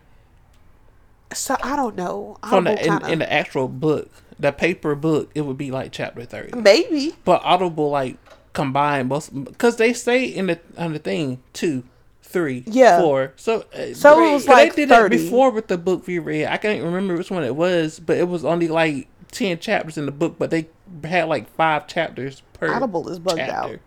so 1.34 1.58
i 1.64 1.76
don't 1.76 1.96
know 1.96 2.38
From 2.48 2.66
the 2.66 2.72
Audible 2.74 2.86
in, 2.86 3.00
kinda- 3.00 3.14
in 3.14 3.20
the 3.20 3.34
actual 3.34 3.68
book, 3.68 4.12
the 4.40 4.52
paper 4.52 4.94
book, 4.94 5.32
it 5.34 5.42
would 5.42 5.58
be 5.58 5.72
like 5.72 5.92
chapter 5.92 6.24
thirty. 6.24 6.56
maybe 6.56 7.16
But 7.26 7.42
Audible 7.44 7.90
like 7.90 8.18
combine 8.58 9.08
most 9.08 9.30
because 9.46 9.78
they 9.78 9.94
say 9.94 10.26
in 10.26 10.48
the 10.48 10.60
on 10.78 10.94
the 10.94 11.00
thing 11.00 11.42
two, 11.54 11.84
three, 12.24 12.64
Yeah. 12.68 13.00
four. 13.00 13.34
So 13.38 13.66
uh, 13.74 13.94
So 13.94 14.20
it 14.28 14.34
was 14.34 14.48
like 14.48 14.76
they 14.76 14.86
did 14.86 14.90
30. 14.90 15.16
it 15.16 15.20
before 15.20 15.52
with 15.52 15.68
the 15.68 15.78
book 15.78 16.08
we 16.08 16.20
read. 16.20 16.48
I 16.48 16.58
can't 16.58 16.84
remember 16.84 17.16
which 17.16 17.32
one 17.32 17.44
it 17.44 17.56
was, 17.56 18.00
but 18.00 18.18
it 18.18 18.28
was 18.28 18.44
only 18.44 18.68
like 18.68 19.08
ten 19.32 19.60
chapters 19.60 19.98
in 19.98 20.06
the 20.06 20.12
book, 20.12 20.36
but 20.40 20.50
they 20.50 20.68
had 21.04 21.28
like 21.30 21.50
five 21.56 21.88
chapters 21.88 22.42
per 22.54 22.74
Audible 22.74 23.08
is 23.10 23.20
bugged 23.20 23.40
out. 23.40 23.48
chapter. 23.70 23.80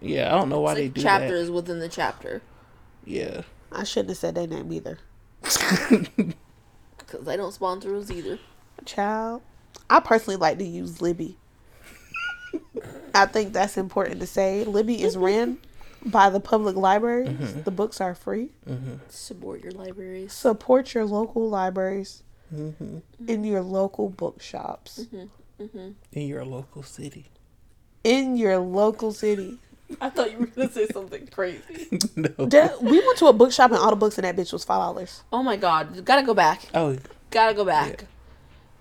Yeah, 0.00 0.34
I 0.34 0.38
don't 0.38 0.48
know 0.48 0.60
why 0.60 0.72
It's 0.72 0.78
they 0.78 0.84
like 0.86 0.94
do 0.94 1.02
chapters 1.02 1.50
within 1.50 1.78
the 1.80 1.88
chapter. 1.88 2.42
Yeah, 3.04 3.42
I 3.72 3.84
shouldn't 3.84 4.10
have 4.10 4.18
said 4.18 4.34
their 4.34 4.46
name 4.46 4.72
either. 4.72 4.98
Because 6.98 7.24
they 7.24 7.36
don't 7.38 7.52
sponsor 7.52 7.96
us 7.96 8.10
either. 8.10 8.38
Child, 8.84 9.40
I 9.88 10.00
personally 10.00 10.36
like 10.36 10.58
to 10.58 10.64
use 10.64 11.00
Libby. 11.00 11.38
I 13.14 13.26
think 13.26 13.52
that's 13.52 13.76
important 13.76 14.20
to 14.20 14.26
say. 14.26 14.64
Libby 14.64 15.02
is 15.02 15.16
ran 15.16 15.58
by 16.04 16.30
the 16.30 16.40
public 16.40 16.76
libraries. 16.76 17.28
Mm-hmm. 17.28 17.62
The 17.62 17.70
books 17.70 18.00
are 18.00 18.14
free. 18.14 18.50
Support 19.08 19.62
your 19.62 19.72
libraries. 19.72 20.32
Support 20.32 20.94
your 20.94 21.04
local 21.04 21.48
libraries 21.48 22.22
Mm-hmm. 22.54 22.98
in 23.26 23.44
your 23.44 23.60
local 23.60 24.08
bookshops 24.08 25.04
In 25.60 26.22
your 26.28 26.46
local 26.46 26.82
city. 26.82 27.26
in 28.04 28.38
your 28.38 28.56
local 28.56 29.12
city. 29.12 29.58
I 30.00 30.08
thought 30.08 30.32
you 30.32 30.38
were 30.38 30.46
going 30.46 30.68
to 30.68 30.72
say 30.74 30.86
something 30.86 31.26
crazy. 31.26 31.88
no. 32.16 32.28
That- 32.46 32.82
we 32.82 32.98
went 33.00 33.18
to 33.18 33.26
a 33.26 33.34
bookshop 33.34 33.70
and 33.72 33.78
all 33.80 33.90
the 33.90 33.96
books 33.96 34.16
in 34.18 34.22
that 34.22 34.34
bitch 34.34 34.52
was 34.54 34.64
five 34.64 34.78
dollars. 34.80 35.22
Oh 35.30 35.42
my 35.42 35.56
god. 35.56 36.04
Gotta 36.06 36.22
go 36.24 36.32
back. 36.32 36.62
Oh, 36.72 36.96
Gotta 37.30 37.52
go 37.52 37.66
back. 37.66 38.06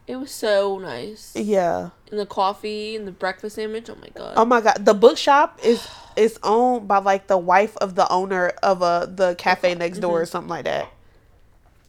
It 0.08 0.16
was 0.16 0.32
so 0.32 0.80
nice. 0.80 1.34
Yeah. 1.36 1.90
And 2.10 2.20
the 2.20 2.26
coffee 2.26 2.96
and 2.96 3.06
the 3.06 3.12
breakfast 3.12 3.58
sandwich. 3.58 3.90
Oh 3.90 3.96
my 3.96 4.08
god. 4.16 4.34
Oh 4.38 4.46
my 4.46 4.62
god, 4.62 4.86
the 4.86 4.94
bookshop 4.94 5.60
is 5.62 5.86
is 6.16 6.40
owned 6.44 6.88
by 6.88 7.00
like 7.00 7.28
the 7.28 7.38
wife 7.38 7.76
of 7.78 7.96
the 7.96 8.10
owner 8.10 8.48
of 8.64 8.82
a 8.82 9.12
the 9.14 9.36
cafe 9.36 9.76
next 9.76 10.00
door 10.00 10.22
or 10.22 10.24
mm-hmm. 10.24 10.32
something 10.32 10.50
like 10.50 10.64
that. 10.64 10.88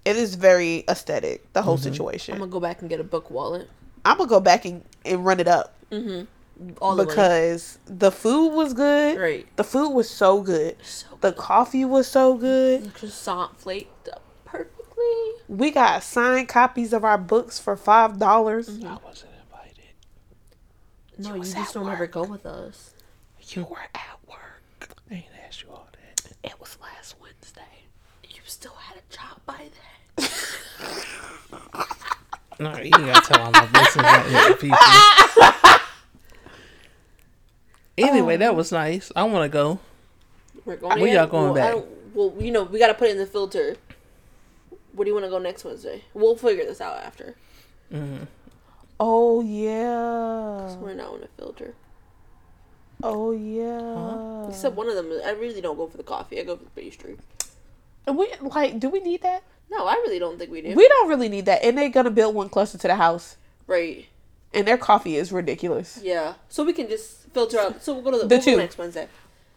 It 0.05 0.17
is 0.17 0.35
very 0.35 0.85
aesthetic, 0.89 1.53
the 1.53 1.63
whole 1.63 1.77
mm-hmm. 1.77 1.85
situation. 1.85 2.35
I'm 2.35 2.41
gonna 2.41 2.51
go 2.51 2.61
back 2.61 2.81
and 2.81 2.91
get 2.91 2.99
a 2.99 3.05
book 3.05 3.31
wallet. 3.31 3.71
I'm 4.05 4.19
gonna 4.19 4.29
go 4.29 4.41
back 4.41 4.65
and, 4.65 4.83
and 5.05 5.25
run 5.25 5.39
it 5.39 5.49
up 5.49 5.75
mm-hmm. 5.93 6.25
All 6.81 6.97
the 6.97 7.05
way. 7.05 7.09
because 7.09 7.79
the 7.87 8.11
food 8.11 8.49
was 8.49 8.75
good. 8.75 9.19
Right. 9.19 9.47
The 9.57 9.65
food 9.65 9.91
was 9.91 10.11
so 10.11 10.43
good. 10.43 10.77
So 10.83 11.07
The 11.21 11.33
coffee 11.33 11.85
was 11.85 12.09
so 12.09 12.35
good. 12.35 12.95
croissant 12.95 13.61
flaked 13.61 14.09
up 14.09 14.23
perfectly. 14.99 15.57
We 15.57 15.71
got 15.71 16.03
signed 16.03 16.49
copies 16.49 16.93
of 16.93 17.05
our 17.05 17.19
books 17.19 17.59
for 17.59 17.77
five 17.77 18.19
dollars. 18.19 18.69
I 18.69 18.99
wasn't 19.05 19.33
invited. 19.45 19.85
No, 21.19 21.35
you, 21.35 21.41
was 21.41 21.55
just 21.55 21.75
don't 21.75 21.89
ever 21.89 22.07
go 22.07 22.25
with 22.25 22.47
us. 22.47 22.93
You 23.51 23.65
were 23.65 23.79
at 23.95 24.19
work. 24.29 24.97
I 25.11 25.15
ain't 25.15 25.25
asked 25.47 25.63
you 25.63 25.71
all 25.71 25.89
that. 25.93 26.33
It 26.45 26.61
was 26.61 26.77
last 26.83 27.17
Wednesday. 27.21 27.63
You 28.29 28.41
still 28.45 28.75
had 28.75 28.99
a 28.99 29.15
job 29.15 29.41
by 29.47 29.71
then. 30.17 30.29
No, 32.61 32.77
you 32.77 32.87
ain't 32.87 32.93
gotta 32.93 33.25
tell 33.25 33.41
all 33.41 33.53
my 33.53 33.67
business 33.67 33.95
about 33.95 34.27
it, 34.51 34.59
people. 34.61 34.77
Anyway, 37.97 38.37
that 38.37 38.55
was 38.55 38.73
nice. 38.73 39.13
I 39.15 39.23
want 39.25 39.45
to 39.45 39.49
go. 39.49 39.79
We're 40.65 40.77
going. 40.77 40.99
Where 41.01 41.09
in. 41.09 41.15
y'all 41.15 41.27
going 41.27 41.53
well, 41.53 41.81
back? 41.81 41.89
well, 42.15 42.35
you 42.39 42.51
know, 42.51 42.65
we 42.65 42.79
gotta 42.79 42.95
put 42.95 43.09
it 43.09 43.13
in 43.13 43.19
the 43.19 43.27
filter. 43.27 43.77
Where 44.99 45.05
do 45.05 45.11
you 45.11 45.15
want 45.15 45.27
to 45.27 45.31
go 45.31 45.39
next 45.39 45.65
Wednesday? 45.65 46.03
We'll 46.13 46.35
figure 46.37 46.65
this 46.65 46.81
out 46.81 46.99
after. 46.99 47.37
Mm-hmm. 47.93 48.25
Oh 48.99 49.41
yeah. 49.43 50.75
We're 50.77 50.95
not 50.95 51.13
on 51.15 51.23
a 51.23 51.29
filter. 51.39 51.75
Oh 53.03 53.31
yeah. 53.31 54.49
Except 54.49 54.75
one 54.75 54.89
of 54.89 54.97
them. 54.97 55.13
I 55.25 55.31
really 55.31 55.61
don't 55.61 55.77
go 55.77 55.87
for 55.87 55.97
the 55.97 56.03
coffee. 56.03 56.41
I 56.41 56.43
go 56.45 56.57
for 56.57 56.65
the 56.65 56.71
pastry. 56.71 57.17
And 58.07 58.17
we 58.19 58.29
like, 58.41 58.81
do 58.81 58.89
we 58.89 58.99
need 59.01 59.23
that? 59.23 59.45
No, 59.71 59.87
I 59.87 59.93
really 59.95 60.19
don't 60.19 60.39
think 60.39 60.51
we 60.51 60.63
do. 60.63 60.75
We 60.75 60.89
don't 60.89 61.09
really 61.09 61.29
need 61.29 61.47
that. 61.47 61.63
And 61.63 61.79
they're 61.79 61.91
gonna 61.91 62.11
build 62.11 62.35
one 62.35 62.49
closer 62.49 62.77
to 62.79 62.87
the 62.89 62.97
house. 62.97 63.37
right. 63.67 64.07
And 64.55 64.67
their 64.67 64.79
coffee 64.79 65.17
is 65.17 65.31
ridiculous. 65.31 66.01
Yeah. 66.03 66.35
So 66.49 66.65
we 66.65 66.73
can 66.73 66.89
just 66.89 67.29
filter 67.35 67.59
out. 67.61 67.83
So 67.85 67.93
we'll 67.93 68.03
go 68.03 68.11
to 68.13 68.19
the, 68.19 68.27
The 68.27 68.35
we'll 68.37 68.45
two. 68.45 68.51
go 68.53 68.57
next 68.57 68.79
Wednesday. 68.79 69.07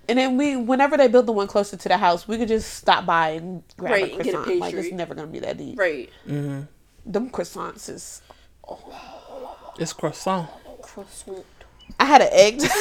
And 0.10 0.18
then 0.18 0.36
we, 0.38 0.56
whenever 0.58 0.98
they 0.98 1.08
build 1.08 1.26
the 1.28 1.32
one 1.32 1.48
closer 1.48 1.78
to 1.78 1.90
the 1.90 1.98
house, 1.98 2.28
we 2.28 2.38
could 2.38 2.48
just 2.48 2.74
stop 2.74 3.06
by 3.06 3.30
and 3.30 3.64
grab 3.78 3.92
Right, 3.94 4.12
a 4.12 4.16
and 4.16 4.24
get 4.24 4.34
a 4.34 4.38
croissant. 4.38 4.60
like 4.60 4.74
it's 4.74 4.92
never 4.92 5.14
gonna 5.16 5.28
be 5.28 5.40
that 5.40 5.58
deep. 5.58 5.78
Right. 5.80 6.10
Them 6.26 6.68
croissants 7.30 7.90
is. 7.90 8.22
It's 9.80 9.94
croissant. 9.94 10.50
Croissant. 10.82 11.46
I 12.00 12.06
had 12.06 12.22
an 12.22 12.30
egg. 12.32 12.62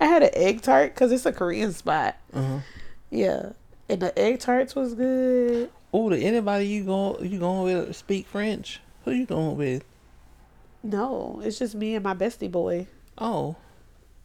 I 0.00 0.06
had 0.06 0.22
an 0.22 0.30
egg 0.32 0.62
tart 0.62 0.94
because 0.94 1.10
it's 1.12 1.26
a 1.26 1.32
Korean 1.32 1.72
spot. 1.72 2.16
Uh-huh. 2.32 2.58
Yeah, 3.10 3.50
and 3.88 4.00
the 4.00 4.16
egg 4.18 4.40
tarts 4.40 4.74
was 4.74 4.94
good. 4.94 5.70
Oh, 5.92 6.10
did 6.10 6.22
anybody 6.22 6.66
you 6.66 6.84
going 6.84 7.30
you 7.30 7.38
going 7.38 7.62
with 7.86 7.96
speak 7.96 8.26
French? 8.26 8.80
Who 9.04 9.12
you 9.12 9.26
going 9.26 9.56
with? 9.56 9.84
No, 10.82 11.40
it's 11.42 11.58
just 11.58 11.74
me 11.74 11.94
and 11.94 12.04
my 12.04 12.14
bestie 12.14 12.50
boy. 12.50 12.86
Oh, 13.18 13.56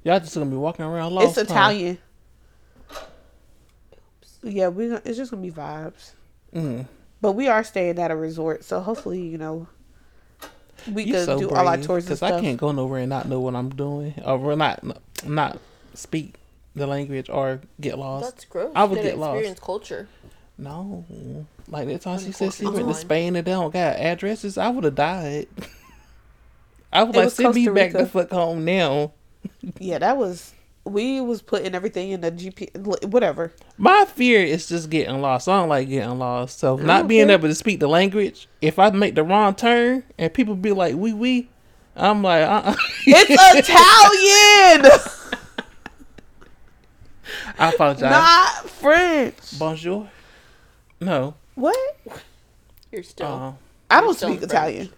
y'all 0.03 0.19
just 0.19 0.33
gonna 0.33 0.45
be 0.49 0.55
walking 0.57 0.85
around 0.85 1.13
lost. 1.13 1.37
it's 1.37 1.49
huh? 1.49 1.53
Italian. 1.53 1.97
Yeah, 4.43 4.69
we. 4.69 4.85
It's 4.87 5.17
just 5.17 5.31
gonna 5.31 5.43
be 5.43 5.51
vibes. 5.51 6.11
Mm. 6.53 6.87
But 7.21 7.33
we 7.33 7.47
are 7.47 7.63
staying 7.63 7.99
at 7.99 8.09
a 8.11 8.15
resort, 8.15 8.63
so 8.63 8.79
hopefully, 8.79 9.21
you 9.21 9.37
know, 9.37 9.67
we 10.91 11.03
You 11.03 11.13
could 11.13 11.25
so 11.25 11.39
do 11.39 11.47
brave. 11.47 11.59
all 11.59 11.67
our 11.67 11.77
tours 11.77 12.07
Cause. 12.07 12.23
I 12.23 12.41
can't 12.41 12.57
go 12.59 12.71
nowhere 12.71 13.01
and 13.01 13.09
not 13.09 13.27
know 13.27 13.39
what 13.39 13.55
I'm 13.55 13.69
doing, 13.69 14.15
or 14.25 14.55
not 14.55 14.83
not 15.25 15.59
speak 15.93 16.35
the 16.75 16.87
language 16.87 17.29
or 17.29 17.61
get 17.79 17.99
lost. 17.99 18.31
That's 18.31 18.45
gross. 18.45 18.71
I 18.75 18.83
would 18.85 18.97
You 18.97 19.03
gotta 19.03 19.09
get 19.09 19.19
lost. 19.19 19.35
Experience 19.35 19.59
culture. 19.59 20.07
No, 20.57 21.05
like 21.67 21.87
that 21.87 22.01
time 22.01 22.19
she 22.19 22.31
said 22.31 22.53
she 22.53 22.65
went 22.65 22.87
to 22.87 22.93
Spain 22.95 23.35
and 23.35 23.45
they 23.45 23.51
don't 23.51 23.71
got 23.73 23.97
addresses. 23.97 24.57
I 24.57 24.69
would 24.71 24.83
have 24.83 24.95
died. 24.95 25.47
I 26.91 27.03
was 27.03 27.15
It 27.15 27.17
like, 27.19 27.25
was 27.25 27.33
send 27.35 27.55
me 27.55 27.65
Costa 27.67 27.73
back 27.75 27.91
the 27.93 28.05
fuck 28.07 28.31
home 28.31 28.65
now. 28.65 29.11
Yeah, 29.79 29.99
that 29.99 30.17
was. 30.17 30.53
We 30.83 31.21
was 31.21 31.43
putting 31.43 31.75
everything 31.75 32.09
in 32.09 32.21
the 32.21 32.31
GP, 32.31 33.05
whatever. 33.07 33.51
My 33.77 34.05
fear 34.05 34.43
is 34.43 34.67
just 34.67 34.89
getting 34.89 35.21
lost. 35.21 35.47
I 35.47 35.59
don't 35.59 35.69
like 35.69 35.87
getting 35.87 36.17
lost. 36.17 36.57
So 36.57 36.75
don't 36.77 36.87
not 36.87 37.07
being 37.07 37.27
care. 37.27 37.35
able 37.37 37.49
to 37.49 37.53
speak 37.55 37.79
the 37.79 37.87
language. 37.87 38.47
If 38.61 38.79
I 38.79 38.89
make 38.89 39.13
the 39.13 39.23
wrong 39.23 39.53
turn 39.53 40.03
and 40.17 40.33
people 40.33 40.55
be 40.55 40.71
like, 40.71 40.95
"We 40.95 41.13
we," 41.13 41.49
I'm 41.95 42.23
like, 42.23 42.43
uh-uh. 42.47 42.75
It's 43.05 43.29
Italian, 43.69 44.91
I 47.59 47.69
apologize. 47.73 48.01
not 48.11 48.69
French. 48.69 49.59
Bonjour. 49.59 50.09
No. 50.99 51.35
What? 51.55 51.77
You're 52.91 53.03
still. 53.03 53.27
Uh, 53.27 53.53
I 53.89 54.01
don't 54.01 54.15
speak 54.17 54.39
French. 54.39 54.43
Italian. 54.51 54.89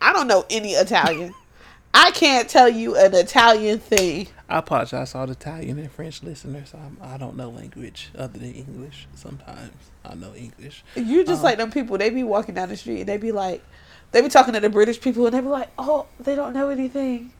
I 0.00 0.12
don't 0.14 0.26
know 0.28 0.46
any 0.48 0.72
Italian. 0.72 1.34
I 1.92 2.12
can't 2.12 2.48
tell 2.48 2.68
you 2.68 2.96
an 2.96 3.14
Italian 3.14 3.78
thing. 3.78 4.28
I 4.48 4.58
apologize 4.58 5.12
to 5.12 5.18
all 5.18 5.26
the 5.26 5.32
Italian 5.32 5.78
and 5.78 5.90
French 5.90 6.22
listeners. 6.22 6.72
I'm, 6.74 6.96
I 7.02 7.16
don't 7.16 7.36
know 7.36 7.50
language 7.50 8.10
other 8.16 8.38
than 8.38 8.52
English. 8.52 9.08
Sometimes 9.14 9.72
I 10.04 10.14
know 10.14 10.34
English. 10.34 10.84
You 10.94 11.24
just 11.24 11.40
um, 11.40 11.44
like 11.44 11.58
them 11.58 11.70
people. 11.70 11.98
They 11.98 12.10
be 12.10 12.22
walking 12.22 12.54
down 12.54 12.68
the 12.68 12.76
street 12.76 13.00
and 13.00 13.08
they 13.08 13.16
be 13.16 13.32
like, 13.32 13.62
they 14.12 14.20
be 14.22 14.28
talking 14.28 14.54
to 14.54 14.60
the 14.60 14.70
British 14.70 15.00
people 15.00 15.26
and 15.26 15.34
they 15.34 15.40
be 15.40 15.48
like, 15.48 15.70
oh, 15.78 16.06
they 16.18 16.34
don't 16.34 16.52
know 16.52 16.68
anything. 16.68 17.32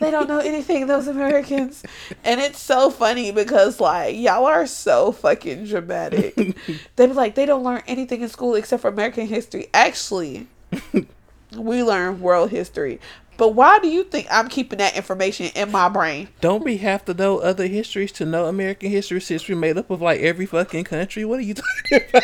They 0.00 0.10
don't 0.10 0.28
know 0.28 0.38
anything. 0.38 0.86
Those 0.86 1.08
Americans, 1.08 1.82
and 2.24 2.40
it's 2.40 2.60
so 2.60 2.90
funny 2.90 3.32
because 3.32 3.80
like 3.80 4.16
y'all 4.16 4.46
are 4.46 4.66
so 4.66 5.10
fucking 5.12 5.64
dramatic. 5.64 6.36
they 6.96 7.06
be 7.06 7.12
like, 7.12 7.34
they 7.34 7.46
don't 7.46 7.64
learn 7.64 7.82
anything 7.86 8.22
in 8.22 8.28
school 8.28 8.54
except 8.54 8.82
for 8.82 8.88
American 8.88 9.26
history. 9.26 9.68
Actually, 9.74 10.46
we 11.56 11.82
learn 11.82 12.20
world 12.20 12.50
history. 12.50 13.00
But 13.38 13.54
why 13.54 13.78
do 13.78 13.88
you 13.88 14.04
think 14.04 14.26
I'm 14.30 14.48
keeping 14.48 14.78
that 14.80 14.96
information 14.96 15.46
in 15.54 15.70
my 15.70 15.88
brain? 15.88 16.28
Don't 16.40 16.64
we 16.64 16.76
have 16.78 17.04
to 17.06 17.14
know 17.14 17.38
other 17.38 17.66
histories 17.68 18.12
to 18.12 18.26
know 18.26 18.46
American 18.46 18.90
history 18.90 19.20
History 19.20 19.54
made 19.54 19.78
up 19.78 19.88
of 19.90 20.02
like 20.02 20.20
every 20.20 20.44
fucking 20.44 20.84
country? 20.84 21.24
What 21.24 21.38
are 21.38 21.42
you 21.42 21.54
talking 21.90 22.00
about? 22.10 22.22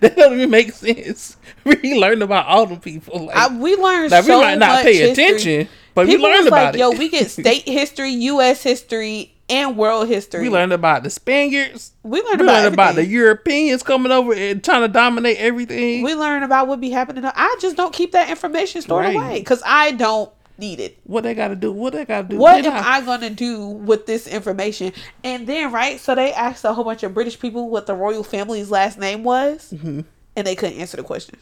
that 0.00 0.16
doesn't 0.16 0.34
even 0.38 0.50
make 0.50 0.72
sense. 0.72 1.36
We 1.64 1.98
learned 1.98 2.22
about 2.22 2.46
all 2.46 2.64
the 2.66 2.76
people. 2.76 3.26
Like, 3.26 3.36
I, 3.36 3.54
we 3.54 3.74
learn 3.76 4.08
now, 4.10 4.20
so 4.22 4.38
we 4.38 4.44
might 4.44 4.58
not 4.58 4.82
pay 4.84 4.96
history. 4.96 5.24
attention, 5.24 5.68
but 5.94 6.06
People 6.06 6.26
we 6.26 6.32
learned 6.32 6.48
about 6.48 6.66
like, 6.66 6.74
it. 6.76 6.78
yo, 6.78 6.90
we 6.92 7.08
get 7.08 7.28
state 7.30 7.64
history, 7.68 8.10
U.S. 8.10 8.62
history, 8.62 9.34
and 9.48 9.76
world 9.76 10.08
history. 10.08 10.42
We 10.42 10.50
learned 10.50 10.72
about 10.72 11.02
the 11.02 11.10
Spaniards. 11.10 11.92
We 12.02 12.20
learned 12.22 12.40
We 12.40 12.46
about 12.46 12.62
learned 12.62 12.74
about 12.74 12.94
the. 12.96 13.06
Europeans 13.06 13.82
coming 13.82 14.12
over 14.12 14.32
and 14.34 14.62
trying 14.62 14.82
to 14.82 14.88
dominate 14.88 15.38
everything. 15.38 16.02
We 16.02 16.14
learn 16.14 16.42
about 16.42 16.68
what 16.68 16.80
be 16.80 16.90
happening. 16.90 17.24
I 17.24 17.56
just 17.60 17.76
don't 17.76 17.92
keep 17.92 18.12
that 18.12 18.28
information 18.30 18.82
stored 18.82 19.04
Right. 19.06 19.16
away 19.16 19.38
because 19.38 19.62
I 19.64 19.92
don't 19.92 20.30
need 20.58 20.80
it. 20.80 20.98
what 21.04 21.22
they 21.22 21.34
got 21.34 21.48
to 21.48 21.56
do? 21.56 21.70
What 21.72 21.92
they 21.92 22.04
got 22.04 22.22
to 22.22 22.28
do? 22.28 22.36
What 22.36 22.64
am 22.66 22.72
I 22.84 23.00
gonna 23.04 23.30
do 23.30 23.66
with 23.68 24.06
this 24.06 24.26
information? 24.26 24.92
And 25.22 25.46
then, 25.46 25.70
right? 25.72 26.00
So 26.00 26.14
they 26.16 26.32
asked 26.32 26.64
a 26.64 26.72
whole 26.72 26.82
bunch 26.84 27.02
of 27.04 27.14
British 27.14 27.38
people 27.38 27.70
what 27.70 27.86
the 27.86 27.94
royal 27.94 28.24
family's 28.24 28.70
last 28.70 28.98
name 28.98 29.22
was, 29.22 29.72
Mm-hmm. 29.72 30.00
and 30.36 30.46
they 30.46 30.56
couldn't 30.56 30.78
answer 30.78 30.96
the 30.96 31.04
question. 31.04 31.36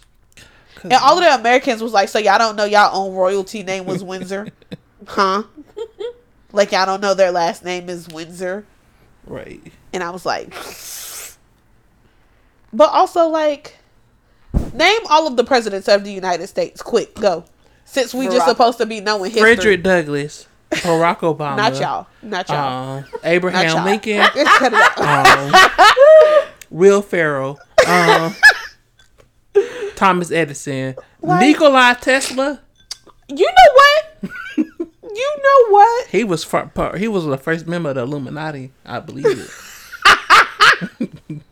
And 0.83 0.93
all 0.93 1.17
of 1.17 1.25
the 1.25 1.35
Americans 1.35 1.83
was 1.83 1.95
like, 1.95 2.11
"So 2.11 2.19
y'all 2.19 2.39
don't 2.39 2.55
know 2.57 2.65
y'all 2.67 2.95
own 2.95 3.15
royalty 3.15 3.63
name 3.63 3.87
was 3.87 4.05
Windsor, 4.05 4.49
huh? 5.07 5.45
Like 6.57 6.73
y'all 6.73 6.87
don't 6.87 7.01
know 7.01 7.15
their 7.15 7.31
last 7.31 7.65
name 7.65 7.89
is 7.89 8.09
Windsor." 8.09 8.65
right. 9.27 9.61
And 9.93 10.03
I 10.03 10.11
was 10.11 10.27
like, 10.27 10.53
but 12.73 12.91
also 12.91 13.29
like, 13.29 13.77
name 14.75 15.01
all 15.11 15.27
of 15.27 15.37
the 15.37 15.45
presidents 15.45 15.89
of 15.89 16.05
the 16.05 16.13
United 16.13 16.47
States. 16.49 16.83
Quick, 16.83 17.15
go. 17.15 17.45
Since 17.85 18.13
we 18.15 18.27
just 18.27 18.47
supposed 18.47 18.79
to 18.79 18.87
be 18.87 19.01
knowing 19.01 19.31
history. 19.31 19.55
Frederick 19.55 19.83
Douglass, 19.85 20.47
Barack 20.71 21.19
Obama, 21.21 21.57
not 21.57 21.79
y'all, 21.79 22.07
not 22.23 22.49
y'all, 22.49 22.97
um, 22.99 23.01
not 23.03 23.21
Abraham 23.25 23.67
y'all. 23.77 23.85
Lincoln, 23.85 24.19
Cut 24.35 24.73
it 24.73 24.99
out. 24.99 25.55
um, 25.55 26.49
Will 26.71 27.01
Ferrell, 27.01 27.59
um, 27.87 28.35
Thomas 29.97 30.31
Edison, 30.33 30.97
Like- 31.23 31.41
Nikola 31.41 31.97
Tesla. 32.01 32.61
You 33.29 33.45
know 33.45 33.73
what? 33.75 34.06
You 35.17 35.37
know 35.43 35.73
what? 35.73 36.09
He 36.09 36.25
was 36.25 36.45
fir- 36.45 36.67
part, 36.67 36.99
he 36.99 37.09
was 37.09 37.25
the 37.25 37.39
first 37.39 37.67
member 37.67 37.91
of 37.91 37.97
the 37.97 38.03
Illuminati, 38.03 38.73
I 38.85 39.01
believe 39.01 39.27
it. 39.27 39.51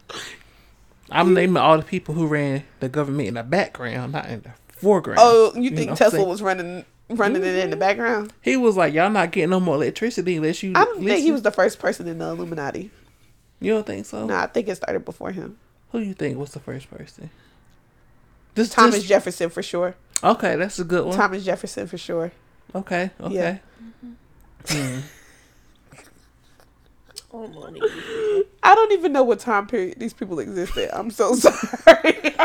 I'm 1.10 1.34
naming 1.34 1.56
all 1.56 1.78
the 1.78 1.84
people 1.84 2.14
who 2.14 2.26
ran 2.26 2.64
the 2.80 2.88
government 2.88 3.28
in 3.28 3.34
the 3.34 3.42
background, 3.42 4.12
not 4.12 4.26
in 4.28 4.42
the 4.42 4.50
foreground. 4.68 5.18
Oh, 5.22 5.52
you 5.54 5.70
know 5.70 5.76
think 5.76 5.90
I'm 5.90 5.96
Tesla 5.96 6.24
was 6.24 6.42
running 6.42 6.84
running 7.08 7.42
it 7.42 7.56
in 7.56 7.70
the 7.70 7.76
background? 7.76 8.32
He 8.42 8.56
was 8.56 8.76
like, 8.76 8.92
"Y'all 8.94 9.10
not 9.10 9.30
getting 9.30 9.50
no 9.50 9.60
more 9.60 9.76
electricity 9.76 10.36
unless 10.36 10.62
you." 10.62 10.72
I 10.74 10.84
don't 10.84 11.04
think 11.04 11.22
he 11.22 11.32
was 11.32 11.42
the 11.42 11.50
first 11.50 11.78
person 11.78 12.08
in 12.08 12.18
the 12.18 12.28
Illuminati. 12.30 12.90
You 13.60 13.74
don't 13.74 13.86
think 13.86 14.06
so? 14.06 14.26
No, 14.26 14.36
I 14.36 14.46
think 14.46 14.68
it 14.68 14.76
started 14.76 15.04
before 15.04 15.30
him. 15.30 15.58
Who 15.92 16.00
you 16.00 16.14
think 16.14 16.36
was 16.36 16.50
the 16.50 16.60
first 16.60 16.90
person? 16.90 17.30
This 18.54 18.70
Thomas 18.70 18.96
this- 18.96 19.04
Jefferson 19.06 19.50
for 19.50 19.62
sure. 19.62 19.94
Okay, 20.22 20.56
that's 20.56 20.78
a 20.78 20.84
good 20.84 21.04
one. 21.06 21.16
Thomas 21.16 21.44
Jefferson 21.44 21.86
for 21.86 21.98
sure. 21.98 22.32
Okay, 22.74 23.10
okay. 23.20 23.34
Yeah. 23.34 23.58
Hmm. 24.68 25.00
Oh, 27.36 27.48
money. 27.48 27.80
I 28.62 28.76
don't 28.76 28.92
even 28.92 29.12
know 29.12 29.24
what 29.24 29.40
time 29.40 29.66
period 29.66 29.98
these 29.98 30.12
people 30.14 30.38
existed. 30.38 30.88
I'm 30.96 31.10
so 31.10 31.34
sorry. 31.34 31.52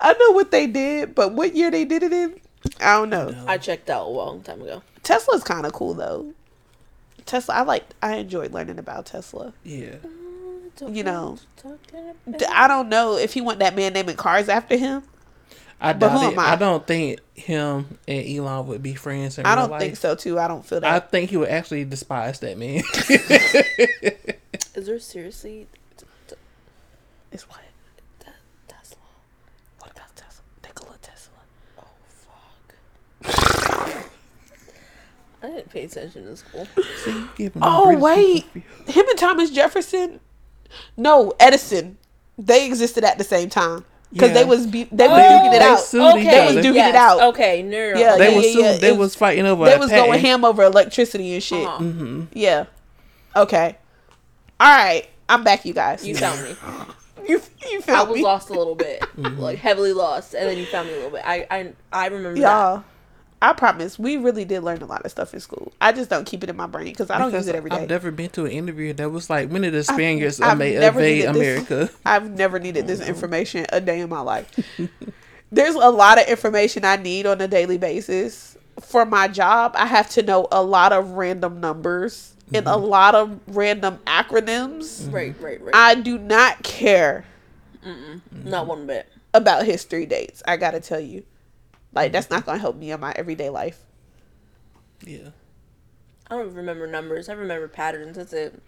I 0.00 0.12
know 0.14 0.32
what 0.32 0.50
they 0.50 0.66
did, 0.66 1.14
but 1.14 1.32
what 1.32 1.54
year 1.54 1.70
they 1.70 1.84
did 1.84 2.02
it 2.02 2.12
in, 2.12 2.40
I 2.80 2.96
don't 2.96 3.10
know. 3.10 3.44
I 3.46 3.56
checked 3.56 3.88
out 3.88 4.06
a 4.06 4.10
long 4.10 4.42
time 4.42 4.62
ago. 4.62 4.82
Tesla's 5.04 5.44
kind 5.44 5.64
of 5.64 5.72
cool 5.72 5.94
though. 5.94 6.32
Tesla, 7.24 7.54
I 7.54 7.62
like. 7.62 7.84
I 8.02 8.16
enjoyed 8.16 8.52
learning 8.52 8.80
about 8.80 9.06
Tesla. 9.06 9.52
Yeah. 9.62 9.94
You 10.84 11.04
know, 11.04 11.38
I 12.50 12.66
don't 12.66 12.88
know 12.88 13.16
if 13.16 13.32
he 13.32 13.40
want 13.40 13.60
that 13.60 13.76
man 13.76 13.92
naming 13.92 14.16
cars 14.16 14.48
after 14.48 14.76
him. 14.76 15.02
I 15.80 15.92
But 15.92 16.10
who 16.10 16.18
doubt 16.20 16.32
it. 16.32 16.38
I? 16.38 16.52
I 16.52 16.56
don't 16.56 16.86
think 16.86 17.20
him 17.34 17.98
and 18.08 18.26
Elon 18.28 18.66
would 18.66 18.82
be 18.82 18.94
friends 18.94 19.38
in 19.38 19.46
I 19.46 19.54
don't 19.54 19.70
life. 19.70 19.80
think 19.80 19.96
so 19.96 20.14
too. 20.14 20.38
I 20.38 20.48
don't 20.48 20.64
feel 20.64 20.80
that. 20.80 20.92
I 20.92 20.98
think 21.00 21.30
he 21.30 21.36
would 21.36 21.48
actually 21.50 21.84
despise 21.84 22.40
that 22.40 22.58
man. 22.58 22.82
Is 24.74 24.86
there 24.86 24.98
seriously 25.00 25.66
t- 25.96 26.06
t- 26.28 26.36
it's 27.32 27.48
what? 27.48 27.58
Tesla? 28.68 28.98
What 29.80 29.90
about 29.92 30.14
Tesla? 30.16 30.42
Nikola 30.64 30.96
Tesla. 31.02 31.38
Oh 31.78 31.86
fuck. 33.22 34.04
I 35.42 35.46
didn't 35.46 35.70
pay 35.70 35.84
attention 35.84 36.26
in 36.26 36.36
school. 36.36 36.66
See, 37.04 37.50
Oh 37.62 37.96
wait, 37.96 38.44
him 38.86 39.08
and 39.08 39.18
Thomas 39.18 39.50
Jefferson. 39.50 40.18
No, 40.96 41.32
Edison. 41.40 41.98
They 42.36 42.66
existed 42.66 43.02
at 43.04 43.18
the 43.18 43.24
same 43.24 43.48
time 43.48 43.84
because 44.12 44.28
Yeah. 44.30 44.34
they 44.34 44.44
was 44.44 44.66
be- 44.66 44.88
they 44.90 45.06
was 45.08 45.18
Oh, 45.20 45.22
duking 45.22 45.54
it 45.54 45.58
they 45.58 45.64
out. 45.64 45.80
sued 45.80 46.00
okay, 46.02 46.20
each 46.20 46.26
other. 46.28 46.36
They 46.50 46.56
was 46.56 46.64
duking 46.66 46.74
yes. 46.74 46.88
it 46.90 46.94
out. 46.96 47.20
Okay, 47.34 47.62
no, 47.62 47.70
no, 47.70 47.94
no. 47.94 48.00
Yeah, 48.00 48.16
They 48.16 48.30
yeah, 48.30 48.36
was 48.36 48.46
yeah, 48.46 48.52
suing- 48.52 48.64
yeah. 48.64 48.76
they 48.78 48.88
It- 48.88 48.96
was 48.96 49.14
fighting 49.14 49.46
over. 49.46 49.64
They 49.64 49.74
a 49.74 49.78
was 49.78 49.90
going 49.90 50.20
ham 50.20 50.44
over 50.44 50.62
electricity 50.62 51.34
and 51.34 51.42
shit. 51.42 51.66
Uh-huh. 51.66 51.78
Mm-hmm. 51.82 52.22
Yeah. 52.32 52.64
Okay. 53.36 53.76
All 54.60 54.68
right. 54.76 55.06
I'm 55.28 55.44
back, 55.44 55.64
you 55.66 55.74
guys. 55.74 56.06
You 56.06 56.14
found 56.14 56.42
me. 56.42 56.56
you 57.28 57.40
you 57.70 57.80
found 57.82 57.98
me. 57.98 58.04
I 58.06 58.10
was 58.10 58.16
me. 58.16 58.22
lost 58.22 58.48
a 58.50 58.54
little 58.54 58.74
bit, 58.74 59.00
Mm-hmm. 59.18 59.38
like 59.40 59.58
heavily 59.58 59.92
lost, 59.92 60.34
and 60.34 60.48
then 60.48 60.56
you 60.56 60.64
found 60.66 60.88
me 60.88 60.94
a 60.94 60.96
little 60.96 61.10
bit. 61.10 61.22
I 61.24 61.46
I 61.50 61.72
I 61.92 62.06
remember 62.06 62.40
that. 62.40 62.82
Y'all, 63.40 63.50
I 63.50 63.52
promise, 63.52 63.98
we 63.98 64.16
really 64.16 64.44
did 64.44 64.62
learn 64.62 64.82
a 64.82 64.86
lot 64.86 65.04
of 65.04 65.10
stuff 65.10 65.34
in 65.34 65.40
school. 65.40 65.72
I 65.80 65.92
just 65.92 66.10
don't 66.10 66.24
keep 66.24 66.42
it 66.42 66.50
in 66.50 66.56
my 66.56 66.66
brain 66.66 66.86
because 66.86 67.10
I 67.10 67.18
don't 67.18 67.30
Because 67.30 67.46
use 67.46 67.54
it 67.54 67.56
every 67.56 67.70
day. 67.70 67.76
I've 67.76 67.88
never 67.88 68.10
been 68.10 68.30
to 68.30 68.46
an 68.46 68.52
interview 68.52 68.92
that 68.94 69.10
was 69.10 69.30
like, 69.30 69.50
when 69.50 69.62
did 69.62 69.74
the 69.74 69.84
Spaniards 69.84 70.40
I've 70.40 70.60
ama- 70.60 70.70
never 70.70 71.00
invade 71.00 71.18
needed 71.18 71.34
this. 71.34 71.70
America? 71.70 71.94
I've 72.04 72.30
never 72.30 72.58
needed 72.58 72.86
this 72.86 73.06
information 73.06 73.66
a 73.70 73.80
day 73.80 74.00
in 74.00 74.08
my 74.08 74.20
life. 74.20 74.50
There's 75.52 75.74
a 75.74 75.90
lot 75.90 76.20
of 76.20 76.26
information 76.28 76.84
I 76.84 76.96
need 76.96 77.26
on 77.26 77.40
a 77.40 77.48
daily 77.48 77.78
basis. 77.78 78.56
For 78.80 79.04
my 79.04 79.28
job, 79.28 79.74
I 79.76 79.86
have 79.86 80.08
to 80.10 80.22
know 80.22 80.46
a 80.52 80.62
lot 80.62 80.92
of 80.92 81.10
random 81.12 81.60
numbers 81.60 82.34
and 82.52 82.66
a 82.66 82.70
mm-hmm. 82.70 82.84
lot 82.84 83.14
of 83.14 83.40
random 83.48 83.98
acronyms. 84.06 85.02
Mm-hmm. 85.02 85.10
Right, 85.10 85.40
right, 85.40 85.60
right. 85.60 85.74
I 85.74 85.94
do 85.94 86.18
not 86.18 86.62
care 86.62 87.24
Not 87.84 87.94
mm-hmm. 87.94 88.66
one 88.66 88.86
bit. 88.86 89.08
about 89.34 89.64
history 89.64 90.06
dates. 90.06 90.42
I 90.46 90.56
gotta 90.56 90.80
tell 90.80 91.00
you, 91.00 91.24
like 91.92 92.12
that's 92.12 92.30
not 92.30 92.46
gonna 92.46 92.58
help 92.58 92.76
me 92.76 92.90
in 92.90 93.00
my 93.00 93.12
everyday 93.16 93.50
life. 93.50 93.80
Yeah. 95.04 95.30
I 96.30 96.36
don't 96.36 96.54
remember 96.54 96.86
numbers. 96.86 97.28
I 97.28 97.32
remember 97.32 97.68
patterns. 97.68 98.16
That's 98.16 98.32
it. 98.32 98.60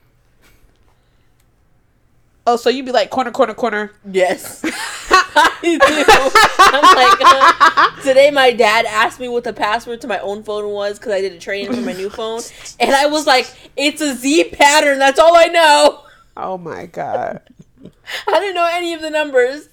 Oh, 2.47 2.57
so 2.57 2.71
you'd 2.71 2.87
be 2.87 2.93
like 2.93 3.11
corner, 3.11 3.31
corner, 3.31 3.55
corner. 3.55 3.93
Yes. 4.11 4.65
I 5.37 5.61
do. 5.63 6.59
I'm 6.59 6.83
like, 6.97 7.19
uh, 7.23 8.03
today 8.03 8.31
my 8.31 8.53
dad 8.53 8.85
asked 8.87 9.21
me 9.21 9.29
what 9.29 9.45
the 9.45 9.53
password 9.53 10.01
to 10.01 10.09
my 10.09 10.19
own 10.19 10.43
phone 10.43 10.71
was 10.71 10.99
because 10.99 11.13
I 11.13 11.21
did 11.21 11.33
a 11.33 11.39
training 11.39 11.73
for 11.73 11.81
my 11.83 11.93
new 11.93 12.11
phone. 12.11 12.41
And 12.81 12.93
I 12.93 13.07
was 13.07 13.27
like, 13.27 13.53
it's 13.77 14.01
a 14.01 14.15
Z 14.15 14.51
pattern. 14.53 14.99
That's 14.99 15.21
all 15.21 15.37
I 15.37 15.47
know. 15.47 16.05
Oh 16.37 16.59
my 16.59 16.87
god, 16.87 17.43
I 18.29 18.41
didn't 18.41 18.55
know 18.55 18.69
any 18.73 18.95
of 18.95 19.03
the 19.03 19.11
numbers. 19.11 19.69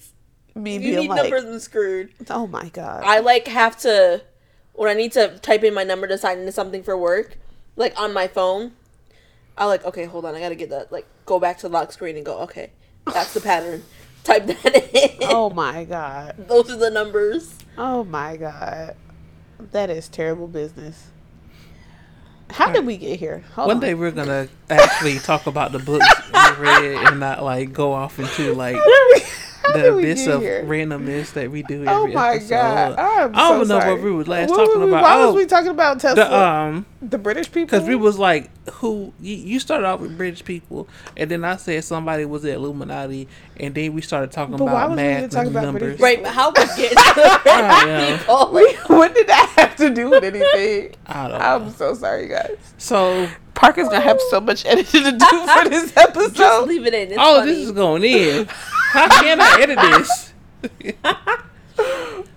Me 0.58 0.74
You 0.76 0.80
being 0.80 0.96
need 1.02 1.10
like, 1.10 1.22
numbers, 1.24 1.44
I'm 1.46 1.60
screwed. 1.60 2.12
oh 2.30 2.48
my 2.48 2.70
god. 2.70 3.04
I 3.06 3.20
like 3.20 3.48
have 3.48 3.78
to, 3.80 4.22
when 4.74 4.90
I 4.90 4.94
need 4.94 5.12
to 5.14 5.38
type 5.40 5.64
in 5.64 5.74
my 5.74 5.84
number 5.84 6.08
to 6.08 6.18
sign 6.18 6.40
into 6.40 6.52
something 6.52 6.84
for 6.84 6.98
work, 6.98 7.38
like 7.76 8.00
on 8.00 8.14
my 8.14 8.28
phone, 8.28 8.74
I 9.58 9.66
like, 9.66 9.86
okay, 9.86 10.06
hold 10.06 10.26
on. 10.26 10.36
I 10.36 10.40
got 10.40 10.50
to 10.50 10.56
get 10.56 10.70
that, 10.70 10.92
like, 10.92 11.06
go 11.26 11.40
back 11.40 11.58
to 11.60 11.64
the 11.68 11.74
lock 11.74 11.92
screen 11.92 12.16
and 12.16 12.26
go, 12.26 12.40
okay, 12.42 12.72
that's 13.06 13.34
the 13.34 13.42
pattern. 13.42 13.84
Type 14.24 14.46
that 14.46 14.94
in. 14.94 15.18
oh 15.24 15.50
my 15.50 15.86
god. 15.86 16.36
Those 16.48 16.70
are 16.72 16.76
the 16.76 16.90
numbers. 16.92 17.56
Oh 17.78 18.04
my 18.04 18.36
god. 18.38 18.96
That 19.72 19.90
is 19.90 20.10
terrible 20.10 20.48
business. 20.48 21.08
How 22.50 22.72
did 22.72 22.86
we 22.86 22.98
get 22.98 23.20
here? 23.20 23.44
Hold 23.56 23.68
One 23.68 23.78
on. 23.78 23.82
day 23.82 23.94
we're 23.94 24.12
gonna 24.12 24.48
actually 24.70 25.20
talk 25.20 25.48
about 25.48 25.72
the 25.74 25.80
books 25.80 26.06
we 26.34 26.64
read 26.64 27.06
and 27.08 27.20
not 27.20 27.44
like 27.44 27.74
go 27.74 27.92
off 27.94 28.20
into 28.20 28.54
like 28.54 28.76
How 29.68 29.74
the 29.74 29.82
did 29.84 29.96
we 29.96 30.02
abyss 30.04 30.26
get 30.26 30.36
of 30.36 30.42
here? 30.42 30.64
randomness 30.66 31.34
that 31.34 31.52
we 31.52 31.64
do 31.64 31.84
every 31.86 31.88
Oh 31.88 32.08
my 32.08 32.36
episode. 32.36 32.50
god. 32.50 32.96
I'm 33.00 33.36
I 33.36 33.50
don't 33.50 33.66
so 33.68 33.74
know 33.74 33.80
sorry. 33.80 33.94
what 33.94 34.04
we 34.04 34.12
were 34.12 34.24
last 34.26 34.50
What 34.50 34.66
talking 34.66 34.82
we- 34.82 34.88
about. 34.90 35.04
Why 35.04 35.22
Oh, 35.22 35.28
was 35.28 35.36
we 35.36 35.46
talking 35.46 35.70
about 35.72 36.00
Tesla? 36.00 36.16
the 36.16 36.36
um 36.38 36.86
the 37.02 37.18
British 37.18 37.52
people? 37.52 37.68
because 37.78 37.88
we 37.88 37.96
was 37.96 38.18
like 38.18 38.50
who 38.72 39.14
you, 39.22 39.36
you 39.36 39.60
started 39.60 39.86
off 39.88 40.00
with 40.00 40.18
British 40.18 40.44
people 40.44 40.88
and 41.16 41.30
then 41.32 41.44
I 41.46 41.56
said 41.58 41.84
somebody 41.84 42.26
was 42.26 42.42
the 42.44 42.54
Illuminati 42.54 43.28
and 43.60 43.74
then 43.76 43.94
we 43.94 44.02
started 44.02 44.32
talking 44.32 44.58
But 44.58 44.64
about 44.64 44.90
was 44.90 44.98
we 44.98 45.04
math 45.04 45.30
talking 45.32 45.48
and 45.48 45.56
about 45.56 45.64
numbers. 45.66 45.98
British 45.98 46.02
Right, 46.02 46.26
how 46.28 46.50
we 46.50 46.56
get 46.56 46.90
to 46.98 47.14
the 47.16 48.18
people? 48.28 48.98
What 48.98 49.14
did 49.16 49.28
that 49.28 49.54
have 49.58 49.76
to 49.78 49.90
do 49.90 50.10
with 50.10 50.24
anything? 50.24 50.96
I 51.06 51.28
don't 51.28 51.42
I'm 51.42 51.66
know. 51.66 51.72
so 51.72 51.94
sorry, 51.94 52.28
guys. 52.28 52.58
So 52.78 53.28
Parker's 53.58 53.88
gonna 53.90 54.00
have 54.02 54.20
so 54.30 54.40
much 54.40 54.66
editing 54.66 55.04
to 55.04 55.12
do 55.12 55.48
for 55.48 55.70
this 55.70 55.92
episode. 55.98 56.36
Just 56.36 56.68
leave 56.68 56.86
it 56.86 56.94
in. 56.94 57.10
It's 57.10 57.18
all 57.18 57.40
funny. 57.40 57.52
this 57.52 57.66
is 57.66 57.72
going 57.72 58.04
in. 58.04 58.46
How 58.48 59.08
can 59.22 59.40
I 59.42 59.60
edit 59.62 59.80
this? 59.80 60.34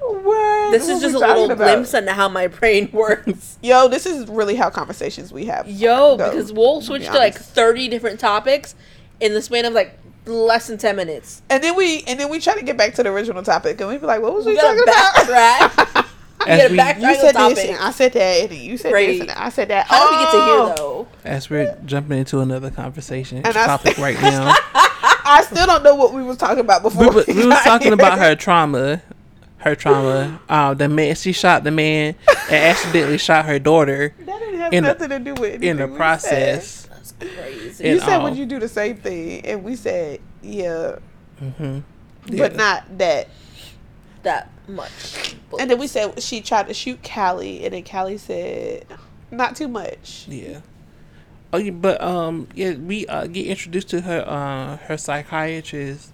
What? 0.01 0.73
This 0.73 0.87
What 0.89 0.97
is 0.97 1.01
just 1.03 1.14
a 1.14 1.18
little 1.18 1.45
about? 1.51 1.57
glimpse 1.64 1.95
into 1.95 2.12
how 2.12 2.29
my 2.29 2.47
brain 2.49 2.91
works. 2.93 3.59
Yo, 3.62 3.89
this 3.89 4.07
is 4.07 4.29
really 4.29 4.55
how 4.57 4.68
conversations 4.71 5.33
we 5.33 5.47
have. 5.47 5.68
Yo, 5.68 6.16
go, 6.16 6.31
because 6.31 6.53
we'll 6.53 6.81
switch 6.83 7.03
be 7.03 7.07
to 7.09 7.14
like 7.14 7.35
30 7.35 7.89
different 7.89 8.21
topics 8.21 8.75
in 9.21 9.33
the 9.35 9.41
span 9.41 9.64
of 9.64 9.73
like 9.73 9.99
less 10.27 10.66
than 10.66 10.79
10 10.79 10.97
minutes. 10.97 11.43
And 11.49 11.62
then 11.62 11.77
we 11.77 12.03
and 12.07 12.18
then 12.21 12.29
we 12.29 12.39
try 12.41 12.55
to 12.55 12.64
get 12.64 12.77
back 12.77 12.95
to 12.95 13.03
the 13.03 13.11
original 13.11 13.43
topic, 13.43 13.81
and 13.81 13.89
we 13.89 13.99
be 13.99 14.07
like, 14.07 14.21
"What 14.21 14.35
was 14.35 14.45
we, 14.47 14.53
We 14.53 14.59
talking 14.61 14.83
about?" 14.83 16.07
Backtrack. 16.47 16.70
we 16.70 16.78
As 16.80 16.97
we- 17.01 17.09
You 17.09 17.14
said 17.16 17.32
topic. 17.32 17.57
this, 17.57 17.64
and 17.66 17.78
I 17.78 17.91
said 17.91 18.12
that, 18.14 18.51
and 18.51 18.53
you 18.59 18.76
said 18.76 18.93
Right. 18.93 19.07
this, 19.09 19.20
and 19.20 19.30
I 19.30 19.49
said 19.51 19.68
that. 19.68 19.86
How 19.86 20.11
did 20.11 20.16
we 20.16 20.24
get 20.24 20.30
to 20.30 20.36
Oh! 20.38 20.66
here 20.66 20.74
though? 20.76 21.09
As 21.24 21.51
we're 21.51 21.76
jumping 21.86 22.18
into 22.18 22.41
another 22.41 22.70
conversation 22.70 23.38
And 23.38 23.49
I- 23.57 23.66
topic 23.66 23.99
right 23.99 24.20
now. 24.20 24.55
I 24.74 25.43
still 25.45 25.66
don't 25.66 25.82
know 25.84 25.95
what 25.95 26.12
we 26.12 26.22
was 26.22 26.36
talking 26.38 26.61
about 26.61 26.82
before. 26.82 27.09
we, 27.09 27.14
was, 27.14 27.26
we 27.26 27.47
was 27.47 27.61
talking 27.62 27.86
here. 27.88 27.95
about 27.95 28.18
her 28.20 28.34
trauma. 28.34 29.03
Her 29.59 29.74
trauma. 29.76 30.41
Um, 30.49 30.76
the 30.78 30.88
man 30.88 31.14
she 31.14 31.32
shot 31.32 31.64
the 31.64 31.70
man 31.70 32.14
and 32.49 32.55
accidentally 32.55 33.18
shot 33.18 33.45
her 33.45 33.59
daughter 33.59 34.14
That 34.20 34.38
didn't 34.38 34.59
have 34.59 34.72
in 34.72 34.82
the- 34.84 34.88
nothing 34.88 35.09
to 35.11 35.18
do 35.18 35.34
with 35.34 35.62
in 35.62 35.76
the 35.76 35.86
we 35.86 35.97
process. 35.97 36.86
That's 36.86 37.12
crazy. 37.12 37.84
You 37.84 37.91
And 37.93 38.01
said 38.01 38.16
all. 38.16 38.24
would 38.24 38.36
you 38.38 38.47
do 38.47 38.59
the 38.59 38.68
same 38.68 38.97
thing, 38.97 39.45
and 39.45 39.62
we 39.62 39.76
said 39.76 40.20
yeah, 40.43 40.97
hmm 41.38 41.80
but 42.36 42.57
not 42.57 42.99
that. 42.99 43.28
that 44.22 44.50
much. 44.69 45.35
And 45.59 45.71
then 45.71 45.79
we 45.79 45.87
said 45.87 46.23
she 46.23 46.41
tried 46.41 46.69
to 46.69 46.75
shoot 46.75 47.01
Callie, 47.03 47.65
and 47.65 47.75
then 47.75 47.85
Callie 47.85 48.19
said 48.19 48.87
not 49.31 49.57
too 49.57 49.69
much. 49.69 50.27
Yeah. 50.29 50.61
Oh, 51.53 51.59
yeah, 51.59 51.73
but 51.73 52.01
um, 52.01 52.47
yeah, 52.55 52.75
we 52.75 53.07
uh, 53.07 53.27
get 53.27 53.47
introduced 53.47 53.89
to 53.91 54.03
her 54.03 54.25
uh 54.27 54.77
her 54.87 54.97
psychiatrist. 54.97 56.13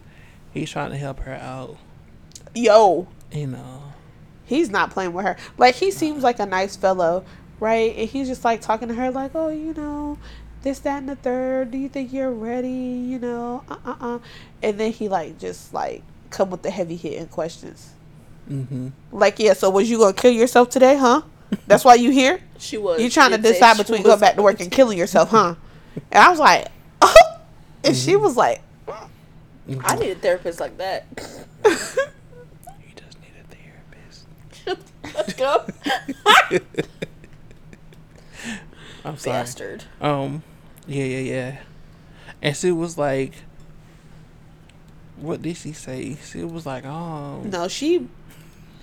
He's 0.52 0.70
trying 0.70 0.90
to 0.90 0.96
help 0.96 1.20
her 1.20 1.34
out. 1.34 1.76
Yo, 2.54 3.06
You 3.30 3.48
know. 3.48 3.92
he's 4.46 4.70
not 4.70 4.90
playing 4.90 5.12
with 5.12 5.26
her. 5.26 5.36
Like 5.58 5.74
he 5.74 5.90
seems 5.90 6.22
like 6.22 6.38
a 6.40 6.46
nice 6.46 6.74
fellow, 6.76 7.24
right? 7.60 7.94
And 7.94 8.08
he's 8.08 8.28
just 8.28 8.44
like 8.44 8.62
talking 8.62 8.88
to 8.88 8.94
her 8.94 9.10
like, 9.10 9.32
"Oh, 9.34 9.48
you 9.50 9.74
know, 9.74 10.16
this, 10.62 10.78
that, 10.80 10.98
and 11.00 11.08
the 11.10 11.16
third. 11.16 11.70
Do 11.70 11.76
you 11.76 11.90
think 11.90 12.14
you're 12.14 12.30
ready? 12.32 12.68
You 12.70 13.18
know, 13.18 13.62
uh, 13.68 13.76
uh, 13.84 13.96
uh. 14.00 14.18
And 14.62 14.80
then 14.80 14.92
he 14.92 15.08
like 15.10 15.38
just 15.38 15.74
like 15.74 16.02
come 16.30 16.48
with 16.48 16.62
the 16.62 16.70
heavy 16.70 16.96
hitting 16.96 17.26
questions. 17.26 17.90
Mm-hmm. 18.50 18.88
Like, 19.12 19.38
yeah. 19.38 19.52
So 19.54 19.70
was 19.70 19.90
you 19.90 19.98
gonna 19.98 20.12
kill 20.12 20.30
yourself 20.32 20.70
today, 20.70 20.96
huh? 20.96 21.22
That's 21.66 21.84
why 21.84 21.94
you 21.94 22.10
here. 22.10 22.40
She 22.58 22.78
was. 22.78 22.98
You 23.02 23.10
trying 23.10 23.32
to 23.32 23.36
she 23.36 23.42
did 23.42 23.48
say 23.48 23.54
decide 23.54 23.76
between 23.76 24.02
going 24.02 24.18
back 24.18 24.36
to 24.36 24.42
work 24.42 24.60
and 24.60 24.70
killing 24.70 24.96
yourself, 24.96 25.28
huh? 25.28 25.56
And 26.10 26.24
I 26.24 26.30
was 26.30 26.38
like, 26.38 26.68
oh. 27.02 27.14
and 27.84 27.94
she 27.94 28.16
was 28.16 28.34
like, 28.34 28.62
I 29.84 29.96
need 29.96 30.12
a 30.12 30.14
therapist 30.14 30.58
like 30.58 30.78
that. 30.78 31.04
You 31.66 31.72
just 32.94 33.18
need 33.20 33.34
a 33.38 33.44
therapist. 34.64 35.14
Let's 35.14 35.34
go. 35.34 35.66
I'm 39.04 39.18
sorry. 39.18 39.36
Bastard. 39.36 39.84
Um, 40.00 40.42
yeah, 40.86 41.04
yeah, 41.04 41.18
yeah. 41.18 41.58
And 42.40 42.56
she 42.56 42.72
was 42.72 42.96
like, 42.96 43.34
what 45.16 45.42
did 45.42 45.56
she 45.56 45.72
say? 45.72 46.16
She 46.24 46.42
was 46.42 46.66
like, 46.66 46.84
"Oh." 46.84 47.42
no, 47.42 47.68
she. 47.68 48.08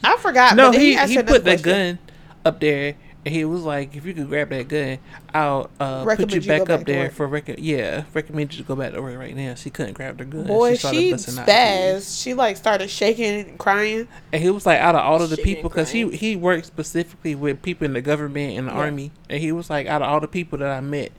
I 0.04 0.18
forgot. 0.18 0.56
no, 0.56 0.68
but 0.68 0.72
then 0.74 0.82
he 0.82 0.96
he 1.14 1.18
put 1.24 1.44
the 1.44 1.58
question. 1.58 1.64
gun 1.64 2.00
up 2.46 2.60
there, 2.60 2.96
and 3.26 3.34
he 3.34 3.46
was 3.46 3.64
like, 3.64 3.96
if 3.96 4.06
you 4.06 4.14
could 4.14 4.28
grab 4.28 4.50
that 4.50 4.68
gun, 4.68 4.98
I'll 5.34 5.70
uh, 5.80 6.04
put 6.04 6.34
you 6.34 6.42
you 6.42 6.48
back 6.48 6.62
up 6.62 6.68
back 6.68 6.86
there 6.86 7.04
work. 7.06 7.14
for 7.14 7.28
rec- 7.28 7.56
yeah, 7.58 8.04
recommend 8.14 8.52
you 8.54 8.58
to 8.64 8.68
go 8.68 8.76
back 8.76 8.94
to 8.94 9.02
work 9.02 9.18
right 9.18 9.34
now. 9.36 9.56
She 9.56 9.70
couldn't 9.70 9.94
grab 9.94 10.18
the 10.18 10.26
gun. 10.26 10.46
Boy, 10.46 10.76
started 10.76 11.00
she 11.00 11.12
busting 11.12 11.36
spazzed. 11.46 12.22
She 12.22 12.34
like 12.34 12.58
started 12.58 12.90
shaking 12.90 13.26
and 13.48 13.58
crying. 13.58 14.08
And 14.34 14.42
he 14.44 14.50
was 14.50 14.66
like, 14.66 14.80
out 14.80 14.96
of 14.96 15.02
all 15.02 15.22
of 15.22 15.30
the 15.30 15.38
Shaking 15.38 15.56
people, 15.56 15.70
because 15.70 15.92
he 15.92 16.10
he 16.12 16.36
worked 16.36 16.66
specifically 16.66 17.34
with 17.36 17.62
people 17.62 17.86
in 17.86 17.94
the 17.94 18.02
government 18.02 18.58
and 18.58 18.68
the 18.68 18.72
Yeah. 18.74 18.78
army, 18.80 19.12
and 19.30 19.40
he 19.40 19.52
was 19.54 19.70
like, 19.70 19.88
out 19.88 20.02
of 20.02 20.10
all 20.10 20.20
the 20.20 20.28
people 20.28 20.60
that 20.60 20.70
I 20.70 20.82
met, 20.82 21.12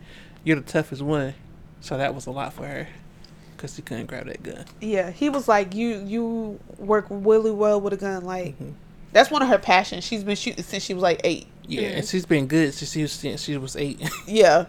you're 0.45 0.57
the 0.57 0.62
toughest 0.62 1.01
one. 1.01 1.32
So 1.80 1.97
that 1.97 2.14
was 2.14 2.26
a 2.26 2.30
lot 2.30 2.53
for 2.53 2.66
her, 2.66 2.89
because 3.64 3.76
she 3.76 3.82
couldn't 3.82 4.06
grab 4.06 4.26
that 4.26 4.42
gun. 4.42 4.64
Yeah, 4.80 5.10
he 5.10 5.30
was 5.30 5.48
like, 5.48 5.74
you 5.74 6.02
you 6.04 6.60
work 6.78 7.06
really 7.08 7.50
well 7.50 7.80
with 7.80 7.94
a 7.94 7.96
gun. 7.96 8.24
Like 8.24 8.58
Mhm. 8.58 8.74
that's 9.12 9.30
one 9.30 9.40
of 9.42 9.48
her 9.48 9.58
passions. 9.58 10.04
She's 10.04 10.22
been 10.22 10.36
shooting 10.36 10.62
since 10.62 10.82
she 10.84 10.92
was 10.92 11.02
like 11.02 11.20
eight. 11.24 11.46
Yeah, 11.66 11.80
Mm-hmm. 11.82 11.96
and 11.98 12.06
she's 12.06 12.26
been 12.26 12.46
good 12.46 12.74
since 12.74 12.92
she 12.92 13.00
was 13.02 13.12
since 13.12 13.42
she 13.42 13.56
was 13.56 13.74
eight. 13.76 14.00
Yeah, 14.26 14.66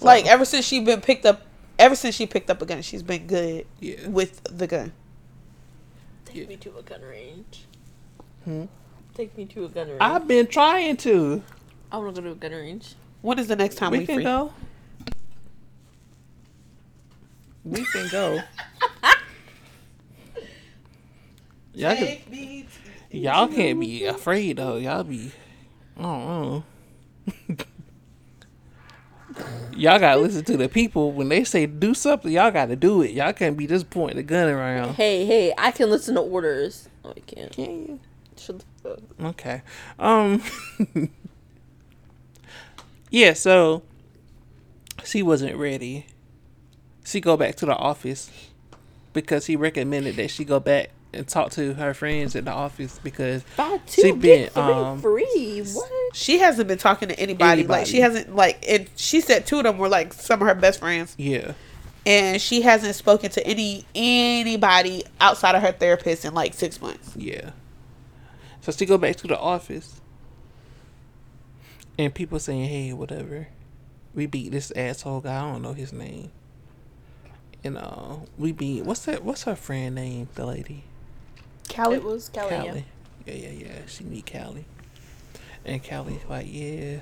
like 0.00 0.24
ever 0.26 0.44
since 0.46 0.64
she 0.64 0.80
been 0.80 1.02
picked 1.02 1.26
up, 1.26 1.42
ever 1.78 1.94
since 1.94 2.14
she 2.14 2.26
picked 2.26 2.48
up 2.48 2.62
a 2.62 2.66
gun, 2.66 2.80
she's 2.80 3.02
been 3.02 3.26
good 3.26 3.66
yeah. 3.80 4.08
with 4.08 4.42
the 4.44 4.66
gun. 4.66 4.92
Take 6.24 6.36
Yeah. 6.36 6.46
me 6.46 6.56
to 6.56 6.78
a 6.78 6.82
gun 6.82 7.02
range. 7.02 7.64
Hmm? 8.44 8.64
Take 9.14 9.36
me 9.36 9.44
to 9.46 9.66
a 9.66 9.68
gun 9.68 9.88
range. 9.88 9.98
I've 10.00 10.26
been 10.26 10.46
trying 10.46 10.96
to. 10.98 11.42
I 11.92 11.98
want 11.98 12.14
to 12.16 12.22
go 12.22 12.28
to 12.28 12.32
a 12.32 12.36
gun 12.36 12.52
range. 12.52 12.94
When 13.20 13.38
is 13.38 13.46
the 13.48 13.56
next 13.56 13.74
time 13.76 13.92
we, 13.92 13.98
we 14.00 14.06
can 14.06 14.14
free? 14.16 14.24
go. 14.24 14.52
We 17.64 17.84
can 17.84 18.08
go. 18.10 18.40
Y'all, 21.76 21.96
can, 21.96 22.06
Take 22.06 22.30
me 22.30 22.66
to- 23.10 23.18
y'all 23.18 23.48
can't 23.48 23.80
be 23.80 24.04
afraid 24.04 24.58
though. 24.58 24.76
Y'all 24.76 25.02
be, 25.02 25.32
I 25.98 26.02
don't 26.02 26.26
know. 26.28 26.64
y'all 29.76 29.98
gotta 29.98 30.20
listen 30.20 30.44
to 30.44 30.56
the 30.56 30.68
people 30.68 31.10
when 31.10 31.28
they 31.30 31.42
say 31.42 31.66
do 31.66 31.92
something. 31.92 32.30
Y'all 32.30 32.52
gotta 32.52 32.76
do 32.76 33.02
it. 33.02 33.10
Y'all 33.10 33.32
can't 33.32 33.56
be 33.56 33.66
just 33.66 33.90
pointing 33.90 34.18
the 34.18 34.22
gun 34.22 34.48
around. 34.48 34.94
Hey, 34.94 35.26
hey, 35.26 35.52
I 35.58 35.72
can 35.72 35.90
listen 35.90 36.14
to 36.14 36.20
orders. 36.20 36.88
No, 37.04 37.10
I 37.10 37.20
can't. 37.20 37.50
Can 37.50 37.64
you? 37.88 38.00
Shut 38.36 38.60
the 38.60 38.64
fuck. 38.90 39.00
Okay. 39.30 39.62
Um. 39.98 40.42
yeah. 43.10 43.32
So 43.32 43.82
she 45.02 45.24
wasn't 45.24 45.56
ready. 45.56 46.06
She 47.04 47.20
go 47.20 47.36
back 47.36 47.54
to 47.56 47.66
the 47.66 47.76
office 47.76 48.30
because 49.12 49.46
he 49.46 49.56
recommended 49.56 50.16
that 50.16 50.30
she 50.30 50.44
go 50.44 50.58
back 50.58 50.90
and 51.12 51.28
talk 51.28 51.52
to 51.52 51.74
her 51.74 51.94
friends 51.94 52.34
at 52.34 52.44
the 52.44 52.50
office 52.50 52.98
because 53.04 53.44
Buy 53.56 53.78
two, 53.86 54.02
She 54.02 54.12
been, 54.12 54.48
three 54.48 54.62
um, 54.62 55.00
free. 55.00 55.62
What? 55.72 55.90
She 56.16 56.38
hasn't 56.38 56.66
been 56.66 56.78
talking 56.78 57.08
to 57.10 57.20
anybody. 57.20 57.64
Like 57.64 57.86
she 57.86 58.00
hasn't 58.00 58.34
like 58.34 58.64
and 58.68 58.88
she 58.96 59.20
said 59.20 59.46
two 59.46 59.58
of 59.58 59.64
them 59.64 59.78
were 59.78 59.88
like 59.88 60.12
some 60.12 60.42
of 60.42 60.48
her 60.48 60.54
best 60.54 60.80
friends. 60.80 61.14
yeah, 61.16 61.52
And 62.06 62.40
she 62.42 62.62
hasn't 62.62 62.96
spoken 62.96 63.30
to 63.30 63.46
any 63.46 63.84
anybody 63.94 65.04
outside 65.20 65.54
of 65.54 65.62
her 65.62 65.70
therapist 65.72 66.24
in 66.24 66.34
like 66.34 66.52
six 66.54 66.80
months. 66.80 67.14
yeah. 67.16 67.50
So 68.62 68.72
she 68.72 68.86
go 68.86 68.96
back 68.98 69.16
to 69.16 69.26
the 69.26 69.38
office, 69.38 70.00
and 71.98 72.14
people 72.14 72.38
saying, 72.38 72.64
"Hey, 72.64 72.92
whatever, 72.94 73.48
we 74.14 74.24
beat 74.26 74.52
this 74.52 74.72
asshole 74.74 75.20
guy. 75.20 75.36
I 75.36 75.52
don't 75.52 75.60
know 75.62 75.74
his 75.74 75.92
name." 75.92 76.30
And 77.64 77.78
uh, 77.78 78.16
we 78.38 78.52
beat 78.52 78.84
what's 78.84 79.04
that? 79.06 79.24
What's 79.24 79.44
her 79.44 79.56
friend 79.56 79.94
name? 79.94 80.28
The 80.34 80.44
lady. 80.46 80.84
Callie. 81.74 81.96
It 81.96 82.04
was 82.04 82.28
Kelly. 82.28 82.50
yeah. 82.54 82.64
Callie. 82.64 82.84
Yeah, 83.26 83.34
yeah, 83.34 83.50
yeah. 83.50 83.78
She 83.86 84.04
meet 84.04 84.30
Callie. 84.30 84.66
And 85.64 85.82
Callie's 85.82 86.20
like, 86.28 86.46
yeah. 86.50 86.98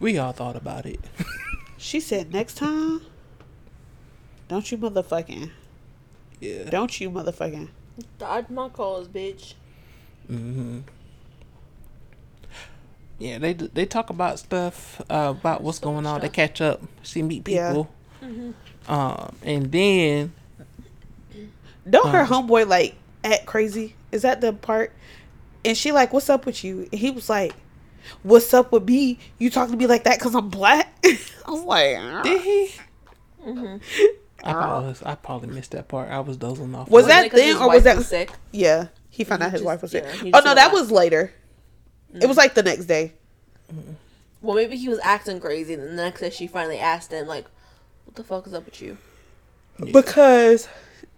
We 0.00 0.18
all 0.18 0.32
thought 0.32 0.56
about 0.56 0.86
it. 0.86 1.00
She 1.76 2.00
said 2.00 2.32
next 2.32 2.54
time 2.54 3.02
don't 4.48 4.70
you 4.72 4.78
motherfucking 4.78 5.50
yeah. 6.40 6.70
don't 6.70 6.98
you 6.98 7.10
motherfucking 7.10 7.68
Dodge 8.18 8.48
my 8.48 8.68
calls, 8.70 9.06
bitch. 9.06 9.52
hmm 10.26 10.78
Yeah, 13.18 13.38
they 13.38 13.52
they 13.52 13.84
talk 13.86 14.08
about 14.08 14.38
stuff 14.38 15.00
uh, 15.10 15.34
about 15.38 15.62
what's 15.62 15.78
going 15.78 16.06
on. 16.06 16.20
They 16.22 16.28
catch 16.30 16.60
up. 16.62 16.80
She 17.02 17.22
meet 17.22 17.46
Yeah. 17.48 17.68
people. 17.70 17.90
Um, 18.88 19.34
and 19.42 19.70
then 19.72 20.32
Don't 21.88 22.10
her 22.10 22.20
Uh. 22.22 22.26
homeboy 22.26 22.66
like 22.68 22.94
act 23.22 23.46
crazy? 23.46 23.94
Is 24.12 24.22
that 24.22 24.40
the 24.40 24.52
part? 24.52 24.92
And 25.64 25.76
she 25.76 25.92
like, 25.92 26.12
"What's 26.12 26.28
up 26.30 26.46
with 26.46 26.62
you?" 26.64 26.88
And 26.92 27.00
he 27.00 27.10
was 27.10 27.28
like, 27.28 27.54
"What's 28.22 28.52
up 28.54 28.72
with 28.72 28.84
me? 28.86 29.18
You 29.38 29.50
talking 29.50 29.72
to 29.72 29.78
me 29.78 29.86
like 29.86 30.04
that 30.04 30.18
because 30.18 30.34
I'm 30.34 30.48
black?" 30.50 30.94
I 31.04 31.50
was 31.50 31.62
like, 31.62 31.96
"Ah." 31.98 32.22
did 32.22 32.40
he? 32.42 32.70
Mm-hmm. 33.44 33.76
I 34.46 34.52
probably 34.52 34.94
I 35.06 35.14
probably 35.14 35.48
missed 35.48 35.70
that 35.72 35.88
part. 35.88 36.10
I 36.10 36.20
was 36.20 36.36
dozing 36.36 36.74
off. 36.74 36.90
Was 36.90 37.06
that 37.06 37.26
it. 37.26 37.32
Then 37.32 37.56
or 37.56 37.68
was 37.68 37.68
wife 37.68 37.84
that- 37.84 38.02
sick? 38.04 38.30
"Yeah." 38.52 38.88
He 39.10 39.22
found 39.24 39.42
He 39.42 39.46
out 39.46 39.52
his 39.52 39.60
just- 39.60 39.66
wife 39.66 39.82
was 39.82 39.90
sick. 39.92 40.04
yeah, 40.24 40.30
oh 40.34 40.40
no, 40.44 40.54
that 40.54 40.72
was 40.72 40.90
later. 40.90 41.32
It 42.14 42.26
was 42.26 42.36
like 42.36 42.54
the 42.54 42.62
next 42.64 42.86
day. 42.86 43.12
Well, 44.42 44.56
maybe 44.56 44.76
he 44.76 44.88
was 44.88 44.98
acting 45.02 45.38
crazy, 45.40 45.74
and 45.74 45.82
the 45.82 45.92
next 45.92 46.20
day 46.20 46.30
she 46.30 46.46
finally 46.46 46.78
asked 46.78 47.10
him, 47.12 47.26
like, 47.26 47.46
"What 48.14 48.16
the 48.16 48.24
fuck 48.24 48.46
is 48.46 48.54
up 48.54 48.64
with 48.64 48.80
you?" 48.80 48.96
because 49.92 50.68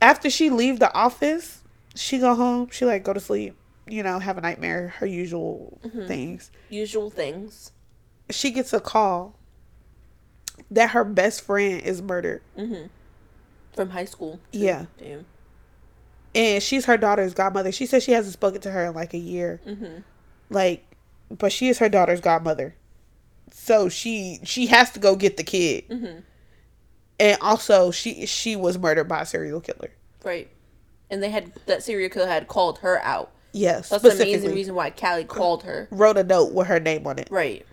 after 0.00 0.30
she 0.30 0.48
leave 0.50 0.78
the 0.78 0.92
office, 0.94 1.62
she 1.94 2.18
go 2.18 2.34
home. 2.34 2.68
She 2.70 2.84
like 2.84 3.04
go 3.04 3.12
to 3.12 3.20
sleep. 3.20 3.54
You 3.86 4.02
know, 4.02 4.18
have 4.18 4.38
a 4.38 4.40
nightmare. 4.40 4.94
Her 4.98 5.06
usual 5.06 5.78
things. 6.06 6.50
Usual 6.70 7.10
things. 7.10 7.70
She 8.30 8.50
gets 8.50 8.72
a 8.72 8.80
call 8.80 9.36
that 10.70 10.90
her 10.90 11.04
best 11.04 11.42
friend 11.42 11.80
is 11.82 12.00
murdered. 12.02 12.42
From 13.74 13.90
high 13.90 14.06
school. 14.06 14.40
too. 14.52 14.58
Yeah. 14.58 14.86
Damn. 14.98 15.26
and 16.34 16.62
she's 16.62 16.86
her 16.86 16.96
daughter's 16.96 17.32
godmother. 17.34 17.70
She 17.72 17.86
says 17.86 18.02
she 18.02 18.12
hasn't 18.12 18.32
spoken 18.34 18.60
to 18.62 18.70
her 18.70 18.86
in 18.86 18.94
like 18.94 19.12
a 19.14 19.18
year. 19.18 19.60
Mhm. 19.66 20.02
Like, 20.50 20.84
but 21.30 21.52
she 21.52 21.68
is 21.68 21.78
her 21.78 21.88
daughter's 21.88 22.20
godmother, 22.20 22.74
so 23.52 23.88
she 23.88 24.40
she 24.44 24.66
has 24.66 24.90
to 24.92 24.98
go 24.98 25.14
get 25.16 25.36
the 25.36 25.44
kid. 25.44 25.88
Mhm. 25.88 26.22
And 27.18 27.38
also, 27.40 27.90
she 27.90 28.26
she 28.26 28.56
was 28.56 28.78
murdered 28.78 29.04
by 29.08 29.22
a 29.22 29.26
serial 29.26 29.60
killer. 29.60 29.90
Right. 30.24 30.48
And 31.10 31.22
they 31.22 31.30
had 31.30 31.52
that 31.66 31.82
serial 31.82 32.10
killer 32.10 32.26
had 32.26 32.48
called 32.48 32.78
her 32.80 33.00
out. 33.02 33.30
Yes, 33.52 33.88
That's 33.88 34.02
the 34.02 34.10
specifically 34.10 34.34
amazing 34.34 34.54
reason 34.54 34.74
why 34.74 34.90
Callie 34.90 35.24
called 35.24 35.62
her. 35.62 35.88
wrote 35.90 36.18
a 36.18 36.24
note 36.24 36.52
with 36.52 36.66
her 36.66 36.78
name 36.78 37.06
on 37.06 37.18
it. 37.18 37.28
Right. 37.30 37.64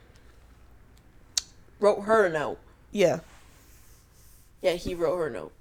Wrote 1.80 2.02
her 2.04 2.26
a 2.28 2.30
note. 2.30 2.58
Yeah, 2.92 3.20
Yeah, 4.62 4.74
he 4.74 4.96
wrote 4.96 5.18
her 5.18 5.28
a 5.28 5.32
note. 5.32 5.52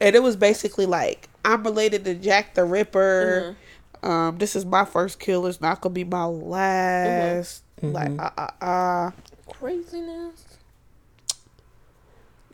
and 0.00 0.16
it 0.16 0.22
was 0.22 0.34
basically 0.36 0.86
like 0.86 1.28
I'm 1.44 1.62
related 1.62 2.04
to 2.06 2.14
Jack 2.14 2.54
the 2.54 2.64
Ripper. 2.64 3.54
Mm-hmm. 4.02 4.08
Um, 4.10 4.38
this 4.38 4.56
is 4.56 4.64
my 4.64 4.84
first 4.84 5.20
kill. 5.20 5.46
It's 5.46 5.60
not 5.60 5.80
gonna 5.80 5.92
be 5.92 6.04
my 6.04 6.24
last. 6.24 7.62
Like, 7.82 8.18
uh, 8.18 8.30
uh, 8.36 8.64
uh. 8.64 9.10
Craziness. 9.48 10.43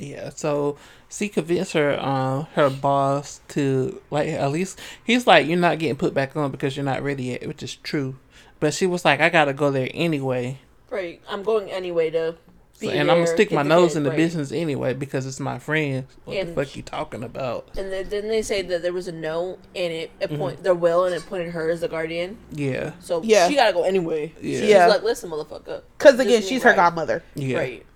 Yeah, 0.00 0.30
so 0.30 0.78
she 1.10 1.28
convinced 1.28 1.74
her 1.74 1.92
uh, 2.00 2.44
her 2.54 2.70
boss 2.70 3.40
to 3.48 4.00
like 4.10 4.28
at 4.28 4.50
least 4.50 4.80
he's 5.04 5.26
like 5.26 5.46
you're 5.46 5.58
not 5.58 5.78
getting 5.78 5.96
put 5.96 6.14
back 6.14 6.34
on 6.36 6.50
because 6.50 6.74
you're 6.76 6.84
not 6.86 7.02
ready 7.02 7.24
yet, 7.24 7.46
which 7.46 7.62
is 7.62 7.74
true. 7.76 8.16
But 8.60 8.72
she 8.74 8.86
was 8.86 9.04
like, 9.04 9.20
I 9.20 9.28
gotta 9.28 9.52
go 9.52 9.70
there 9.70 9.88
anyway, 9.92 10.58
Right. 10.90 11.20
I'm 11.28 11.42
going 11.42 11.70
anyway 11.70 12.10
to 12.10 12.36
be 12.78 12.86
So- 12.86 12.92
and 12.92 13.10
I'm 13.10 13.18
gonna 13.18 13.26
stick 13.26 13.52
my 13.52 13.62
nose 13.62 13.90
kid, 13.90 13.98
in 13.98 14.02
the 14.04 14.10
right. 14.10 14.16
business 14.16 14.52
anyway 14.52 14.94
because 14.94 15.26
it's 15.26 15.38
my 15.40 15.58
friend. 15.58 16.06
What 16.24 16.36
And 16.38 16.48
the 16.48 16.54
fuck 16.54 16.68
sh- 16.68 16.76
you 16.76 16.82
talking 16.82 17.22
about? 17.22 17.68
And 17.76 17.92
then 17.92 18.08
didn't 18.08 18.30
they 18.30 18.40
say 18.42 18.62
that 18.62 18.80
there 18.80 18.92
was 18.94 19.06
a 19.06 19.12
note 19.12 19.58
and 19.76 19.92
it, 19.92 20.10
Mm-hmm. 20.20 20.34
it 20.34 20.38
point 20.38 20.62
their 20.62 20.74
will 20.74 21.04
and 21.04 21.14
it 21.14 21.24
pointed 21.26 21.50
her 21.52 21.68
as 21.70 21.80
the 21.82 21.88
guardian? 21.88 22.38
Yeah, 22.52 22.92
So 23.00 23.22
Yeah. 23.22 23.48
she 23.48 23.54
gotta 23.56 23.74
go 23.74 23.82
anyway. 23.82 24.32
Yeah. 24.40 24.60
She's 24.60 24.68
Yeah. 24.70 24.86
like, 24.86 25.02
listen, 25.02 25.28
motherfucker. 25.30 25.82
Because 25.98 26.18
again, 26.18 26.40
she's 26.42 26.62
her 26.62 26.70
right. 26.70 26.76
godmother. 26.76 27.22
yeah. 27.34 27.58
Right. 27.58 27.86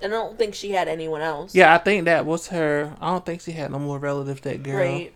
And 0.00 0.12
I 0.14 0.16
don't 0.16 0.38
think 0.38 0.54
she 0.54 0.70
had 0.70 0.88
anyone 0.88 1.20
else. 1.20 1.54
Yeah, 1.54 1.74
I 1.74 1.78
think 1.78 2.04
that 2.04 2.24
was 2.24 2.48
her. 2.48 2.94
I 3.00 3.10
don't 3.10 3.26
think 3.26 3.40
she 3.40 3.52
had 3.52 3.70
no 3.70 3.78
more 3.78 3.98
relatives. 3.98 4.40
That 4.42 4.62
girl. 4.62 4.76
Right. 4.78 5.12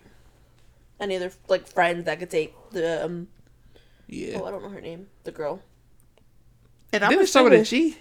Any 0.99 1.15
other 1.15 1.31
like 1.47 1.67
friends 1.67 2.05
that 2.05 2.19
could 2.19 2.29
take 2.29 2.53
the 2.71 3.05
um 3.05 3.27
Yeah. 4.07 4.39
oh 4.39 4.45
I 4.45 4.51
don't 4.51 4.63
know 4.63 4.69
her 4.69 4.81
name. 4.81 5.07
The 5.23 5.31
girl. 5.31 5.61
And 6.91 7.03
I'm 7.03 7.09
Didn't 7.09 7.23
it 7.23 7.27
start 7.27 7.49
with 7.49 7.59
a 7.59 7.63
G? 7.63 7.97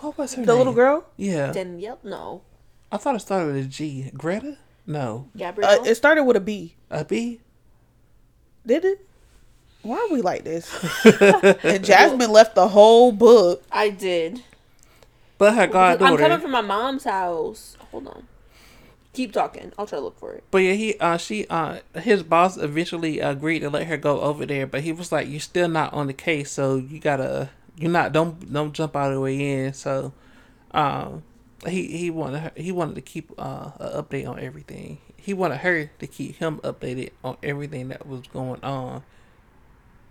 What 0.00 0.16
was 0.16 0.34
her 0.34 0.42
the 0.42 0.52
name? 0.52 0.58
little 0.58 0.72
girl. 0.72 1.04
Yeah. 1.16 1.52
Danielle? 1.52 1.98
No. 2.02 2.42
I 2.90 2.96
thought 2.96 3.16
it 3.16 3.20
started 3.20 3.52
with 3.52 3.64
a 3.64 3.68
G. 3.68 4.10
Greta? 4.14 4.56
No. 4.86 5.28
Gabrielle. 5.36 5.80
Uh, 5.80 5.84
it 5.84 5.94
started 5.94 6.24
with 6.24 6.36
a 6.36 6.40
B. 6.40 6.74
A 6.90 7.04
B? 7.04 7.40
Did 8.66 8.84
it? 8.84 9.06
Why 9.82 9.96
are 9.96 10.12
we 10.12 10.20
like 10.22 10.44
this? 10.44 10.68
and 11.64 11.84
Jasmine 11.84 12.30
left 12.32 12.54
the 12.54 12.68
whole 12.68 13.12
book. 13.12 13.62
I 13.70 13.90
did. 13.90 14.42
But 15.40 15.54
her 15.54 15.62
I'm 16.04 16.18
coming 16.18 16.38
from 16.38 16.50
my 16.50 16.60
mom's 16.60 17.04
house. 17.04 17.74
Hold 17.90 18.08
on. 18.08 18.28
Keep 19.14 19.32
talking. 19.32 19.72
I'll 19.78 19.86
try 19.86 19.98
to 19.98 20.04
look 20.04 20.18
for 20.18 20.34
it. 20.34 20.44
But 20.50 20.58
yeah, 20.58 20.74
he 20.74 20.98
uh 20.98 21.16
she 21.16 21.46
uh 21.48 21.78
his 21.94 22.22
boss 22.22 22.58
eventually 22.58 23.20
agreed 23.20 23.60
to 23.60 23.70
let 23.70 23.86
her 23.86 23.96
go 23.96 24.20
over 24.20 24.44
there, 24.44 24.66
but 24.66 24.82
he 24.82 24.92
was 24.92 25.10
like, 25.10 25.30
"You're 25.30 25.40
still 25.40 25.68
not 25.68 25.94
on 25.94 26.08
the 26.08 26.12
case, 26.12 26.50
so 26.50 26.76
you 26.76 27.00
gotta 27.00 27.48
you're 27.74 27.90
not 27.90 28.12
don't 28.12 28.52
don't 28.52 28.74
jump 28.74 28.94
out 28.94 29.08
of 29.08 29.14
the 29.14 29.20
way 29.20 29.64
in." 29.64 29.72
So, 29.72 30.12
um, 30.72 31.22
he 31.66 31.86
he 31.96 32.10
wanted 32.10 32.40
her, 32.40 32.52
he 32.54 32.70
wanted 32.70 32.96
to 32.96 33.00
keep 33.00 33.32
uh 33.38 33.70
an 33.80 34.02
update 34.02 34.28
on 34.28 34.38
everything. 34.38 34.98
He 35.16 35.32
wanted 35.32 35.60
her 35.60 35.86
to 35.86 36.06
keep 36.06 36.36
him 36.36 36.58
updated 36.58 37.12
on 37.24 37.38
everything 37.42 37.88
that 37.88 38.06
was 38.06 38.26
going 38.26 38.62
on, 38.62 39.04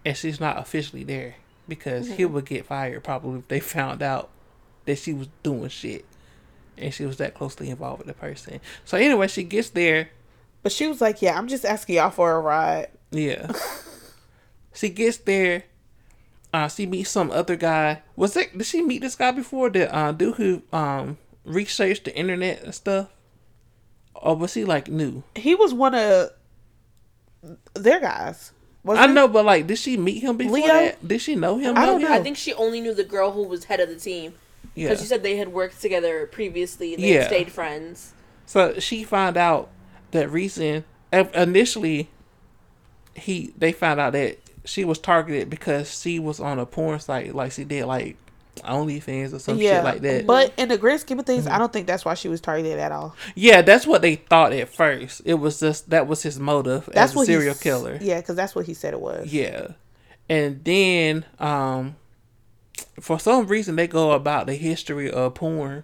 and 0.04 0.18
she's 0.18 0.40
not 0.40 0.58
officially 0.58 1.04
there 1.04 1.36
because 1.68 2.08
he 2.14 2.26
would 2.26 2.46
get 2.46 2.66
fired 2.66 3.04
probably 3.04 3.38
if 3.38 3.48
they 3.48 3.60
found 3.60 4.02
out 4.02 4.32
that 4.90 4.98
she 4.98 5.14
was 5.14 5.28
doing 5.44 5.70
shit. 5.70 6.04
And 6.78 6.94
she 6.94 7.06
was 7.06 7.18
that 7.18 7.34
closely 7.34 7.70
involved 7.70 8.00
with 8.00 8.08
the 8.08 8.14
person. 8.14 8.60
So 8.86 8.98
anyway, 8.98 9.28
she 9.28 9.44
gets 9.44 9.70
there 9.70 10.10
But 10.64 10.72
she 10.72 10.88
was 10.88 11.00
like, 11.02 11.22
"Yeah, 11.22 11.38
I'm 11.38 11.48
just 11.48 11.66
asking 11.66 11.96
y'all 11.96 12.10
for 12.10 12.32
a 12.34 12.40
ride." 12.40 12.88
yeah. 13.12 13.52
she 14.74 14.90
gets 14.90 15.18
there. 15.18 15.64
Uh, 16.54 16.68
she 16.68 16.86
meets 16.86 17.10
some 17.12 17.32
other 17.32 17.56
guy. 17.56 18.02
Was 18.16 18.36
it? 18.36 18.58
Did 18.58 18.66
she 18.66 18.82
meet 18.82 19.02
this 19.02 19.16
guy 19.16 19.32
before? 19.32 19.70
The 19.70 19.94
uh, 19.94 20.12
dude 20.12 20.36
who 20.36 20.62
um 20.74 21.18
researched 21.46 22.06
the 22.06 22.16
internet 22.16 22.64
and 22.64 22.74
stuff, 22.74 23.10
or 24.16 24.36
was 24.36 24.54
he 24.54 24.66
like 24.66 24.88
new? 24.88 25.24
He 25.36 25.54
was 25.56 25.74
one 25.74 25.94
of 25.96 26.32
their 27.74 28.00
guys. 28.00 28.52
Was 28.84 28.98
I 28.98 29.08
know, 29.08 29.28
but 29.28 29.46
like, 29.46 29.68
did 29.68 29.78
she 29.78 29.98
meet 29.98 30.24
him 30.24 30.38
before 30.38 30.56
Leo? 30.56 30.68
that? 30.68 31.06
Did 31.06 31.22
she 31.22 31.36
know 31.36 31.58
him? 31.58 31.78
I 31.78 31.86
don't 31.86 32.02
him? 32.02 32.10
know. 32.10 32.16
I 32.16 32.24
think 32.24 32.38
she 32.38 32.54
only 32.54 32.80
knew 32.80 32.94
the 32.94 33.04
girl 33.04 33.32
who 33.32 33.44
was 33.44 33.66
head 33.66 33.80
of 33.82 33.90
the 33.90 33.98
team. 33.98 34.34
Yeah. 34.76 34.90
Because 34.90 35.02
she 35.02 35.08
said 35.08 35.24
they 35.24 35.38
had 35.38 35.50
worked 35.50 35.82
together 35.82 36.26
previously 36.28 36.96
they 36.96 37.16
Yeah. 37.16 37.28
stayed 37.28 37.52
friends. 37.52 38.14
So 38.46 38.80
she 38.80 39.04
found 39.04 39.38
out 39.38 39.70
that 40.12 40.30
reason 40.32 40.84
initially 41.12 42.10
he 43.16 43.54
they 43.58 43.72
found 43.72 44.00
out 44.00 44.14
that 44.14 44.40
she 44.66 44.86
was 44.86 45.00
targeted 45.00 45.50
because 45.50 46.00
she 46.00 46.20
was 46.20 46.40
on 46.40 46.60
a 46.60 46.66
porn 46.66 47.00
site 47.00 47.34
like 47.34 47.52
she 47.52 47.64
did 47.64 47.86
like 47.86 48.18
OnlyFans 48.62 49.34
or 49.34 49.40
some 49.40 49.58
yeah, 49.58 49.78
shit 49.78 49.84
like 49.84 50.02
that. 50.02 50.28
But 50.28 50.54
in 50.58 50.68
the 50.70 50.78
grand 50.78 51.00
scheme 51.00 51.20
of 51.20 51.26
things, 51.26 51.48
I 51.48 51.58
don't 51.58 51.72
think 51.72 51.88
that's 51.88 52.04
why 52.04 52.14
she 52.14 52.28
was 52.28 52.42
targeted 52.42 52.78
at 52.78 52.92
all. 52.92 53.16
Yeah, 53.36 53.62
that's 53.62 53.88
what 53.88 54.02
they 54.02 54.16
thought 54.16 54.52
at 54.52 54.68
first. 54.70 55.22
It 55.26 55.36
was 55.36 55.60
just 55.60 55.90
that 55.90 56.08
was 56.08 56.24
his 56.24 56.40
motive 56.40 56.86
That's 56.88 57.12
as 57.12 57.16
a 57.16 57.18
what 57.18 57.28
he 57.28 57.34
serial 57.34 57.56
killer. 57.56 57.98
Yeah, 58.02 58.20
because 58.20 58.36
that's 58.36 58.56
what 58.56 58.66
he 58.66 58.74
said 58.74 58.94
it 58.94 59.00
was. 59.00 59.32
Yeah. 59.32 59.70
And 60.28 60.64
then 60.64 61.26
um 61.40 61.96
for 63.00 63.20
some 63.20 63.48
reason 63.48 63.76
they 63.76 63.88
go 63.88 64.12
about 64.12 64.48
the 64.48 64.56
history 64.56 65.10
of 65.10 65.36
porn. 65.36 65.84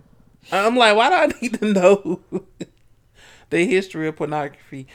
I'm 0.51 0.75
like, 0.75 0.95
why 0.95 1.09
do 1.09 1.15
I 1.15 1.39
need 1.41 1.59
to 1.59 1.65
know 1.73 2.21
the 3.49 3.65
history 3.65 4.07
of 4.07 4.15
pornography? 4.15 4.87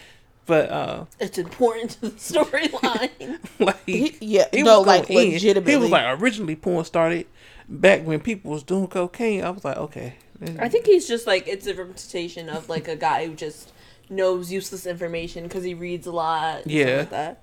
But 0.47 0.71
uh 0.71 1.05
It's 1.19 1.39
important 1.39 1.91
to 1.93 2.01
the 2.03 2.11
storyline. 2.11 3.39
like 3.59 3.85
He- 3.87 4.17
yeah, 4.21 4.47
he 4.53 4.63
no, 4.63 4.79
was 4.79 4.87
like 4.87 5.09
going 5.09 5.33
in. 5.33 5.39
He 5.65 5.77
was 5.77 5.91
like 5.91 6.21
originally 6.21 6.57
porn 6.57 6.85
started 6.85 7.27
back 7.69 8.05
when 8.05 8.21
people 8.21 8.51
was 8.51 8.63
doing 8.63 8.89
cocaine. 8.89 9.45
I 9.45 9.51
was 9.51 9.65
like, 9.65 9.77
okay. 9.77 10.15
I 10.59 10.69
think 10.71 10.87
he's 10.87 11.07
just 11.07 11.27
like, 11.27 11.47
it's 11.47 11.67
a 11.67 11.75
representation 11.75 12.49
of 12.49 12.69
like 12.71 12.89
a 12.89 12.97
guy 12.97 13.27
who 13.27 13.35
just 13.35 13.73
knows 14.09 14.51
useless 14.51 14.87
information 14.87 15.45
because 15.45 15.63
he 15.63 15.75
reads 15.75 16.07
a 16.07 16.13
lot. 16.13 16.63
And 16.63 16.71
Yeah. 16.73 16.85
Stuff 16.85 16.99
like 16.99 17.11
that. 17.11 17.43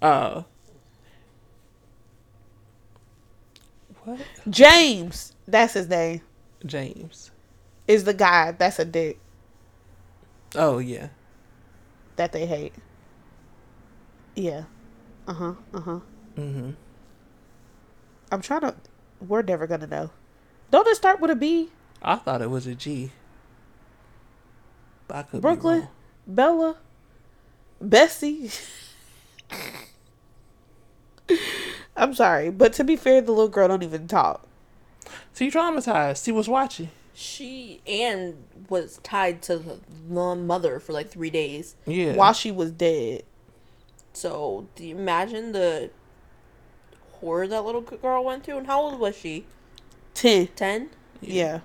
uh 0.00 0.42
what? 4.04 4.20
James, 4.48 5.34
that's 5.46 5.74
his 5.74 5.88
name, 5.88 6.20
James. 6.64 7.30
is 7.88 8.04
the 8.04 8.14
guy 8.14 8.52
that's 8.52 8.78
a 8.78 8.84
dick 8.84 9.18
Oh 10.54 10.78
yeah. 10.78 11.08
that 12.16 12.32
they 12.32 12.46
hate. 12.46 12.74
Yeah. 14.34 14.64
Uh 15.26 15.32
huh. 15.32 15.54
Uh 15.72 15.80
huh. 15.80 16.00
Mm-hmm. 16.36 16.70
I'm 18.30 18.40
trying 18.42 18.60
to. 18.62 18.74
We're 19.26 19.42
never 19.42 19.66
gonna 19.66 19.86
know. 19.86 20.10
Don't 20.70 20.86
it 20.88 20.96
start 20.96 21.20
with 21.20 21.30
a 21.30 21.36
B? 21.36 21.70
I 22.02 22.16
thought 22.16 22.42
it 22.42 22.50
was 22.50 22.66
a 22.66 22.74
G. 22.74 23.12
I 25.08 25.22
could 25.22 25.42
Brooklyn. 25.42 25.88
Bella, 26.26 26.76
Bessie. 27.80 28.50
I'm 31.96 32.14
sorry, 32.14 32.50
but 32.50 32.72
to 32.74 32.84
be 32.84 32.96
fair, 32.96 33.20
the 33.20 33.32
little 33.32 33.48
girl 33.48 33.68
don't 33.68 33.82
even 33.82 34.08
talk. 34.08 34.46
So 35.32 35.44
she 35.44 35.50
traumatized. 35.50 36.24
She 36.24 36.32
was 36.32 36.48
watching. 36.48 36.90
She 37.14 37.82
and 37.86 38.44
was 38.68 38.98
tied 39.02 39.42
to 39.42 39.58
the 39.58 39.78
mother 40.08 40.80
for 40.80 40.92
like 40.92 41.10
three 41.10 41.30
days. 41.30 41.76
Yeah. 41.86 42.14
while 42.14 42.32
she 42.32 42.50
was 42.50 42.70
dead. 42.70 43.24
So 44.14 44.66
do 44.74 44.84
you 44.84 44.96
imagine 44.96 45.52
the 45.52 45.90
horror 47.20 47.46
that 47.48 47.64
little 47.64 47.82
girl 47.82 48.24
went 48.24 48.44
through? 48.44 48.58
And 48.58 48.66
how 48.66 48.80
old 48.80 48.98
was 48.98 49.16
she? 49.16 49.44
Ten. 50.14 50.48
Ten. 50.56 50.90
Yeah. 51.20 51.60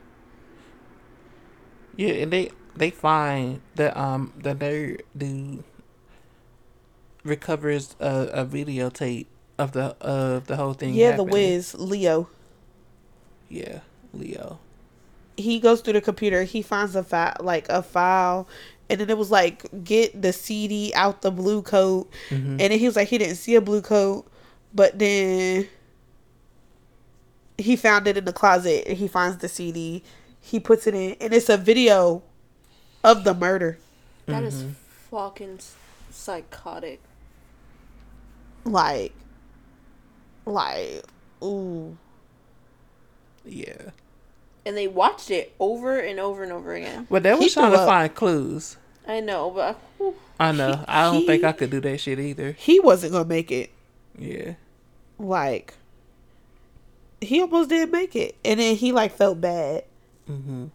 Yeah, 1.96 2.14
and 2.14 2.32
they 2.32 2.52
they 2.76 2.90
find 2.92 3.62
that 3.76 3.98
um 3.98 4.34
that 4.38 4.60
nerd 4.60 5.02
dude 5.18 5.64
recovers 7.24 7.96
a, 8.00 8.30
a 8.32 8.46
videotape 8.46 9.26
of 9.58 9.72
the 9.72 9.96
of 10.02 10.48
the 10.48 10.56
whole 10.56 10.74
thing. 10.74 10.94
Yeah, 10.94 11.12
the 11.12 11.24
happening. 11.24 11.34
whiz, 11.34 11.76
Leo. 11.76 12.30
Yeah, 13.50 13.80
Leo. 14.14 14.60
He 15.36 15.60
goes 15.60 15.82
through 15.82 15.94
the 15.94 16.02
computer, 16.02 16.44
he 16.44 16.62
finds 16.62 16.96
a 16.96 17.04
file 17.04 17.36
like 17.40 17.70
a 17.70 17.84
file 17.84 18.48
and 18.90 19.00
then 19.00 19.10
it 19.10 19.18
was 19.18 19.32
like 19.32 19.66
get 19.84 20.22
the 20.22 20.34
CD 20.34 20.94
out 20.96 21.22
the 21.22 21.32
blue 21.32 21.62
coat. 21.62 22.10
Mm-hmm. 22.30 22.52
And 22.52 22.60
then 22.60 22.72
he 22.72 22.86
was 22.86 22.96
like 22.96 23.08
he 23.10 23.18
didn't 23.18 23.36
see 23.36 23.56
a 23.56 23.62
blue 23.62 23.82
coat, 23.82 24.26
but 24.74 24.98
then 24.98 25.68
he 27.58 27.76
found 27.76 28.08
it 28.08 28.18
in 28.18 28.26
the 28.26 28.34
closet 28.34 28.86
and 28.88 28.98
he 28.98 29.08
finds 29.08 29.38
the 29.38 29.50
CD. 29.50 30.04
He 30.40 30.60
puts 30.60 30.88
it 30.88 30.94
in 30.94 31.16
and 31.20 31.34
it's 31.34 31.50
a 31.50 31.58
video 31.58 32.24
of 33.04 33.24
the 33.24 33.34
murder. 33.34 33.78
That 34.26 34.44
is 34.44 34.64
mm-hmm. 34.64 34.72
fucking 35.12 35.60
psychotic. 36.10 37.02
Like 38.64 39.14
like 40.48 41.04
ooh. 41.44 41.98
Yeah, 43.46 43.92
And 44.66 44.76
they 44.76 44.88
watched 44.90 45.32
it 45.32 45.54
over 45.60 45.98
and 46.00 46.20
over 46.20 46.44
and 46.44 46.52
over 46.52 46.74
again. 46.76 47.08
but 47.10 47.24
they 47.24 47.32
He 47.38 47.46
was 47.46 47.54
trying 47.54 47.72
to 47.72 47.78
up. 47.78 47.88
find 47.88 48.14
clues. 48.14 48.76
I 49.08 49.22
know, 49.22 49.52
but 49.52 49.80
whew, 49.98 50.16
I 50.38 50.52
know. 50.52 50.84
I 50.86 51.04
don't 51.04 51.26
think 51.26 51.46
I 51.46 51.54
could 51.54 51.70
do 51.70 51.80
that 51.80 52.00
shit 52.02 52.20
either. 52.20 52.52
He 52.52 52.82
wasn't 52.82 53.14
gonna 53.14 53.24
make 53.24 53.50
it. 53.52 53.70
Yeah. 54.20 54.56
like 55.18 55.76
he 57.22 57.40
almost 57.42 57.70
didn't 57.70 57.92
make 57.92 58.16
it 58.16 58.36
and 58.46 58.60
then 58.60 58.76
he 58.76 58.92
like 58.92 59.12
felt 59.16 59.40
bad 59.42 59.84
Mm-hmm. 60.30 60.66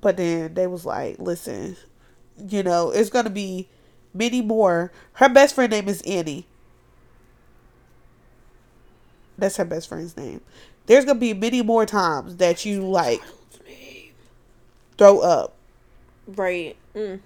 but 0.00 0.16
then 0.16 0.52
they 0.54 0.66
was 0.66 0.84
like 0.84 1.18
listen 1.18 1.76
you 2.48 2.62
know 2.62 2.90
it's 2.90 3.08
gonna 3.10 3.30
be 3.30 3.68
many 4.12 4.42
more 4.42 4.90
her 5.14 5.28
best 5.28 5.54
friend 5.54 5.70
name 5.70 5.88
is 5.88 6.02
annie 6.02 6.46
that's 9.38 9.56
her 9.56 9.64
best 9.64 9.88
friend's 9.88 10.16
name 10.16 10.40
there's 10.86 11.04
gonna 11.04 11.18
be 11.18 11.34
many 11.34 11.62
more 11.62 11.84
times 11.86 12.36
that 12.36 12.64
you 12.64 12.82
like 12.88 13.20
throw 14.98 15.20
up 15.20 15.54
right. 16.26 16.76
Mm. 16.94 17.20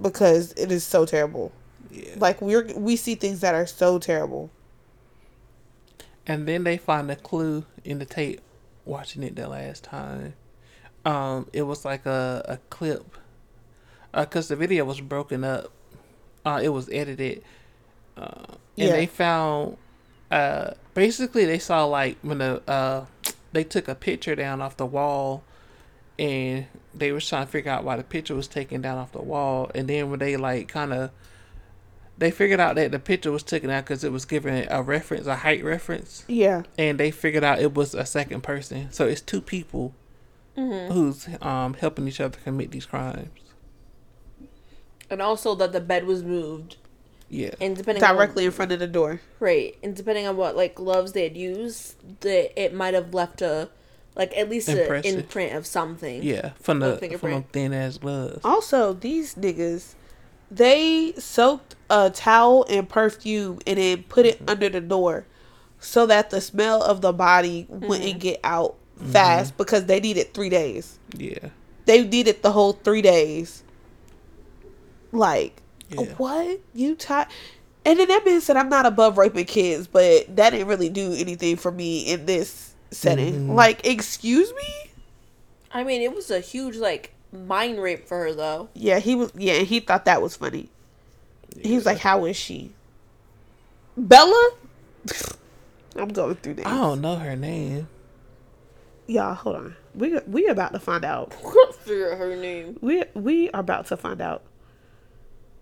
because 0.00 0.52
it 0.52 0.70
is 0.70 0.84
so 0.84 1.06
terrible 1.06 1.52
Yeah. 1.90 2.14
like 2.18 2.40
we're 2.42 2.66
we 2.76 2.96
see 2.96 3.14
things 3.14 3.40
that 3.40 3.54
are 3.54 3.66
so 3.66 3.98
terrible 3.98 4.50
And 6.26 6.46
then 6.46 6.64
they 6.64 6.76
find 6.76 7.10
a 7.10 7.16
clue 7.16 7.64
in 7.84 7.98
the 8.00 8.04
tape 8.04 8.40
watching 8.84 9.22
it 9.22 9.34
the 9.34 9.48
last 9.48 9.82
time. 9.84 10.34
Um, 11.06 11.48
it 11.54 11.62
was 11.62 11.86
like 11.86 12.04
a, 12.04 12.44
a 12.46 12.58
clip. 12.68 13.16
Because 14.12 14.48
the 14.48 14.56
video 14.56 14.84
was 14.84 15.00
broken 15.00 15.42
up. 15.42 15.72
Uh, 16.44 16.60
it 16.62 16.68
was 16.68 16.86
edited. 16.90 17.42
Uh, 18.14 18.44
and 18.76 18.88
Yeah. 18.88 18.92
they 18.92 19.06
found. 19.06 19.78
Uh, 20.30 20.72
basically, 20.98 21.44
they 21.44 21.60
saw 21.60 21.84
like 21.84 22.18
when 22.22 22.38
the 22.38 22.60
uh, 22.68 23.06
they 23.52 23.62
took 23.62 23.86
a 23.86 23.94
picture 23.94 24.34
down 24.34 24.60
off 24.60 24.76
the 24.76 24.84
wall, 24.84 25.44
and 26.18 26.66
they 26.92 27.12
was 27.12 27.26
trying 27.28 27.46
to 27.46 27.50
figure 27.52 27.70
out 27.70 27.84
why 27.84 27.96
the 27.96 28.02
picture 28.02 28.34
was 28.34 28.48
taken 28.48 28.82
down 28.82 28.98
off 28.98 29.12
the 29.12 29.22
wall, 29.22 29.70
and 29.76 29.88
then 29.88 30.10
when 30.10 30.18
they 30.18 30.36
like 30.36 30.66
kind 30.68 30.92
of. 30.92 31.10
They 32.18 32.32
figured 32.32 32.58
out 32.58 32.74
that 32.74 32.90
the 32.90 32.98
picture 32.98 33.30
was 33.30 33.44
taken 33.44 33.70
out 33.70 33.84
because 33.84 34.02
it 34.02 34.10
was 34.10 34.24
given 34.24 34.66
a 34.68 34.82
reference, 34.82 35.28
a 35.28 35.36
height 35.36 35.62
reference, 35.62 36.24
Yeah. 36.26 36.64
and 36.76 36.98
they 36.98 37.12
figured 37.12 37.44
out 37.44 37.60
it 37.60 37.74
was 37.74 37.94
a 37.94 38.04
second 38.04 38.40
person. 38.42 38.90
So 38.90 39.06
it's 39.06 39.20
two 39.20 39.40
people 39.40 39.94
who's 40.56 41.28
um, 41.40 41.74
helping 41.74 42.08
each 42.08 42.20
other 42.20 42.36
commit 42.42 42.72
these 42.72 42.86
crimes. 42.86 43.28
And 45.08 45.22
also 45.22 45.54
that 45.54 45.70
the 45.70 45.80
bed 45.80 46.06
was 46.06 46.24
moved. 46.24 46.76
Yeah. 47.30 47.50
And 47.60 47.76
depending 47.76 48.02
Directly 48.02 48.46
in 48.46 48.50
front 48.50 48.72
of 48.72 48.78
the 48.78 48.86
door. 48.86 49.20
right, 49.38 49.76
and 49.82 49.94
depending 49.94 50.26
on 50.26 50.36
what 50.36 50.56
like 50.56 50.74
gloves 50.74 51.12
they 51.12 51.24
had 51.24 51.36
used, 51.36 51.96
that 52.20 52.60
it 52.60 52.74
might 52.74 52.94
have 52.94 53.12
left 53.12 53.42
a 53.42 53.68
like 54.16 54.36
at 54.36 54.50
least 54.50 54.68
an 54.68 55.04
imprint 55.04 55.54
of 55.54 55.66
something. 55.66 56.22
Yeah, 56.22 56.50
from 56.60 56.80
the 56.80 56.96
from 57.18 57.30
them 57.30 57.44
thin 57.52 57.72
ass 57.72 57.98
gloves. 57.98 58.40
Also, 58.44 58.92
these 58.92 59.34
niggas, 59.36 59.94
they 60.50 61.12
soaked 61.18 61.76
a 61.90 62.10
towel 62.10 62.64
in 62.64 62.86
perfume 62.86 63.60
and 63.66 63.78
then 63.78 64.02
put 64.04 64.26
it 64.26 64.36
mm-hmm. 64.38 64.50
under 64.50 64.68
the 64.68 64.80
door 64.80 65.26
so 65.80 66.06
that 66.06 66.30
the 66.30 66.40
smell 66.40 66.82
of 66.82 67.00
the 67.00 67.12
body 67.12 67.66
wouldn't 67.68 68.10
mm-hmm. 68.10 68.18
get 68.18 68.40
out 68.42 68.76
mm-hmm. 68.98 69.12
fast 69.12 69.56
because 69.56 69.86
they 69.86 70.00
needed 70.00 70.34
three 70.34 70.48
days. 70.48 70.98
Yeah, 71.16 71.50
They 71.84 72.04
needed 72.04 72.42
the 72.42 72.52
whole 72.52 72.72
three 72.72 73.02
days. 73.02 73.62
Like, 75.12 75.62
Yeah. 75.88 76.02
what? 76.16 76.60
You 76.74 76.94
taught? 76.94 77.30
And 77.84 77.98
then 77.98 78.08
that 78.08 78.24
man 78.24 78.40
said, 78.40 78.56
I'm 78.56 78.68
not 78.68 78.86
above 78.86 79.16
raping 79.16 79.46
kids, 79.46 79.86
but 79.86 80.36
that 80.36 80.50
didn't 80.50 80.68
really 80.68 80.90
do 80.90 81.12
anything 81.12 81.56
for 81.56 81.70
me 81.70 82.02
in 82.02 82.26
this 82.26 82.74
setting. 82.90 83.34
Mm-hmm. 83.34 83.52
Like, 83.52 83.86
excuse 83.86 84.52
me? 84.52 84.90
I 85.70 85.84
mean, 85.84 86.02
it 86.02 86.14
was 86.14 86.30
a 86.30 86.40
huge 86.40 86.76
like 86.76 87.12
mind 87.32 87.80
rape 87.80 88.06
for 88.06 88.18
her 88.18 88.34
though. 88.34 88.68
Yeah, 88.74 88.98
he 88.98 89.14
was. 89.14 89.32
Yeah, 89.34 89.58
he 89.58 89.80
thought 89.80 90.04
that 90.06 90.22
was 90.22 90.36
funny. 90.36 90.68
He 91.60 91.74
was 91.74 91.86
like, 91.86 91.98
"How 91.98 92.24
is 92.24 92.36
she?" 92.36 92.72
Bella. 93.96 94.50
I'm 95.96 96.08
going 96.08 96.36
through 96.36 96.54
this. 96.54 96.66
I 96.66 96.76
don't 96.76 97.00
know 97.00 97.16
her 97.16 97.36
name. 97.36 97.88
Y'all, 99.06 99.34
hold 99.34 99.56
on. 99.56 99.76
We 99.94 100.18
we 100.26 100.46
about 100.48 100.72
to 100.72 100.78
find 100.78 101.04
out. 101.04 101.34
Figure 101.80 102.12
out 102.12 102.18
her 102.18 102.36
name. 102.36 102.78
We 102.80 103.04
we 103.14 103.50
are 103.50 103.60
about 103.60 103.86
to 103.86 103.96
find 103.96 104.20
out. 104.20 104.42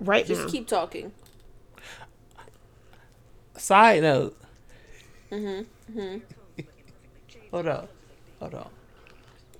Right 0.01 0.27
Just 0.27 0.43
now. 0.43 0.49
keep 0.49 0.67
talking. 0.67 1.13
Side 3.57 4.03
note. 4.03 4.37
Mm-hmm. 5.31 6.19
Hold 7.51 7.67
on. 7.69 7.89
Hold 8.41 8.55
on. 8.55 8.69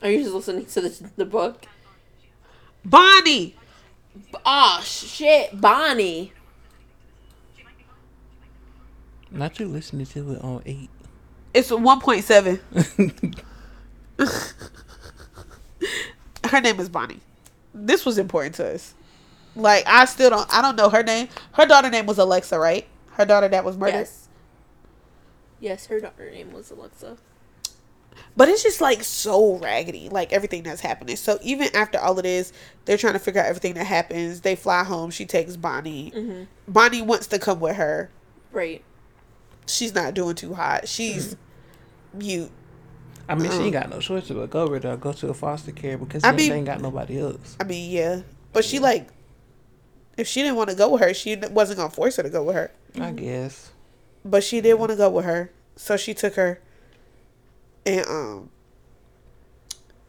Are 0.03 0.11
you 0.11 0.23
just 0.23 0.35
listening 0.35 0.67
to 0.67 0.81
the, 0.83 1.11
the 1.17 1.25
book? 1.25 1.65
Bonnie. 2.85 3.57
Oh, 4.45 4.81
shit, 4.85 5.61
Bonnie. 5.61 6.33
Not 9.31 9.59
you 9.59 9.67
listening 9.67 10.07
to 10.07 10.33
it 10.33 10.43
on 10.43 10.63
eight. 10.67 10.91
It's 11.53 11.71
one 11.71 12.01
point 12.01 12.25
seven. 12.25 12.61
her 16.45 16.61
name 16.61 16.79
is 16.81 16.89
Bonnie. 16.89 17.21
This 17.75 18.07
was 18.07 18.19
important 18.19 18.55
to 18.57 18.75
us. 18.75 18.95
Like 19.57 19.85
I 19.87 20.05
still 20.05 20.31
don't. 20.31 20.53
I 20.53 20.63
don't 20.63 20.77
know 20.77 20.89
her 20.91 21.03
name. 21.03 21.29
Her 21.53 21.67
daughter 21.67 21.91
name 21.91 22.07
was 22.07 22.19
Alexa, 22.19 22.59
right? 22.59 22.87
Her 23.13 23.25
daughter 23.25 23.49
that 23.49 23.65
was 23.65 23.77
murdered. 23.77 23.95
Yes. 24.01 24.29
Yes, 25.59 25.87
her 25.87 25.99
daughter 26.01 26.31
name 26.31 26.53
was 26.53 26.71
Alexa. 26.71 27.17
But 28.37 28.49
it's 28.49 28.63
just 28.63 28.81
like 28.81 29.03
so 29.03 29.57
raggedy, 29.57 30.09
like 30.11 30.33
everything 30.33 30.63
that's 30.63 30.81
happening. 30.81 31.17
So 31.17 31.39
even 31.43 31.75
after 31.75 31.99
all 31.99 32.17
of 32.19 32.23
this, 32.25 32.53
they're 32.85 32.99
trying 32.99 33.15
to 33.15 33.19
figure 33.19 33.41
out 33.41 33.47
everything 33.47 33.75
that 33.75 33.85
happens. 33.87 34.43
They 34.43 34.57
fly 34.57 34.85
home. 34.85 35.11
She 35.11 35.25
takes 35.27 35.57
Bonnie. 35.57 36.13
Mm-hmm. 36.15 36.43
Bonnie 36.69 37.03
wants 37.03 37.27
to 37.29 37.39
come 37.39 37.61
with 37.61 37.77
her. 37.77 38.11
Right. 38.53 38.83
She's 39.67 39.95
not 39.95 40.15
doing 40.15 40.35
too 40.35 40.55
hot. 40.55 40.87
She's 40.89 41.37
mute. 42.15 42.51
I 43.29 43.35
mean, 43.35 43.51
she 43.51 43.57
Uh-uh. 43.57 43.65
ain't 43.65 43.73
got 43.73 43.91
no 43.91 44.01
choice 44.01 44.29
but 44.29 44.51
go 44.51 44.69
with 44.69 44.85
her 44.85 44.93
or 44.93 44.97
go 44.97 45.13
to 45.13 45.29
a 45.29 45.35
foster 45.35 45.73
care 45.73 45.99
because 45.99 46.23
I 46.23 46.33
they 46.33 46.45
mean- 46.45 46.53
ain't 46.53 46.67
got 46.67 46.81
nobody 46.81 47.19
else. 47.21 47.57
I 47.61 47.65
mean, 47.65 47.91
yeah, 47.91 48.21
but 48.53 48.65
she 48.65 48.79
like, 48.79 49.09
if 50.17 50.27
she 50.27 50.43
didn't 50.43 50.57
want 50.57 50.71
to 50.71 50.77
go 50.77 50.91
with 50.91 51.01
her, 51.03 51.15
she 51.15 51.37
wasn't 51.37 51.79
gonna 51.79 51.91
force 51.91 52.17
her 52.17 52.23
to 52.23 52.31
go 52.31 52.43
with 52.43 52.57
her. 52.57 52.71
I 52.99 53.13
guess. 53.13 53.71
But 54.25 54.43
she 54.43 54.61
did 54.61 54.75
want 54.75 54.91
to 54.91 54.97
go 54.97 55.11
with 55.11 55.25
her, 55.25 55.51
so 55.77 55.97
she 55.97 56.15
took 56.15 56.35
her. 56.35 56.61
And 57.85 58.07
um, 58.07 58.51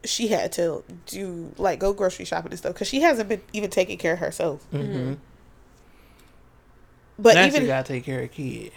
she 0.03 0.29
had 0.29 0.51
to 0.53 0.83
do 1.05 1.53
like 1.57 1.79
go 1.79 1.93
grocery 1.93 2.25
shopping 2.25 2.51
and 2.51 2.57
stuff 2.57 2.73
because 2.73 2.87
she 2.87 3.01
hasn't 3.01 3.29
been 3.29 3.41
even 3.53 3.69
taking 3.69 3.97
care 3.97 4.13
of 4.13 4.19
herself. 4.19 4.65
Mm-hmm. 4.73 5.15
But 7.19 7.35
now 7.35 7.45
even 7.45 7.61
she 7.61 7.67
gotta 7.67 7.87
take 7.87 8.03
care 8.03 8.21
of 8.21 8.31
kid. 8.31 8.71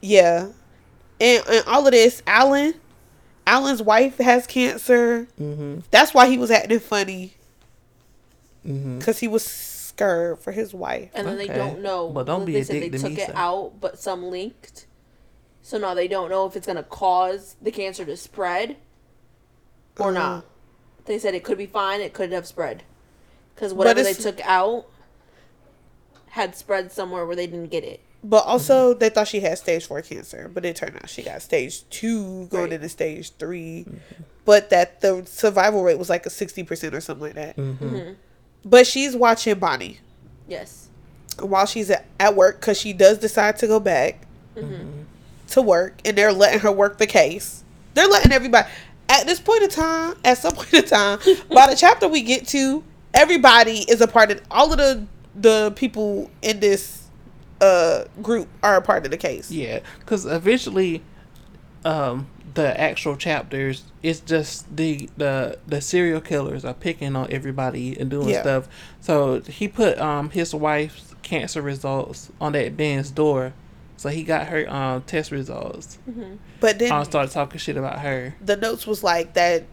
Yeah. 0.00 0.48
And, 1.20 1.42
and 1.48 1.64
all 1.66 1.84
of 1.86 1.92
this, 1.92 2.22
Alan, 2.26 2.74
Alan's 3.46 3.82
wife 3.82 4.18
has 4.18 4.46
cancer. 4.46 5.26
Mm-hmm. 5.40 5.80
That's 5.90 6.14
why 6.14 6.28
he 6.28 6.38
was 6.38 6.50
acting 6.50 6.78
funny. 6.80 7.34
Mm-hmm. 8.66 8.98
Because 8.98 9.18
he 9.18 9.26
was 9.26 9.44
scared 9.98 10.38
for 10.38 10.52
his 10.52 10.72
wife. 10.72 11.10
And 11.14 11.26
then 11.26 11.36
they 11.36 11.48
don't 11.48 11.82
know. 11.82 12.08
But 12.10 12.26
don't 12.26 12.44
be 12.44 12.52
they 12.52 12.60
a 12.60 12.64
said 12.64 12.72
dick 12.74 12.92
they 12.92 12.98
to 12.98 13.02
took 13.04 13.12
me, 13.12 13.22
it 13.22 13.26
sir. 13.26 13.32
out, 13.34 13.80
but 13.80 13.98
some 13.98 14.30
linked. 14.30 14.86
So 15.62 15.76
now 15.76 15.92
they 15.94 16.08
don't 16.08 16.30
know 16.30 16.46
if 16.46 16.56
it's 16.56 16.66
gonna 16.66 16.84
cause 16.84 17.56
the 17.60 17.70
cancer 17.72 18.04
to 18.04 18.16
spread 18.16 18.76
or 19.98 20.10
Uh-huh. 20.10 20.10
not. 20.12 20.44
They 21.06 21.18
said 21.18 21.34
it 21.34 21.42
could 21.44 21.58
be 21.58 21.66
fine. 21.66 22.00
It 22.00 22.12
could 22.12 22.32
have 22.32 22.46
spread 22.46 22.84
because 23.54 23.74
whatever 23.74 24.02
they 24.02 24.14
took 24.14 24.40
out 24.46 24.86
had 26.30 26.54
spread 26.54 26.92
somewhere 26.92 27.26
where 27.26 27.34
they 27.36 27.46
didn't 27.46 27.68
get 27.70 27.82
it. 27.84 28.00
But 28.22 28.44
also, 28.46 28.94
they 28.94 29.08
thought 29.10 29.28
she 29.28 29.40
had 29.40 29.58
stage 29.58 29.86
four 29.86 30.02
cancer. 30.02 30.50
But 30.52 30.64
it 30.64 30.76
turned 30.76 30.96
out 30.96 31.08
she 31.08 31.22
got 31.22 31.40
stage 31.42 31.88
two, 31.88 32.46
going 32.46 32.64
Right. 32.64 32.72
into 32.74 32.88
stage 32.88 33.30
3 33.38 33.86
But 34.44 34.70
that 34.70 35.00
the 35.02 35.24
survival 35.26 35.82
rate 35.84 35.98
was 35.98 36.08
like 36.08 36.24
a 36.26 36.30
60% 36.30 36.94
or 36.94 37.00
something 37.00 37.26
like 37.26 37.34
that. 37.34 37.56
Mm-hmm. 37.56 38.12
But 38.64 38.86
she's 38.86 39.14
watching 39.16 39.58
Bonnie 39.58 40.00
Yes. 40.46 40.88
while 41.40 41.66
she's 41.66 41.90
at, 41.90 42.06
at 42.18 42.34
work 42.36 42.60
because 42.60 42.78
she 42.80 42.92
does 42.92 43.18
decide 43.18 43.56
to 43.58 43.66
go 43.66 43.80
back 43.80 44.20
to 45.48 45.62
work 45.62 46.00
and 46.04 46.16
they're 46.18 46.32
letting 46.32 46.60
her 46.60 46.72
work 46.72 46.98
the 46.98 47.06
case. 47.06 47.62
They're 47.94 48.08
letting 48.08 48.32
everybody 48.32 48.68
at 49.08 49.26
this 49.26 49.40
point 49.40 49.62
in 49.62 49.70
time, 49.70 50.14
at 50.24 50.38
some 50.38 50.52
point 50.56 50.74
in 50.74 50.84
time, 50.84 51.18
by 51.50 51.66
the 51.68 51.76
chapter 51.76 52.08
we 52.08 52.22
get 52.22 52.46
to, 52.48 52.82
everybody 53.14 53.78
is 53.88 54.00
a 54.00 54.06
part 54.08 54.30
of 54.30 54.40
all 54.50 54.72
of 54.72 54.78
the 54.78 55.06
the 55.34 55.72
people 55.76 56.30
in 56.42 56.58
this 56.58 57.04
uh 57.60 58.04
group 58.22 58.48
are 58.62 58.76
a 58.76 58.82
part 58.82 59.04
of 59.04 59.10
the 59.10 59.16
case. 59.16 59.50
Yeah, 59.50 59.80
because 60.00 60.26
eventually, 60.26 61.02
um, 61.84 62.26
the 62.54 62.78
actual 62.80 63.14
chapters 63.16 63.84
it's 64.02 64.20
just 64.20 64.74
the 64.74 65.08
the 65.16 65.58
the 65.66 65.80
serial 65.80 66.20
killers 66.20 66.64
are 66.64 66.74
picking 66.74 67.14
on 67.14 67.30
everybody 67.30 67.98
and 67.98 68.10
doing 68.10 68.28
Yeah. 68.30 68.40
stuff. 68.42 68.68
So 69.00 69.40
he 69.40 69.68
put 69.68 69.98
um 70.00 70.30
his 70.30 70.54
wife's 70.54 71.14
cancer 71.22 71.60
results 71.62 72.30
on 72.40 72.52
that 72.52 72.76
man's 72.76 73.10
door. 73.10 73.52
So 73.96 74.08
he 74.08 74.22
got 74.24 74.46
her 74.48 74.68
um 74.72 75.02
test 75.02 75.30
results. 75.30 75.98
But 76.60 76.78
then 76.78 76.90
I 76.92 77.02
started 77.04 77.32
talking 77.32 77.58
shit 77.58 77.76
about 77.76 78.00
her. 78.00 78.34
the 78.44 78.56
notes 78.56 78.86
was 78.86 79.02
like 79.04 79.34
that 79.34 79.64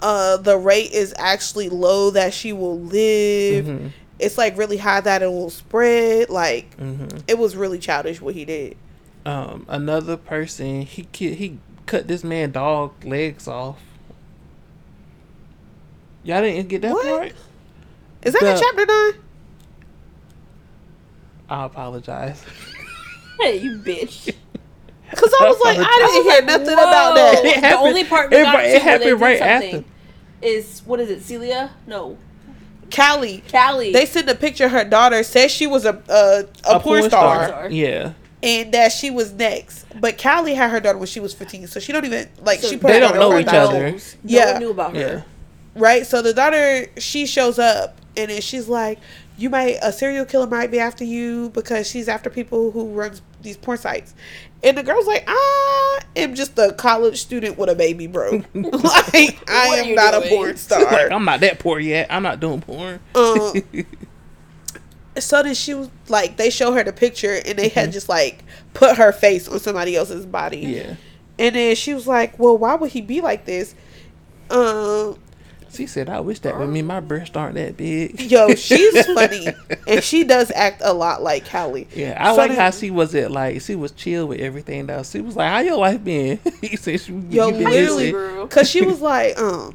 uh 0.00 0.36
the 0.38 0.58
rate 0.58 0.92
is 0.92 1.14
actually 1.16 1.68
low 1.68 2.10
that 2.10 2.34
she 2.34 2.52
will 2.52 2.80
live. 2.80 3.66
Mhm. 3.66 3.90
It's 4.18 4.38
like 4.38 4.56
really 4.56 4.76
high 4.78 5.00
that 5.00 5.22
it 5.22 5.30
will 5.30 5.50
spread. 5.50 6.28
Like 6.30 6.76
mm-hmm. 6.76 7.18
it 7.28 7.38
was 7.38 7.56
really 7.56 7.78
childish 7.78 8.20
what 8.20 8.34
he 8.34 8.44
did. 8.44 8.76
Um, 9.26 9.64
another 9.68 10.16
person 10.16 10.82
he 10.82 11.04
ki- 11.12 11.34
he 11.34 11.58
cut 11.86 12.06
this 12.08 12.22
man 12.22 12.50
dog 12.52 12.92
legs 13.04 13.48
off. 13.48 13.78
Y'all 16.22 16.40
didn't 16.42 16.68
get 16.68 16.82
that 16.82 16.92
What? 16.92 17.06
part. 17.06 17.32
Is 18.22 18.32
that 18.34 18.42
in 18.42 18.54
The- 18.54 18.60
chapter 18.60 18.86
nine? 18.86 19.12
I 21.48 21.64
apologize. 21.66 22.42
Hey, 23.40 23.58
you 23.58 23.78
bitch. 23.78 24.34
Because 25.10 25.32
I 25.40 25.44
was 25.48 25.60
like, 25.62 25.78
I 25.78 26.08
didn't 26.08 26.24
hear 26.32 26.42
nothing 26.58 26.72
about 26.74 27.14
that. 27.14 27.34
It 27.34 27.42
the 27.54 27.60
happened- 27.60 27.86
only 27.88 28.04
part 28.04 28.30
we 28.32 28.38
it 28.38 28.42
got 28.42 28.64
it 28.64 28.66
to 28.66 28.72
where 28.72 28.72
they 28.72 28.78
happened 28.80 29.20
right 29.20 29.38
something 29.38 29.84
after. 29.84 30.46
is 30.46 30.82
what 30.86 30.98
is 30.98 31.08
it? 31.10 31.22
Celia? 31.22 31.70
No, 31.86 32.18
Callie, 32.92 33.44
Callie. 33.48 33.92
they 33.92 34.06
sent 34.06 34.28
a 34.28 34.34
picture 34.34 34.64
of 34.64 34.72
her 34.72 34.82
daughter, 34.84 35.22
says 35.22 35.52
she 35.52 35.68
was 35.68 35.84
a 35.84 36.02
a, 36.08 36.46
a, 36.76 36.80
porn, 36.80 37.04
star, 37.04 37.46
star. 37.46 37.70
Yeah. 37.70 38.14
And 38.44 38.72
that 38.72 38.92
she 38.92 39.10
was 39.10 39.32
next. 39.32 39.86
But 39.98 40.20
Callie 40.22 40.54
had 40.54 40.70
her 40.70 40.78
daughter 40.78 40.98
when 40.98 41.06
she 41.06 41.18
was 41.18 41.32
15, 41.32 41.66
so 41.66 41.80
she 41.80 41.92
don't 41.92 42.04
even, 42.04 42.28
like, 42.42 42.60
So 42.60 42.68
she 42.68 42.76
put 42.76 42.88
They 42.88 43.00
her 43.00 43.00
don't 43.00 43.14
know 43.16 43.38
each 43.38 43.48
her 43.48 43.56
other. 43.56 43.98
Yeah. 44.22 44.44
No 44.44 44.52
one 44.52 44.60
knew 44.60 44.70
about 44.70 44.94
Yeah. 44.94 45.22
Right? 45.74 46.06
So 46.06 46.20
the 46.20 46.34
daughter, 46.34 46.86
she 46.98 47.26
shows 47.26 47.58
up, 47.58 47.98
and 48.16 48.30
then 48.30 48.42
she's 48.42 48.68
like, 48.68 48.98
you 49.36 49.50
might 49.50 49.78
a 49.82 49.92
serial 49.92 50.24
killer 50.24 50.46
might 50.46 50.70
be 50.70 50.78
after 50.78 51.02
you 51.02 51.50
because 51.50 51.88
she's 51.88 52.08
after 52.08 52.30
people 52.30 52.70
who 52.70 52.90
runs 52.90 53.20
these 53.42 53.56
porn 53.56 53.78
sites. 53.78 54.14
And 54.62 54.78
the 54.78 54.82
girl's 54.82 55.06
like, 55.06 55.24
I 55.26 56.00
am 56.14 56.34
just 56.34 56.56
a 56.58 56.72
college 56.72 57.20
student 57.20 57.58
with 57.58 57.68
a 57.68 57.74
baby, 57.74 58.06
bro. 58.06 58.30
like 58.54 59.50
I 59.50 59.76
am 59.78 59.88
you 59.88 59.94
not 59.96 60.14
a 60.14 60.20
porn 60.28 60.56
star. 60.56 60.84
like 60.84 61.10
I'm 61.10 61.24
not 61.24 61.40
that 61.40 61.58
poor 61.58 61.80
yet. 61.80 62.06
I'm 62.10 62.22
not 62.22 62.38
doing 62.38 62.60
porn. 62.60 63.00
Um, 63.14 63.52
so 65.18 65.42
then 65.42 65.54
she 65.54 65.74
was 65.74 65.88
like, 66.08 66.36
they 66.36 66.50
show 66.50 66.72
her 66.72 66.82
the 66.84 66.92
picture 66.92 67.40
and 67.46 67.58
they 67.58 67.68
had 67.68 67.92
just 67.92 68.08
like 68.08 68.42
put 68.72 68.96
her 68.96 69.12
face 69.12 69.48
on 69.48 69.58
somebody 69.60 69.96
else's 69.96 70.26
body. 70.26 70.58
yeah. 70.58 70.94
And 71.38 71.54
then 71.56 71.74
she 71.76 71.94
was 71.94 72.06
like, 72.06 72.38
well, 72.38 72.56
why 72.56 72.74
would 72.76 72.90
he 72.92 73.00
be 73.00 73.20
like 73.20 73.44
this? 73.44 73.74
Um, 74.50 75.18
She 75.72 75.86
said, 75.88 76.08
"I 76.08 76.20
wish 76.20 76.38
that, 76.40 76.56
but 76.56 76.66
me, 76.68 76.82
my 76.82 77.00
breasts 77.00 77.34
aren't 77.36 77.56
that 77.56 77.76
big." 77.76 78.20
yo, 78.20 78.54
she's 78.54 79.04
funny 79.14 79.48
and 79.88 80.04
she 80.04 80.22
does 80.22 80.52
act 80.54 80.80
a 80.84 80.92
lot 80.92 81.22
like 81.22 81.48
Callie. 81.50 81.88
Yeah, 81.94 82.16
I 82.20 82.30
So 82.32 82.36
like 82.36 82.50
then- 82.50 82.60
how 82.60 82.70
she 82.70 82.90
was 82.92 83.12
at 83.16 83.32
like 83.32 83.60
she 83.62 83.74
was 83.74 83.90
chill 83.92 84.26
with 84.26 84.38
everything 84.40 84.86
though. 84.86 85.02
She 85.02 85.20
was 85.20 85.34
like, 85.34 85.50
"How 85.50 85.58
your 85.60 85.76
life 85.78 86.04
been?" 86.04 86.38
he 86.60 86.76
said, 86.76 87.00
she, 87.00 87.12
Yo, 87.30 87.48
you 87.48 87.54
been 87.54 87.64
literally. 87.64 88.46
Cause 88.48 88.70
she 88.70 88.82
was 88.82 89.00
like, 89.00 89.36
um, 89.40 89.74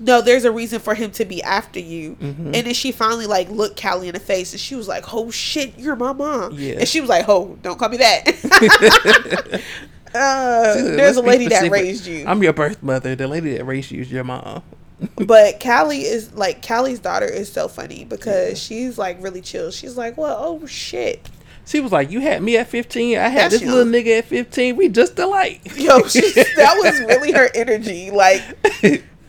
no, 0.00 0.22
there's 0.22 0.44
a 0.44 0.50
reason 0.50 0.80
for 0.80 0.94
him 0.94 1.10
to 1.12 1.24
be 1.24 1.42
after 1.42 1.78
you. 1.78 2.16
Mm-hmm. 2.16 2.46
And 2.46 2.66
then 2.66 2.74
she 2.74 2.90
finally 2.90 3.26
like 3.26 3.50
looked 3.50 3.80
Callie 3.80 4.08
in 4.08 4.14
the 4.14 4.20
face 4.20 4.52
and 4.52 4.60
she 4.60 4.74
was 4.74 4.88
like, 4.88 5.12
Oh 5.12 5.30
shit, 5.30 5.78
you're 5.78 5.96
my 5.96 6.12
mom. 6.12 6.54
Yeah. 6.54 6.76
And 6.78 6.88
she 6.88 7.00
was 7.00 7.10
like, 7.10 7.26
Oh, 7.28 7.58
don't 7.62 7.78
call 7.78 7.90
me 7.90 7.98
that. 7.98 8.26
uh, 10.14 10.74
said, 10.74 10.98
there's 10.98 11.16
a 11.16 11.20
"Let's 11.20 11.38
lady 11.38 11.48
that 11.48 11.70
raised 11.70 12.06
you. 12.06 12.24
I'm 12.26 12.42
your 12.42 12.54
birth 12.54 12.82
mother. 12.82 13.14
The 13.14 13.28
lady 13.28 13.56
that 13.56 13.64
raised 13.64 13.90
you 13.90 14.00
is 14.00 14.10
your 14.10 14.24
mom. 14.24 14.62
but 15.16 15.60
Callie 15.60 16.02
is 16.02 16.32
like 16.34 16.66
Callie's 16.66 17.00
daughter 17.00 17.26
is 17.26 17.52
so 17.52 17.68
funny 17.68 18.04
because 18.04 18.58
she's 18.58 18.96
like 18.96 19.22
really 19.22 19.42
chill. 19.42 19.70
She's 19.70 19.96
like, 19.96 20.16
Well, 20.16 20.36
oh 20.40 20.66
shit. 20.66 21.28
She 21.66 21.78
was 21.78 21.92
like, 21.92 22.10
"You 22.10 22.20
had 22.20 22.42
me 22.42 22.56
at 22.56 22.66
15. 22.66 23.16
I 23.16 23.28
had 23.28 23.52
That's 23.52 23.60
this 23.60 23.70
little 23.70 23.84
nigga 23.84 24.18
at 24.18 24.24
15. 24.24 24.74
We 24.74 24.88
just 24.88 25.16
alike." 25.20 25.60
Yo, 25.76 26.02
she, 26.08 26.20
that 26.32 26.74
was 26.78 26.98
really 27.00 27.30
her 27.30 27.48
energy. 27.54 28.10
Like 28.10 28.42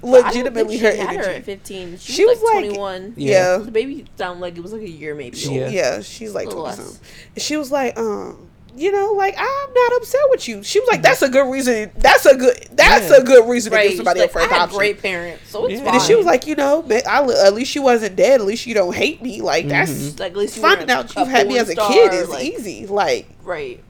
legitimately 0.04 0.78
her 0.80 0.88
I 0.90 0.96
don't 0.96 0.98
think 1.08 1.12
she 1.12 1.16
had 1.18 1.26
her 1.26 1.32
at 1.32 1.44
15. 1.46 1.98
She, 2.00 2.14
She 2.14 2.26
was, 2.26 2.40
was, 2.40 2.44
like 2.44 2.56
like- 2.66 2.76
21. 2.76 3.14
Yeah. 3.18 3.58
The 3.58 3.72
baby 3.72 4.06
sounded 4.18 4.42
like 4.42 4.58
it 4.58 4.62
was 4.62 4.74
like 4.74 4.82
a 4.82 4.90
year 4.90 5.16
maybe. 5.16 5.38
Yeah. 5.38 5.64
old. 5.66 5.74
Yeah, 5.74 6.02
she's 6.02 6.34
like 6.34 6.48
A 6.48 6.52
twenty 6.52 6.64
less. 6.66 6.76
something. 6.78 7.00
She 7.38 7.58
was 7.58 7.72
like, 7.72 7.98
um, 7.98 8.48
you 8.76 8.90
know, 8.92 9.12
like 9.14 9.36
I'm 9.38 9.74
not 9.74 9.94
upset 9.98 10.22
with 10.30 10.48
you. 10.48 10.64
She 10.64 10.80
was 10.80 10.88
like, 10.90 11.02
that's 11.02 11.22
a 11.22 11.28
good 11.30 11.52
reason. 11.52 11.92
That's 11.98 12.26
a 12.26 12.38
good. 12.38 12.58
That's 12.72 13.10
Yeah. 13.10 13.18
a 13.18 13.24
good 13.24 13.50
reason 13.50 13.72
to 13.72 13.76
Right. 13.78 13.90
give 13.90 13.98
somebody 13.98 14.22
She's 14.22 14.26
up 14.28 14.32
for 14.32 14.40
I 14.40 14.44
had 14.44 14.52
adoption. 14.52 14.78
great 14.78 15.02
parents, 15.02 15.50
so 15.50 15.66
it's 15.66 15.74
Yeah. 15.80 15.86
fine. 15.86 15.94
and 15.96 16.04
she 16.04 16.16
was 16.16 16.26
like, 16.26 16.48
you 16.48 16.56
know, 16.56 16.82
man, 16.84 17.02
I, 17.06 17.22
at 17.46 17.54
least 17.54 17.76
you 17.76 17.82
wasn't 17.82 18.16
dead. 18.16 18.40
At 18.40 18.48
least 18.48 18.66
you 18.66 18.74
don't 18.74 18.96
hate 18.96 19.22
me. 19.22 19.42
Like 19.42 19.68
that's 19.68 20.18
like, 20.20 20.32
at 20.32 20.38
least 20.38 20.56
you 20.56 20.62
finding 20.62 20.90
out 20.90 21.14
you've 21.16 21.28
had 21.28 21.48
me 21.50 21.58
as 21.58 21.68
a 21.68 21.74
star, 21.74 21.92
kid 21.92 22.14
is 22.14 22.30
like, 22.30 22.46
easy. 22.46 22.88
Like 22.88 23.28
Right. 23.44 23.84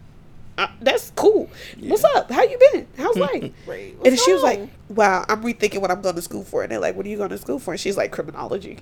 Uh, 0.58 0.68
that's 0.82 1.12
cool. 1.16 1.50
What's 1.80 2.04
up? 2.04 2.30
How 2.32 2.44
you 2.44 2.58
been? 2.72 2.88
How's 2.98 3.18
life? 3.18 3.52
Right. 3.66 3.94
and 3.96 4.04
then 4.06 4.18
she 4.18 4.34
was 4.34 4.44
like, 4.44 4.70
wow, 4.90 5.26
I'm 5.28 5.42
rethinking 5.44 5.80
what 5.82 5.92
I'm 5.92 6.02
going 6.02 6.16
to 6.16 6.22
school 6.22 6.44
for. 6.44 6.64
And 6.64 6.72
they're 6.72 6.80
like, 6.80 6.96
what 6.96 7.06
are 7.06 7.10
you 7.10 7.18
going 7.18 7.30
to 7.30 7.38
school 7.38 7.60
for? 7.60 7.72
And 7.72 7.80
she's 7.80 7.98
like, 7.98 8.12
criminology. 8.12 8.80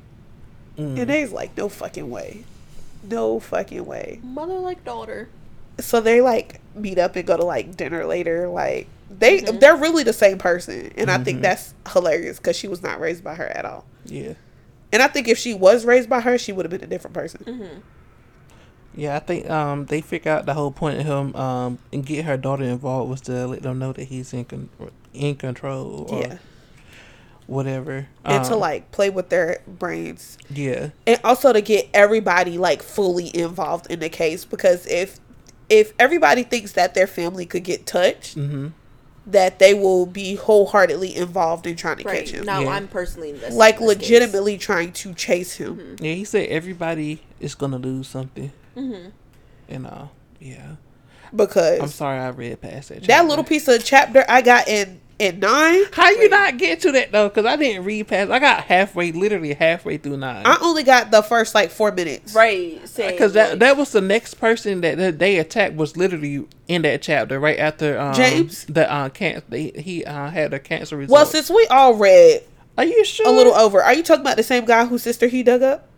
Mm. 0.78 1.00
And 1.00 1.10
they's 1.10 1.32
like, 1.32 1.56
no 1.58 1.70
fucking 1.70 2.10
way. 2.10 2.44
No 3.04 3.40
fucking 3.40 3.86
way. 3.86 4.20
mother 4.24 4.56
like 4.60 4.84
daughter. 4.84 5.30
so 5.80 6.02
they 6.02 6.20
like 6.22 6.60
meet 6.76 6.98
up 6.98 7.16
and 7.16 7.26
go 7.26 7.38
to 7.38 7.46
like 7.46 7.78
dinner 7.78 8.06
later 8.06 8.48
like 8.50 8.88
they 9.10 9.40
Mm-hmm. 9.42 9.60
they're 9.60 9.76
really 9.78 10.04
the 10.04 10.14
same 10.14 10.38
person 10.38 10.92
and 10.98 11.10
i 11.10 11.18
think 11.18 11.42
that's 11.42 11.74
hilarious 11.94 12.38
because 12.38 12.56
she 12.58 12.68
was 12.68 12.84
not 12.84 13.00
raised 13.00 13.24
by 13.24 13.34
her 13.36 13.48
at 13.48 13.66
all 13.66 13.86
Yeah, 14.06 14.34
and 14.94 15.02
i 15.02 15.08
think 15.08 15.28
if 15.28 15.38
she 15.38 15.54
was 15.54 15.86
raised 15.86 16.10
by 16.10 16.20
her 16.22 16.38
she 16.38 16.52
would 16.52 16.64
have 16.66 16.70
been 16.72 16.84
a 16.84 16.88
different 16.88 17.14
person 17.16 17.44
Mm-hmm. 17.46 17.80
Yeah. 18.96 19.16
I 19.16 19.20
think 19.20 19.50
um 19.50 19.86
they 19.86 20.02
figure 20.02 20.32
out 20.32 20.46
the 20.46 20.54
whole 20.54 20.72
point 20.72 21.00
of 21.00 21.06
him 21.06 21.36
um 21.36 21.80
and 21.94 22.06
get 22.06 22.26
her 22.26 22.38
daughter 22.38 22.64
involved 22.64 23.10
was 23.10 23.22
to 23.22 23.48
let 23.48 23.62
them 23.64 23.80
know 23.80 23.94
that 23.94 24.06
he's 24.06 24.34
in 24.34 24.46
con- 24.46 24.70
in 25.14 25.36
control 25.36 26.08
or 26.10 26.22
yeah 26.22 26.38
whatever. 27.48 28.08
and 28.26 28.46
to 28.46 28.54
Um, 28.54 28.60
like 28.60 28.92
play 28.92 29.10
with 29.10 29.30
their 29.30 29.62
brains 29.68 30.38
yeah, 30.54 30.90
and 31.08 31.20
also 31.24 31.52
to 31.52 31.62
get 31.62 31.90
everybody 31.94 32.58
like 32.60 32.84
fully 32.84 33.36
involved 33.36 33.88
in 33.90 34.00
the 34.00 34.10
case 34.10 34.46
because 34.46 34.86
if 34.86 35.20
if 35.68 35.94
everybody 36.00 36.44
thinks 36.44 36.74
that 36.74 36.94
their 36.94 37.08
family 37.08 37.46
could 37.48 37.64
get 37.64 37.86
touched 37.88 38.38
mm-hmm. 38.38 38.68
that 39.26 39.58
they 39.60 39.74
will 39.74 40.06
be 40.06 40.36
wholeheartedly 40.36 41.16
involved 41.16 41.66
in 41.66 41.76
trying 41.76 41.98
to 41.98 42.04
Right. 42.04 42.20
catch 42.26 42.34
him 42.36 42.46
Now 42.46 42.60
Yeah. 42.62 42.70
I'm 42.70 42.88
personally 42.88 43.32
invested. 43.32 43.56
like 43.56 43.80
in 43.80 43.86
this 43.88 43.98
case. 43.98 44.10
legitimately 44.10 44.58
trying 44.60 44.92
to 44.94 45.14
chase 45.16 45.56
him 45.56 45.78
Mm-hmm. 45.78 46.06
yeah. 46.06 46.14
He 46.14 46.26
said 46.26 46.50
everybody 46.50 47.22
is 47.40 47.56
gonna 47.56 47.78
lose 47.80 48.08
something, 48.08 48.52
Mm-hmm. 48.80 49.10
and 49.70 49.88
uh, 49.88 50.08
yeah. 50.40 50.76
because 51.36 51.80
I'm 51.80 51.88
sorry 51.90 52.20
I 52.20 52.30
read 52.30 52.62
past 52.62 52.90
that. 52.90 53.04
that 53.04 53.28
little 53.28 53.44
piece 53.44 53.68
of 53.68 53.84
chapter 53.84 54.24
I 54.28 54.42
got 54.42 54.68
in 54.68 55.00
in 55.20 55.40
nine. 55.42 55.84
How 55.92 56.10
you 56.10 56.30
not 56.30 56.58
get 56.58 56.80
to 56.82 56.94
that 56.94 57.12
though? 57.12 57.28
Because 57.28 57.46
I 57.46 57.58
didn't 57.58 57.84
read 57.84 58.08
past. 58.08 58.32
I 58.32 58.40
got 58.40 58.64
halfway, 58.64 59.12
literally 59.12 59.54
halfway 59.54 59.98
through 59.98 60.18
nine. 60.18 60.44
I 60.46 60.58
only 60.62 60.84
got 60.84 61.12
the 61.12 61.22
first 61.22 61.54
like 61.54 61.72
four 61.72 61.92
minutes. 61.92 62.34
Right. 62.34 62.82
Because 62.96 63.34
that 63.34 63.52
like- 63.52 63.60
that 63.60 63.78
was 63.78 63.92
the 63.92 64.02
next 64.02 64.36
person 64.36 64.82
that, 64.82 64.98
that 64.98 65.20
they 65.20 65.38
attacked 65.38 65.76
was 65.76 65.98
literally 65.98 66.48
in 66.68 66.84
that 66.84 67.02
chapter 67.02 67.40
right 67.40 67.60
after 67.60 68.00
um, 68.00 68.14
James? 68.14 68.66
the 68.66 68.90
uh 68.92 69.10
cancer 69.10 69.44
he, 69.52 69.72
he 69.76 70.06
uh, 70.06 70.30
had 70.30 70.54
a 70.54 70.60
cancer 70.60 70.96
result. 70.96 71.14
Well, 71.14 71.26
since 71.26 71.50
we 71.50 71.68
all 71.68 71.96
read 71.96 72.44
are 72.78 72.86
you 72.86 73.04
sure 73.04 73.28
a 73.28 73.32
little 73.32 73.54
over, 73.56 73.84
are 73.84 73.94
you 73.94 74.04
talking 74.04 74.22
about 74.22 74.38
the 74.38 74.44
same 74.44 74.64
guy 74.64 74.86
whose 74.86 75.04
sister 75.04 75.28
he 75.28 75.44
dug 75.44 75.62
up? 75.62 75.89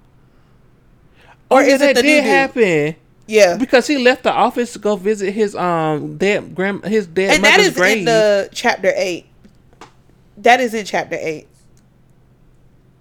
Or 1.51 1.61
is 1.61 1.81
it 1.81 1.95
that 1.95 2.01
did 2.01 2.23
happen 2.23 2.95
Yeah, 3.27 3.57
because 3.57 3.85
he 3.87 3.97
left 3.97 4.23
the 4.23 4.31
office 4.31 4.73
to 4.73 4.79
go 4.79 4.95
visit 4.95 5.31
his 5.31 5.55
um 5.55 6.17
dead 6.17 6.55
grand 6.55 6.83
his 6.85 7.05
dead 7.07 7.35
and 7.35 7.43
that 7.43 7.59
is 7.59 7.75
grave. 7.75 7.99
in 7.99 8.05
the 8.05 8.49
chapter 8.53 8.91
eight. 8.95 9.25
That 10.37 10.59
is 10.59 10.73
in 10.73 10.85
chapter 10.85 11.17
eight. 11.19 11.47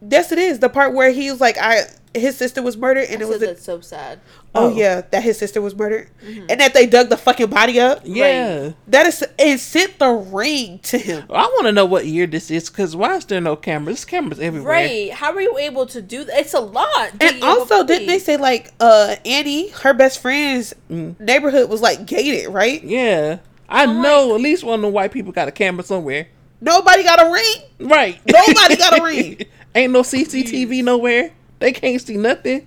Yes, 0.07 0.33
it 0.33 0.39
is 0.39 0.59
the 0.59 0.69
part 0.69 0.95
where 0.95 1.11
he 1.11 1.31
was 1.31 1.41
like, 1.41 1.57
"I 1.59 1.83
his 2.15 2.37
sister 2.37 2.61
was 2.63 2.77
murdered," 2.77 3.05
and 3.09 3.21
I 3.23 3.25
it 3.25 3.29
was 3.29 3.41
said 3.41 3.57
a, 3.57 3.61
so 3.61 3.81
sad. 3.81 4.21
oh, 4.55 4.67
Oh. 4.67 4.77
yeah, 4.77 5.03
that 5.11 5.23
his 5.23 5.39
sister 5.39 5.61
was 5.63 5.75
murdered, 5.77 6.09
and 6.49 6.61
that 6.61 6.75
they 6.75 6.87
dug 6.87 7.09
the 7.09 7.17
fucking 7.17 7.49
body 7.49 7.79
up. 7.81 8.01
yeah. 8.05 8.73
That 8.89 9.07
is 9.07 9.25
and 9.39 9.61
sent 9.61 9.99
the 9.99 10.11
ring 10.11 10.81
to 10.85 10.99
him. 10.99 11.25
I 11.31 11.43
want 11.47 11.67
to 11.67 11.73
know 11.73 11.85
what 11.87 12.07
year 12.07 12.27
this 12.27 12.51
is 12.51 12.69
because 12.69 12.97
why 12.97 13.17
is 13.17 13.25
there 13.27 13.41
no 13.41 13.55
cameras? 13.57 13.99
There's 13.99 14.05
cameras 14.07 14.41
everywhere. 14.41 14.73
Right. 14.73 15.13
How 15.13 15.33
are 15.33 15.41
you 15.41 15.57
able 15.59 15.87
to 15.87 16.03
do 16.03 16.25
that? 16.25 16.39
It's 16.41 16.55
a 16.55 16.61
lot. 16.61 17.11
And 17.13 17.19
digging 17.21 17.43
up 17.45 17.57
a 17.57 17.61
also, 17.61 17.85
didn't 17.85 18.09
they 18.09 18.19
say 18.19 18.37
like 18.37 18.73
uh 18.81 19.17
Annie, 19.25 19.69
her 19.71 19.95
best 19.95 20.21
friend's 20.21 20.75
Mm. 20.91 21.19
neighborhood 21.21 21.71
was 21.71 21.81
like 21.81 22.07
gated, 22.07 22.49
right? 22.53 22.83
Yeah, 22.83 23.39
I 23.69 23.85
I'm 23.85 24.03
know 24.03 24.35
at 24.35 24.41
least 24.41 24.65
one 24.65 24.75
of 24.77 24.83
the 24.83 24.89
white 24.89 25.13
people 25.13 25.31
got 25.33 25.47
a 25.47 25.53
camera 25.53 25.85
somewhere. 25.85 26.27
Nobody 26.61 27.03
got 27.05 27.25
a 27.25 27.31
ring. 27.33 27.89
Right. 27.89 28.19
Nobody 28.27 28.77
got 28.77 28.99
a 28.99 29.03
ring. 29.03 29.39
Ain't 29.75 29.93
no 29.93 30.03
CCTV 30.03 30.83
nowhere. 30.83 31.31
They 31.71 31.73
can't 31.73 32.01
see 32.01 32.17
nothing. 32.17 32.67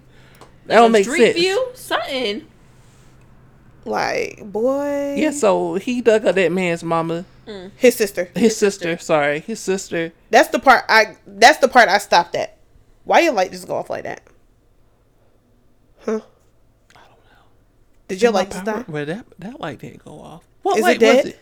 That 0.68 0.76
don't 0.76 0.92
make 0.92 1.06
Street 1.06 1.34
sense. 1.34 1.36
View, 1.36 1.70
something. 1.74 2.48
Like, 3.86 4.40
boy. 4.46 5.16
Yeah, 5.18 5.32
so 5.32 5.76
he 5.76 6.02
dug 6.02 6.26
up 6.26 6.36
that 6.36 6.52
man's 6.52 6.84
mama, 6.84 7.26
mm. 7.46 7.72
His 7.76 7.96
sister. 7.96 8.30
his 8.36 8.56
sister. 8.56 8.98
Sorry, 8.98 9.42
his 9.42 9.60
sister. 9.60 10.14
That's 10.30 10.50
the 10.50 10.60
part 10.60 10.86
I. 10.88 11.18
That's 11.28 11.58
the 11.58 11.68
part 11.68 11.90
I 11.90 11.98
stopped 11.98 12.36
at. 12.36 12.56
Why 13.04 13.22
your 13.22 13.34
light 13.34 13.52
just 13.52 13.68
go 13.68 13.76
off 13.76 13.90
like 13.90 14.04
that? 14.04 14.22
Huh? 16.06 16.22
I 16.96 17.00
don't 17.00 17.18
know. 17.26 17.44
Did 18.08 18.22
your 18.22 18.32
light 18.32 18.52
just 18.52 18.64
die? 18.64 18.86
Well, 18.88 19.06
that 19.06 19.26
that 19.40 19.60
light 19.60 19.80
didn't 19.80 20.06
go 20.06 20.22
off. 20.22 20.44
What 20.62 20.78
Is 20.78 20.82
it 20.82 20.88
light 20.88 21.00
dead? 21.00 21.26
was 21.26 21.34
it? 21.34 21.40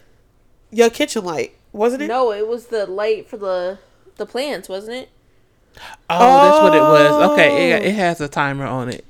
Your 0.72 0.90
kitchen 0.90 1.24
light 1.26 1.54
wasn't 1.74 2.04
it? 2.04 2.08
No, 2.08 2.32
it 2.32 2.48
was 2.48 2.68
the 2.68 2.86
light 2.86 3.28
for 3.28 3.38
the 3.38 3.80
the 4.18 4.26
plants, 4.26 4.70
wasn't 4.70 4.98
it? 4.98 5.10
Oh, 6.10 6.44
that's 6.44 6.62
what 6.64 6.76
it 6.76 6.82
was. 6.82 7.32
Okay, 7.32 7.72
it, 7.72 7.82
Oh. 7.82 7.86
it 7.88 7.96
has 7.96 8.22
a 8.22 8.28
timer 8.28 8.66
on 8.66 8.90
it. 8.90 9.06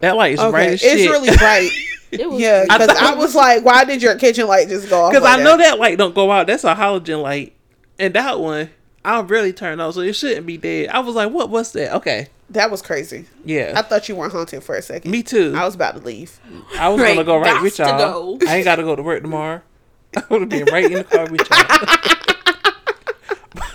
That 0.00 0.16
light 0.16 0.34
is 0.34 0.40
Okay, 0.40 0.50
bright 0.50 0.68
as 0.70 0.82
it's 0.84 1.02
really 1.10 1.36
bright. 1.38 1.70
It 2.12 2.28
was 2.30 2.40
yeah, 2.40 2.64
because 2.64 2.88
I, 2.88 2.94
thought- 2.94 3.18
was 3.18 3.34
like, 3.34 3.64
why 3.64 3.84
did 3.84 4.02
your 4.02 4.16
kitchen 4.16 4.46
light 4.46 4.68
just 4.68 4.88
go 4.90 5.02
off? 5.04 5.10
Because 5.12 5.24
like 5.24 5.40
I 5.40 5.42
know 5.42 5.56
that 5.56 5.78
light 5.78 5.98
don't 5.98 6.14
go 6.14 6.30
out. 6.30 6.46
That's 6.46 6.64
a 6.64 6.74
halogen 6.74 7.22
light, 7.22 7.54
and 7.98 8.14
that 8.14 8.38
one 8.40 8.70
I'll 9.04 9.24
really 9.24 9.52
turn 9.52 9.80
on, 9.80 9.92
so 9.92 10.00
it 10.00 10.14
shouldn't 10.14 10.46
be 10.46 10.56
dead. 10.56 10.88
I 10.88 10.98
was 11.00 11.14
like, 11.14 11.30
what 11.32 11.48
was 11.50 11.72
that? 11.72 11.94
Okay, 11.96 12.28
That 12.50 12.70
was 12.70 12.82
crazy. 12.82 13.26
yeah, 13.44 13.72
I 13.76 13.82
thought 13.82 14.08
you 14.08 14.16
weren't 14.16 14.32
haunted 14.32 14.62
for 14.64 14.74
a 14.76 14.82
second. 14.82 15.10
me 15.10 15.22
too. 15.22 15.54
I 15.56 15.64
was 15.64 15.74
about 15.74 15.96
to 15.96 16.00
leave. 16.02 16.38
I 16.78 16.88
was 16.88 17.00
Right, 17.00 17.14
gonna 17.14 17.24
go 17.24 17.38
right 17.38 17.62
with 17.62 17.78
y'all. 17.78 17.98
go. 18.38 18.46
I 18.48 18.56
ain't 18.56 18.64
got 18.64 18.76
to 18.76 18.82
go 18.82 18.94
to 18.96 19.02
work 19.02 19.22
tomorrow. 19.22 19.62
I 20.16 20.22
would 20.30 20.40
have 20.42 20.48
been 20.50 20.64
right 20.66 20.84
in 20.84 20.92
the 20.92 21.04
car 21.04 21.26
with 21.30 21.48
y'all. 21.50 22.66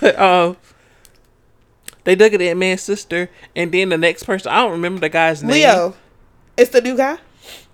but 0.00 0.18
um, 0.18 0.56
they 2.04 2.14
dug 2.14 2.34
at 2.34 2.40
that 2.40 2.56
man's 2.56 2.80
sister, 2.82 3.30
and 3.54 3.72
then 3.72 3.88
the 3.90 3.98
next 3.98 4.24
person 4.24 4.50
I 4.50 4.56
don't 4.62 4.72
remember 4.72 5.00
the 5.00 5.08
guy's 5.08 5.42
name. 5.42 5.52
Leo, 5.52 5.94
it's 6.56 6.70
the 6.70 6.80
new 6.80 6.96
guy. 6.96 7.18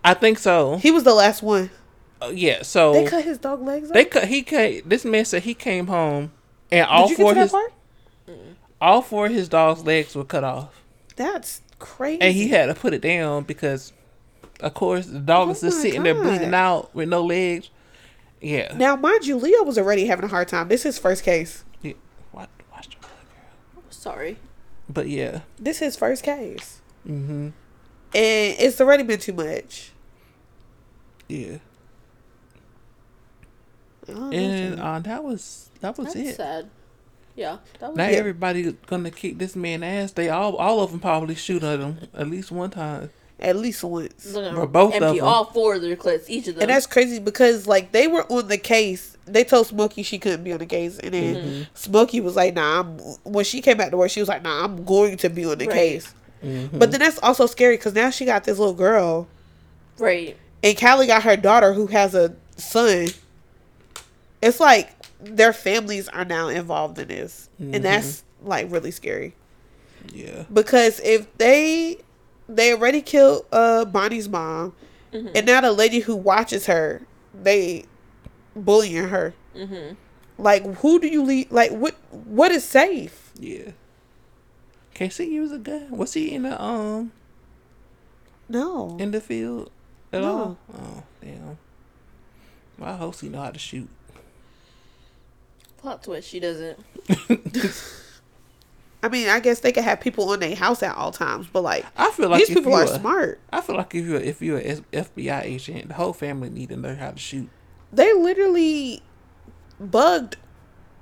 I 0.05 0.15
think 0.15 0.39
so. 0.39 0.77
He 0.79 0.91
was 0.91 1.03
the 1.05 1.15
last 1.15 1.43
one. 1.43 1.71
Uh, 2.21 2.31
yeah, 2.35 2.63
so 2.63 2.93
They 2.93 3.05
they, 3.05 3.11
cut 3.11 3.25
his 3.25 3.39
dog 3.39 3.63
legs 3.63 3.91
off. 3.91 4.11
cut. 4.11 4.29
He 4.29 4.43
came. 4.43 4.83
This 4.85 5.05
man 5.05 5.25
said 5.25 5.43
he 5.43 5.55
came 5.55 5.87
home, 5.87 6.33
and 6.71 6.87
all 6.87 7.09
four 7.09 7.35
get 7.35 7.45
of 7.45 7.51
to 7.51 7.57
that 7.57 7.73
his 8.37 8.57
all 8.81 9.03
four 9.03 9.27
of 9.27 9.33
his 9.33 9.49
dog's 9.49 9.85
legs 9.85 10.15
were 10.15 10.25
cut 10.25 10.45
off. 10.45 10.83
That's 11.17 11.63
crazy. 11.79 12.21
and 12.21 12.35
he 12.35 12.49
had 12.49 12.67
to 12.67 12.75
put 12.75 12.95
it 12.95 13.03
down 13.03 13.43
because, 13.45 13.93
of 14.61 14.75
course, 14.75 15.07
the 15.07 15.19
dog 15.19 15.49
Oh 15.49 15.53
is 15.53 15.61
just 15.61 15.81
sitting 15.81 16.03
there 16.03 16.15
bleeding 16.15 16.55
out 16.55 16.95
with 16.95 17.09
no 17.09 17.25
legs. 17.25 17.71
Yeah. 18.41 18.73
now, 18.77 18.95
mind 18.95 19.27
you, 19.27 19.37
Leo 19.37 19.65
was 19.65 19.79
already 19.79 20.07
having 20.07 20.25
a 20.25 20.29
hard 20.29 20.47
time. 20.47 20.69
This 20.69 20.81
is 20.81 20.95
his 20.95 20.99
first 20.99 21.25
case. 21.25 21.65
yeah. 21.83 21.95
Watch, 22.33 22.49
watch 22.71 22.89
the 22.89 22.97
girl. 22.97 23.83
Sorry. 23.99 24.37
But 24.89 25.09
yeah. 25.09 25.41
This 25.59 25.77
is 25.79 25.81
his 25.81 25.97
first 25.97 26.23
case, 26.23 26.81
Mm-hmm. 27.07 27.49
and 28.15 28.57
it's 28.59 28.81
already 28.81 29.03
been 29.03 29.19
too 29.19 29.33
much. 29.33 29.91
Yeah. 31.29 31.59
I 34.09 34.13
don't 34.13 34.31
know, 34.31 34.37
And 34.39 34.81
uh, 34.81 34.99
that 35.01 35.25
was 35.25 35.71
that 35.81 35.99
was 35.99 36.15
That's 36.15 36.29
it. 36.31 36.37
sad. 36.37 36.71
Yeah, 37.35 37.59
that 37.81 37.89
was 37.89 37.97
Not 37.97 38.13
Yeah. 38.13 38.19
everybody 38.19 38.73
gonna 38.87 39.11
kick 39.11 39.39
this 39.39 39.55
man 39.57 39.83
ass. 39.83 40.13
They 40.13 40.29
all 40.29 40.57
all 40.57 40.81
of 40.81 40.91
them 40.93 41.01
probably 41.01 41.35
shoot 41.35 41.63
at 41.63 41.81
him 41.81 41.99
at 42.15 42.29
least 42.31 42.51
one 42.51 42.71
time. 42.71 43.11
At 43.41 43.55
least 43.57 43.85
once. 43.85 44.25
They're 44.25 44.45
gonna 44.47 44.57
For 44.57 44.67
both 44.67 44.95
of 44.95 45.01
them. 45.17 45.25
all 45.25 45.45
four 45.45 45.77
of 45.77 45.83
their 45.83 45.95
clips, 45.95 46.29
each 46.29 46.49
of 46.49 46.55
them. 46.57 46.63
And 46.63 46.71
that's 46.71 46.87
crazy 46.87 47.21
because 47.21 47.67
like 47.69 47.93
they 47.93 48.09
were 48.09 48.25
on 48.33 48.49
the 48.49 48.59
case. 48.59 49.17
They 49.27 49.45
told 49.45 49.67
Smoky 49.69 50.03
she 50.03 50.19
couldn't 50.19 50.43
be 50.43 50.53
on 50.53 50.59
the 50.59 50.67
case, 50.67 50.99
and 50.99 51.15
then 51.15 51.35
Mm-hmm. 51.37 51.63
Smoky 51.75 52.21
was 52.21 52.35
like, 52.35 52.55
"Nah." 52.55 52.81
I'm, 52.81 52.99
when 53.25 53.45
she 53.45 53.61
came 53.61 53.77
back 53.77 53.91
to 53.91 53.97
work, 53.97 54.11
she 54.11 54.19
was 54.21 54.29
like, 54.29 54.43
"Nah, 54.43 54.65
I'm 54.65 54.85
going 54.85 55.17
to 55.19 55.29
be 55.29 55.45
on 55.45 55.59
the 55.59 55.67
Right. 55.67 55.75
case." 55.75 56.15
Mm-hmm. 56.43 56.79
But 56.79 56.91
then 56.91 57.01
that's 57.01 57.19
also 57.21 57.47
scary 57.47 57.77
because 57.77 57.95
now 57.95 58.11
she 58.11 58.25
got 58.25 58.43
this 58.45 58.59
little 58.59 58.75
girl, 58.75 59.29
right. 59.99 60.37
and 60.65 60.77
Callie 60.81 61.07
got 61.07 61.23
her 61.25 61.37
daughter 61.37 61.73
who 61.75 61.87
has 61.89 62.15
a 62.15 62.35
son. 62.57 63.09
It's 64.41 64.61
like 64.61 64.91
their 65.21 65.53
families 65.53 66.09
are 66.09 66.25
now 66.25 66.49
involved 66.49 66.99
in 66.99 67.09
this, 67.09 67.49
Mm-hmm. 67.61 67.75
and 67.75 67.85
that's 67.85 68.23
like 68.43 68.71
really 68.71 68.93
scary 68.93 69.35
Yeah. 70.13 70.45
because 70.53 71.01
if 71.01 71.27
they 71.39 71.99
they 72.49 72.73
already 72.73 73.03
killed 73.03 73.47
uh 73.53 73.85
Bonnie's 73.85 74.29
mom, 74.29 74.75
Mm-hmm. 75.13 75.29
and 75.35 75.47
now 75.47 75.61
the 75.63 75.73
lady 75.73 76.01
who 76.01 76.15
watches 76.15 76.67
her, 76.67 77.01
they 77.35 77.85
bullying 78.55 79.09
her. 79.09 79.33
Mm-hmm. 79.57 79.95
Like, 80.37 80.65
who 80.77 81.01
do 81.01 81.09
you 81.09 81.23
leave? 81.23 81.51
Like, 81.51 81.71
what 81.73 81.95
what 82.11 82.53
is 82.53 82.63
safe? 82.65 83.33
Yeah. 83.39 83.71
Can't 84.95 85.13
see 85.13 85.33
use 85.33 85.51
a 85.53 85.59
gun. 85.59 85.91
Was 85.91 86.13
he 86.15 86.33
in 86.35 86.43
the 86.43 86.61
um 86.63 87.13
No, 88.49 88.97
in 89.01 89.11
the 89.13 89.21
field 89.21 89.71
at 90.13 90.21
No. 90.21 90.29
all? 90.29 90.59
Oh 90.75 91.03
damn. 91.23 91.59
Well, 92.79 92.93
I 92.95 92.97
hope 92.97 93.19
he 93.21 93.29
know 93.29 93.41
how 93.43 93.51
to 93.51 93.59
shoot. 93.59 93.89
Plot 95.79 96.03
twist. 96.03 96.29
She 96.29 96.39
doesn't. 96.41 96.79
I 99.03 99.09
mean, 99.09 99.29
I 99.29 99.39
guess 99.41 99.61
they 99.61 99.71
could 99.73 99.85
have 99.85 100.01
people 100.01 100.29
on 100.31 100.41
their 100.41 100.57
house 100.57 100.83
at 100.83 100.97
all 100.97 101.13
times, 101.13 101.47
but 101.53 101.63
like 101.63 101.87
I 101.97 102.11
feel 102.11 102.29
like 102.29 102.47
these 102.47 102.57
people 102.57 102.75
are 102.75 102.85
a- 102.85 102.89
smart. 102.89 103.41
I 103.53 103.61
feel 103.61 103.77
like 103.77 103.95
if 103.95 104.05
you're 104.05 104.21
if 104.21 104.43
you're 104.43 104.59
an 104.59 104.85
FBI 104.93 105.43
agent, 105.45 105.89
the 105.89 105.95
whole 105.95 106.13
family 106.13 106.51
need 106.51 106.71
to 106.71 106.77
know 106.77 106.95
how 106.97 107.13
to 107.13 107.19
shoot. 107.19 107.49
They 107.93 108.13
literally 108.13 109.03
bugged 109.79 110.37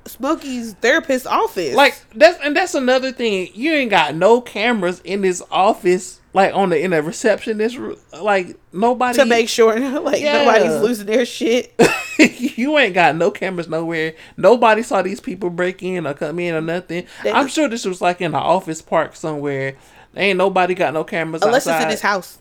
Smoky's 0.05 0.75
therapist 0.75 1.27
office. 1.27 1.75
Like 1.75 1.95
that's 2.15 2.39
and 2.45 2.55
that's 2.55 2.75
another 2.75 3.13
thing. 3.13 3.49
You 3.55 3.73
ain't 3.73 3.91
got 3.91 4.15
no 4.15 4.41
cameras 4.41 5.01
in 5.05 5.23
this 5.23 5.43
office, 5.51 6.21
like 6.37 6.55
on 6.55 6.69
the 6.69 6.79
in 6.81 6.91
the 6.91 7.03
receptionist. 7.03 7.79
ro- 7.79 7.97
Like 8.21 8.57
nobody 8.73 9.19
to 9.19 9.25
make 9.25 9.49
sure, 9.49 9.79
like 10.01 10.21
Yeah. 10.21 10.39
nobody's 10.45 10.81
losing 10.83 11.07
their 11.07 11.25
shit. 11.25 11.73
you 12.19 12.77
ain't 12.79 12.95
got 12.95 13.17
no 13.17 13.31
cameras 13.31 13.69
nowhere. 13.69 14.15
Nobody 14.37 14.83
saw 14.83 15.03
these 15.03 15.21
people 15.21 15.51
break 15.51 15.83
in 15.83 16.07
or 16.07 16.15
come 16.15 16.39
in 16.39 16.55
or 16.55 16.61
nothing. 16.61 17.07
They- 17.25 17.33
I'm 17.33 17.49
sure 17.49 17.69
this 17.69 17.85
was 17.85 18.01
like 18.01 18.21
in 18.21 18.27
an 18.33 18.35
office 18.35 18.83
park 18.83 19.17
somewhere. 19.17 19.77
Ain't 20.15 20.39
nobody 20.39 20.75
got 20.75 20.95
no 20.95 21.05
cameras 21.05 21.43
Unless 21.43 21.67
outside. 21.67 21.77
it's 21.77 21.85
in 21.85 21.91
his 21.91 22.01
house, 22.01 22.39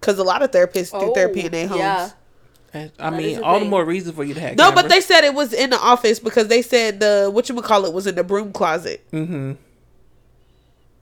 because 0.00 0.18
a 0.18 0.22
lot 0.24 0.42
of 0.42 0.50
therapists 0.50 0.98
do 0.98 1.12
therapy 1.14 1.40
in 1.46 1.52
their 1.52 1.66
homes. 1.68 1.80
Oh, 1.80 1.84
Yeah. 1.84 2.10
I 2.74 2.90
That 2.98 3.12
mean, 3.16 3.26
is 3.36 3.38
a 3.38 3.44
all 3.44 3.60
the 3.60 3.66
more 3.66 3.84
reason 3.84 4.12
for 4.14 4.24
you 4.24 4.34
to 4.34 4.40
have. 4.40 4.56
No, 4.56 4.72
but 4.72 4.88
they 4.88 5.00
said 5.00 5.22
it 5.22 5.32
was 5.34 5.52
in 5.52 5.70
the 5.70 5.78
office 5.78 6.18
because 6.18 6.48
they 6.48 6.60
said 6.60 6.98
the 7.00 7.30
what 7.32 7.48
you 7.48 7.54
call 7.62 7.84
it 7.86 7.92
was 7.92 8.06
in 8.06 8.16
the 8.16 8.24
broom 8.24 8.52
closet. 8.52 9.04
Mm-hmm. 9.12 9.52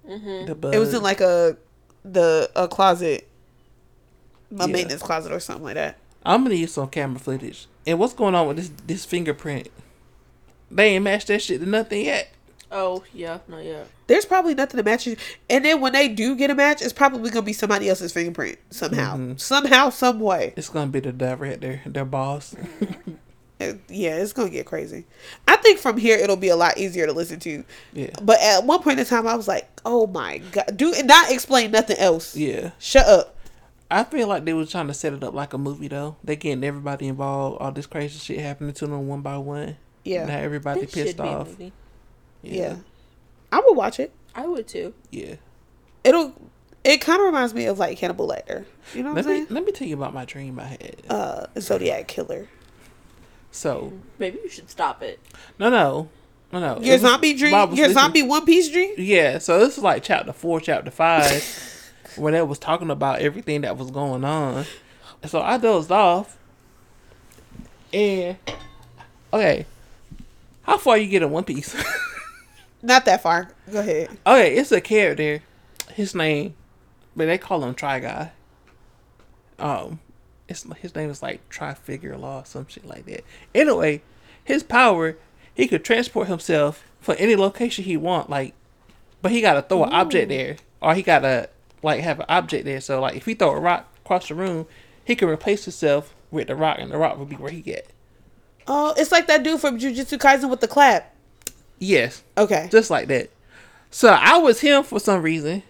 Mm-hmm. 0.09 0.47
The 0.47 0.55
bug. 0.55 0.75
It 0.75 0.79
was 0.79 0.93
in 0.95 1.03
like 1.03 1.21
a 1.21 1.57
the 2.05 2.51
a 2.57 2.69
closet, 2.69 3.29
a 4.51 4.67
Yeah. 4.67 4.67
maintenance 4.67 5.03
closet 5.03 5.33
or 5.33 5.41
something 5.41 5.65
like 5.65 5.75
that. 5.75 5.97
I'm 6.25 6.45
gonna 6.45 6.55
need 6.55 6.71
some 6.71 6.89
camera 6.89 7.19
footage. 7.19 7.67
And 7.87 7.99
what's 7.99 8.15
going 8.15 8.35
on 8.35 8.47
with 8.49 8.57
this 8.57 8.71
this 8.87 9.05
fingerprint? 9.05 9.69
They 10.71 10.95
ain't 10.95 11.05
matched 11.05 11.27
that 11.29 11.43
shit 11.43 11.61
to 11.61 11.67
nothing 11.69 12.05
yet. 12.07 12.29
Oh 12.71 13.03
yeah. 13.13 13.39
Not 13.49 13.65
yet. 13.65 13.87
There's 14.07 14.25
probably 14.25 14.55
nothing 14.55 14.79
to 14.79 14.83
match 14.83 15.07
it. 15.07 15.19
And 15.51 15.65
then 15.65 15.81
when 15.81 15.93
they 15.93 16.09
do 16.09 16.35
get 16.37 16.51
a 16.51 16.55
match, 16.55 16.81
it's 16.83 16.93
probably 16.93 17.31
gonna 17.31 17.45
be 17.45 17.53
somebody 17.53 17.89
else's 17.89 18.13
fingerprint 18.13 18.59
somehow, 18.71 19.15
Mm-hmm. 19.17 19.37
somehow, 19.37 19.91
some 19.91 20.21
way. 20.21 20.55
It's 20.57 20.69
gonna 20.69 20.91
be 20.91 21.01
the 21.01 21.13
direct 21.13 21.61
their 21.61 21.83
their 21.87 22.05
boss. 22.05 22.55
Yeah, 23.89 24.17
it's 24.17 24.33
gonna 24.33 24.51
get 24.51 24.67
crazy. 24.67 25.05
I 25.49 25.57
think 25.57 25.79
from 25.79 25.97
here 25.97 26.17
it'll 26.19 26.37
be 26.37 26.49
a 26.49 26.57
lot 26.57 26.79
easier 26.79 27.07
to 27.07 27.13
listen 27.13 27.39
to. 27.41 27.65
Yeah. 27.93 28.11
But 28.23 28.41
at 28.41 28.65
one 28.65 28.83
point 28.83 29.01
in 29.01 29.07
time, 29.07 29.27
I 29.27 29.35
was 29.35 29.49
like, 29.49 29.69
"Oh 29.85 30.07
my 30.07 30.39
god!" 30.39 30.77
Do 30.77 30.93
not 31.05 31.31
explain 31.31 31.71
nothing 31.71 31.99
else. 31.99 32.37
Yeah. 32.37 32.71
Shut 32.79 33.07
up. 33.07 33.37
I 33.91 34.05
feel 34.05 34.27
like 34.27 34.45
they 34.47 34.55
was 34.55 34.71
trying 34.71 34.87
to 34.87 34.95
set 34.95 35.13
it 35.13 35.23
up 35.23 35.35
like 35.35 35.53
a 35.53 35.59
movie 35.59 35.89
though. 35.89 36.17
They 36.25 36.37
getting 36.37 36.65
everybody 36.65 37.09
involved, 37.09 37.59
all 37.61 37.73
this 37.73 37.87
crazy 37.87 38.19
shit 38.19 38.39
happening 38.41 38.73
to 38.75 38.87
them 38.87 39.07
one 39.07 39.21
by 39.21 39.37
one. 39.39 39.77
Yeah. 40.05 40.25
Now 40.25 40.39
everybody 40.39 40.81
This 40.83 40.93
pissed 40.95 41.17
be 41.19 41.23
a 41.23 41.27
off. 41.27 41.49
movie. 41.49 41.73
Yeah. 42.43 42.77
I 43.53 43.61
would 43.65 43.77
watch 43.77 44.01
it. 44.01 44.13
I 44.35 44.47
would 44.47 44.67
too. 44.67 44.95
Yeah. 45.11 45.35
It'll. 46.05 46.35
It 46.85 47.01
kind 47.01 47.21
of 47.21 47.27
reminds 47.27 47.55
me 47.55 47.67
of 47.67 47.79
like 47.79 47.99
Hannibal 47.99 48.27
Lecter. 48.29 48.65
You 48.95 49.03
know 49.05 49.11
what 49.11 49.17
Let 49.17 49.27
I'm 49.27 49.31
me 49.31 49.37
saying? 49.37 49.47
let 49.51 49.65
me 49.65 49.73
tell 49.73 49.87
you 49.87 49.95
about 49.95 50.13
my 50.15 50.25
dream 50.25 50.59
I 50.59 50.65
had. 50.65 50.97
Uh, 51.09 51.47
Zodiac 51.61 52.09
Killer. 52.09 52.49
So 53.53 53.93
Maybe 54.19 54.39
you 54.43 54.49
should 54.49 54.69
stop 54.71 55.03
it. 55.03 55.21
no 55.59 55.69
no 55.71 56.09
no 56.53 56.59
no. 56.61 56.75
Your 56.81 56.95
It 56.97 57.03
was- 57.03 57.11
zombie 57.11 57.35
dream. 57.35 57.53
Your 57.53 57.67
listening- 57.69 57.93
zombie 57.95 58.23
One 58.23 58.45
Piece 58.47 58.69
dream. 58.71 58.95
Yeah, 58.99 59.39
so 59.39 59.59
this 59.61 59.77
is 59.79 59.85
like 59.85 60.03
chapter 60.03 60.33
four, 60.33 60.61
chapter 60.61 60.91
five, 60.91 61.43
where 62.17 62.33
they 62.33 62.43
was 62.43 62.59
talking 62.59 62.91
about 62.91 63.21
everything 63.21 63.61
that 63.63 63.77
was 63.77 63.91
going 63.91 64.25
on. 64.25 64.65
So 65.27 65.41
I 65.41 65.57
dozed 65.59 65.93
off, 65.93 66.37
and 67.93 68.37
okay, 69.33 69.67
how 70.63 70.79
far 70.79 70.97
you 70.99 71.07
get 71.09 71.23
in 71.23 71.31
One 71.31 71.45
Piece? 71.45 71.75
Not 72.83 73.05
that 73.05 73.23
far. 73.23 73.49
Go 73.71 73.79
ahead. 73.81 74.09
okay, 74.27 74.57
it's 74.57 74.73
a 74.73 74.81
character, 74.81 75.41
his 75.95 76.15
name, 76.15 76.55
but 77.15 77.27
they 77.27 77.39
call 77.39 77.63
him 77.65 77.75
Try 77.75 78.01
Guy. 78.01 78.33
Um, 79.59 80.01
it's 80.49 80.65
his 80.81 80.95
name 80.95 81.11
is 81.11 81.23
like 81.23 81.49
Trafalgar 81.49 82.17
Law, 82.17 82.41
or 82.41 82.45
some 82.45 82.67
shit 82.67 82.85
like 82.85 83.07
that. 83.07 83.25
Anyway, 83.55 84.03
his 84.45 84.63
power, 84.63 85.17
he 85.55 85.67
could 85.69 85.85
transport 85.85 86.29
himself 86.29 86.85
for 87.01 87.15
any 87.17 87.37
location 87.37 87.85
he 87.85 87.97
want, 87.97 88.31
like, 88.31 88.55
but 89.21 89.33
he 89.33 89.41
gotta 89.41 89.63
throw 89.63 89.85
an 89.85 89.93
object 89.93 90.29
there, 90.29 90.57
or 90.81 90.95
he 90.95 91.03
gotta 91.03 91.49
like 91.83 92.01
have 92.01 92.21
an 92.21 92.27
object 92.29 92.65
there. 92.65 92.81
So 92.81 93.01
like, 93.01 93.17
if 93.17 93.27
he 93.27 93.35
throw 93.35 93.51
a 93.51 93.61
rock 93.61 93.89
across 94.05 94.29
the 94.29 94.35
room, 94.35 94.67
he 95.05 95.15
can 95.17 95.29
replace 95.29 95.65
himself 95.65 96.15
with 96.31 96.49
the 96.49 96.57
rock, 96.57 96.79
and 96.81 96.91
the 96.91 96.99
rock 96.99 97.19
will 97.19 97.27
be 97.27 97.37
where 97.37 97.51
he 97.51 97.61
get. 97.61 97.89
Oh, 98.67 98.95
it's 98.97 99.11
like 99.13 99.27
that 99.27 99.43
dude 99.43 99.61
from 99.61 99.79
Jujutsu 99.79 100.19
Kaisen 100.19 100.49
with 100.49 100.61
the 100.61 100.69
clap. 100.69 101.15
Yes, 101.79 102.23
Okay. 102.39 102.69
just 102.71 102.91
like 102.91 103.09
that. 103.09 103.31
So 103.91 104.09
I 104.09 104.39
was 104.39 104.61
him 104.61 104.85
for 104.85 105.01
some 105.01 105.21
reason, 105.21 105.63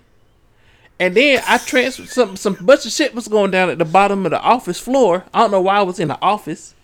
and 1.03 1.17
then 1.17 1.43
I 1.49 1.59
transferred 1.59 2.09
some 2.09 2.37
some 2.37 2.55
bunch 2.55 2.87
of 2.87 2.93
shit 2.93 3.13
was 3.13 3.27
going 3.27 3.51
down 3.51 3.71
at 3.71 3.79
the 3.79 3.85
bottom 3.85 4.25
of 4.25 4.31
the 4.31 4.41
office 4.41 4.79
floor. 4.79 5.25
I 5.35 5.41
don't 5.41 5.51
know 5.51 5.61
why 5.61 5.79
I 5.79 5.83
was 5.83 5.99
in 5.99 6.07
the 6.07 6.19
office. 6.23 6.77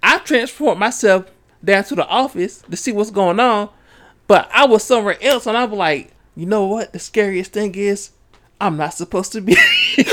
I 0.00 0.18
transformed 0.18 0.78
myself 0.78 1.26
down 1.64 1.82
to 1.84 1.96
the 1.96 2.06
office 2.06 2.62
to 2.70 2.76
see 2.76 2.92
what's 2.92 3.10
going 3.10 3.40
on, 3.40 3.68
but 4.28 4.48
I 4.54 4.64
was 4.66 4.84
somewhere 4.84 5.18
else, 5.20 5.46
and 5.48 5.56
I 5.56 5.64
was 5.64 5.76
like, 5.76 6.12
you 6.36 6.46
know 6.46 6.66
what? 6.66 6.92
The 6.92 7.00
scariest 7.00 7.52
thing 7.52 7.74
is, 7.74 8.12
I'm 8.60 8.76
not 8.76 8.94
supposed 8.94 9.32
to 9.32 9.40
be. 9.40 9.56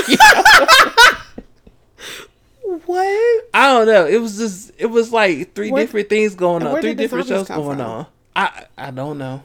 What? 2.84 3.44
I 3.54 3.72
don't 3.72 3.86
know. 3.86 4.06
It 4.06 4.20
was 4.20 4.38
just 4.38 4.72
it 4.78 4.86
was 4.86 5.12
like 5.12 5.54
three 5.54 5.70
Where- 5.70 5.82
different 5.82 6.08
things 6.08 6.34
going 6.34 6.62
on, 6.62 6.80
three 6.80 6.94
different 6.94 7.26
shows 7.28 7.48
going 7.48 7.78
from? 7.78 7.86
on. 7.86 8.06
I 8.34 8.64
I 8.76 8.90
don't 8.90 9.18
know. 9.18 9.42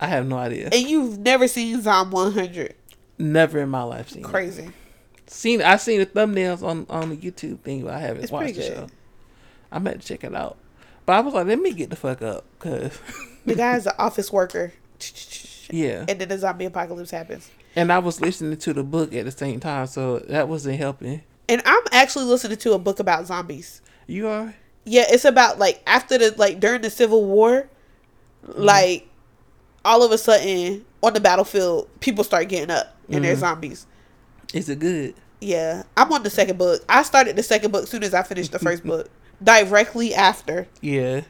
I 0.00 0.06
have 0.06 0.26
no 0.26 0.38
idea. 0.38 0.70
And 0.72 0.88
you've 0.88 1.18
never 1.18 1.46
seen 1.46 1.80
Zom 1.82 2.10
100. 2.10 2.74
Never 3.18 3.58
in 3.60 3.68
my 3.68 3.82
life 3.82 4.08
seen 4.10 4.24
it. 4.24 4.28
Crazy. 4.28 4.70
Seen 5.26 5.62
I've 5.62 5.80
seen 5.80 6.00
the 6.00 6.06
thumbnails 6.06 6.62
on 6.62 6.86
on 6.88 7.10
the 7.10 7.16
YouTube 7.16 7.60
thing, 7.60 7.84
but 7.84 7.94
I 7.94 7.98
haven't 8.00 8.22
It's 8.24 8.32
watched 8.32 8.54
the 8.56 8.62
show. 8.62 8.86
I'm 9.70 9.86
about 9.86 10.00
to 10.00 10.06
check 10.06 10.24
it 10.24 10.34
out. 10.34 10.56
But 11.06 11.12
I 11.14 11.20
was 11.20 11.34
like, 11.34 11.46
let 11.46 11.60
me 11.60 11.72
get 11.72 11.90
the 11.90 11.96
fuck 11.96 12.22
up, 12.22 12.44
cause 12.58 12.98
The 13.46 13.54
guy's 13.54 13.86
an 13.86 13.92
office 13.98 14.32
worker. 14.32 14.72
yeah. 15.70 16.04
And 16.08 16.20
then 16.20 16.28
the 16.28 16.38
zombie 16.38 16.64
apocalypse 16.66 17.10
happens. 17.10 17.50
And 17.76 17.92
I 17.92 17.98
was 18.00 18.20
listening 18.20 18.58
to 18.58 18.72
the 18.72 18.82
book 18.82 19.14
at 19.14 19.24
the 19.24 19.30
same 19.30 19.60
time, 19.60 19.86
so 19.86 20.18
that 20.20 20.48
wasn't 20.48 20.78
helping. 20.78 21.22
And 21.48 21.62
I'm 21.64 21.82
actually 21.92 22.24
listening 22.26 22.58
to 22.58 22.72
a 22.72 22.78
book 22.78 22.98
about 23.00 23.26
zombies. 23.26 23.80
You 24.06 24.26
are 24.28 24.54
Yeah, 24.84 25.04
it's 25.08 25.24
about 25.24 25.58
like 25.58 25.82
after 25.86 26.18
the 26.18 26.34
like 26.36 26.58
during 26.60 26.80
the 26.82 26.90
Civil 26.90 27.24
War, 27.26 27.68
Mm-hmm. 28.46 28.62
like 28.62 29.06
all 29.84 30.02
of 30.02 30.12
a 30.12 30.18
sudden 30.18 30.84
on 31.02 31.12
the 31.14 31.20
battlefield, 31.20 31.88
people 32.00 32.24
start 32.24 32.48
getting 32.48 32.70
up 32.70 32.94
and 33.10 33.24
they're 33.24 33.34
Mhm. 33.36 33.40
zombies. 33.40 33.86
Is 34.52 34.68
it 34.68 34.78
good? 34.78 35.14
Yeah, 35.40 35.84
I'm 35.96 36.12
on 36.12 36.22
the 36.22 36.30
second 36.30 36.58
book. 36.58 36.82
I 36.88 37.02
started 37.02 37.36
the 37.36 37.42
second 37.42 37.70
book 37.72 37.86
soon 37.86 38.02
as 38.04 38.12
I 38.14 38.22
finished 38.22 38.52
the 38.52 38.58
first 38.58 38.84
book. 38.84 39.08
Directly 39.42 40.14
after. 40.14 40.66
Yeah. 40.82 41.22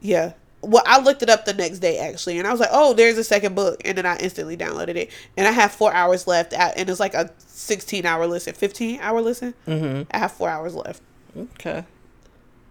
Yeah. 0.00 0.32
Well, 0.60 0.82
I 0.86 1.00
looked 1.00 1.22
it 1.22 1.30
up 1.30 1.44
the 1.46 1.54
next 1.54 1.78
day 1.78 1.98
actually, 1.98 2.38
and 2.38 2.46
I 2.46 2.50
was 2.50 2.60
like, 2.60 2.68
"Oh, 2.72 2.92
there's 2.92 3.16
a 3.18 3.24
second 3.24 3.54
book," 3.54 3.80
and 3.84 3.96
then 3.96 4.04
I 4.04 4.16
instantly 4.18 4.56
downloaded 4.56 4.96
it, 4.96 5.10
and 5.36 5.46
I 5.46 5.52
have 5.52 5.70
four 5.72 5.92
hours 5.92 6.26
left, 6.26 6.52
at, 6.52 6.76
and 6.76 6.90
it's 6.90 6.98
like 7.00 7.14
a 7.14 7.30
16 7.46 8.04
hour 8.04 8.26
listen, 8.26 8.52
15 8.52 8.98
hour 9.00 9.20
listen. 9.22 9.54
Mm-hmm. 9.66 10.02
I 10.10 10.18
have 10.18 10.32
four 10.32 10.48
hours 10.48 10.74
left. 10.74 11.00
Okay. 11.38 11.84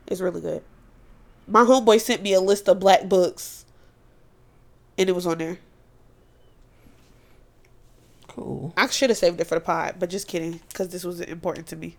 It's 0.08 0.22
really 0.22 0.42
good. 0.42 0.62
My 1.48 1.62
homeboy 1.62 2.02
sent 2.02 2.22
me 2.22 2.34
a 2.34 2.42
list 2.42 2.68
of 2.68 2.80
black 2.80 3.08
books, 3.08 3.65
and 4.98 5.10
it 5.10 5.14
was 5.14 5.28
on 5.28 5.38
there. 5.38 5.58
Cool. 8.28 8.74
I 8.76 8.88
should 8.88 9.10
have 9.10 9.18
saved 9.18 9.40
it 9.40 9.46
for 9.46 9.56
the 9.56 9.62
pod, 9.62 9.96
but 9.98 10.10
just 10.10 10.28
kidding, 10.28 10.60
because 10.70 10.90
this 10.90 11.04
was 11.04 11.22
important 11.22 11.68
to 11.68 11.76
me. 11.76 11.96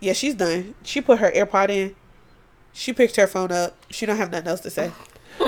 Yeah, 0.00 0.12
she's 0.12 0.34
done. 0.34 0.74
She 0.82 1.00
put 1.00 1.18
her 1.18 1.30
AirPod 1.30 1.70
in. 1.70 1.96
She 2.72 2.92
picked 2.92 3.16
her 3.16 3.26
phone 3.26 3.52
up. 3.52 3.76
She 3.90 4.04
don't 4.04 4.16
have 4.16 4.30
nothing 4.30 4.48
else 4.48 4.60
to 4.60 4.70
say. 4.70 4.92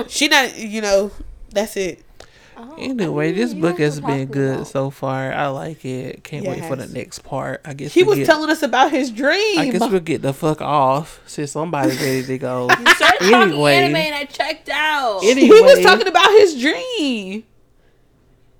she 0.07 0.27
not, 0.27 0.57
you 0.57 0.81
know, 0.81 1.11
that's 1.49 1.77
it. 1.77 2.03
Oh, 2.59 2.75
Anyway, 2.79 3.27
I 3.27 3.31
mean, 3.33 3.35
this 3.39 3.53
book 3.53 3.77
has 3.79 4.01
been 4.01 4.27
good 4.29 4.55
about. 4.55 4.67
so 4.67 4.89
far. 4.89 5.31
I 5.31 5.47
like 5.47 5.85
it. 5.85 6.23
Can't 6.23 6.43
Yeah, 6.43 6.51
wait 6.51 6.65
for 6.65 6.75
the 6.75 6.87
next 6.87 7.19
part. 7.19 7.61
I 7.63 7.73
guess 7.73 7.93
He 7.93 8.01
was 8.03 8.17
get, 8.17 8.25
telling 8.25 8.49
us 8.49 8.63
about 8.63 8.89
his 8.91 9.11
dream. 9.11 9.59
I 9.59 9.69
guess 9.69 9.81
we'll 9.89 9.99
get 9.99 10.23
the 10.23 10.33
fuck 10.33 10.59
off 10.61 11.21
since 11.27 11.51
somebody's 11.51 11.99
ready 12.01 12.23
to 12.23 12.37
go. 12.39 12.67
You 12.79 12.93
started 12.95 13.19
talking 13.19 13.33
Anyway. 13.51 13.75
anime 13.75 13.95
and 13.97 14.15
I 14.15 14.25
checked 14.25 14.69
out. 14.69 15.19
Any- 15.23 15.45
he 15.45 15.51
was 15.61 15.81
talking 15.81 16.07
about 16.07 16.29
his 16.31 16.59
dream. 16.59 17.43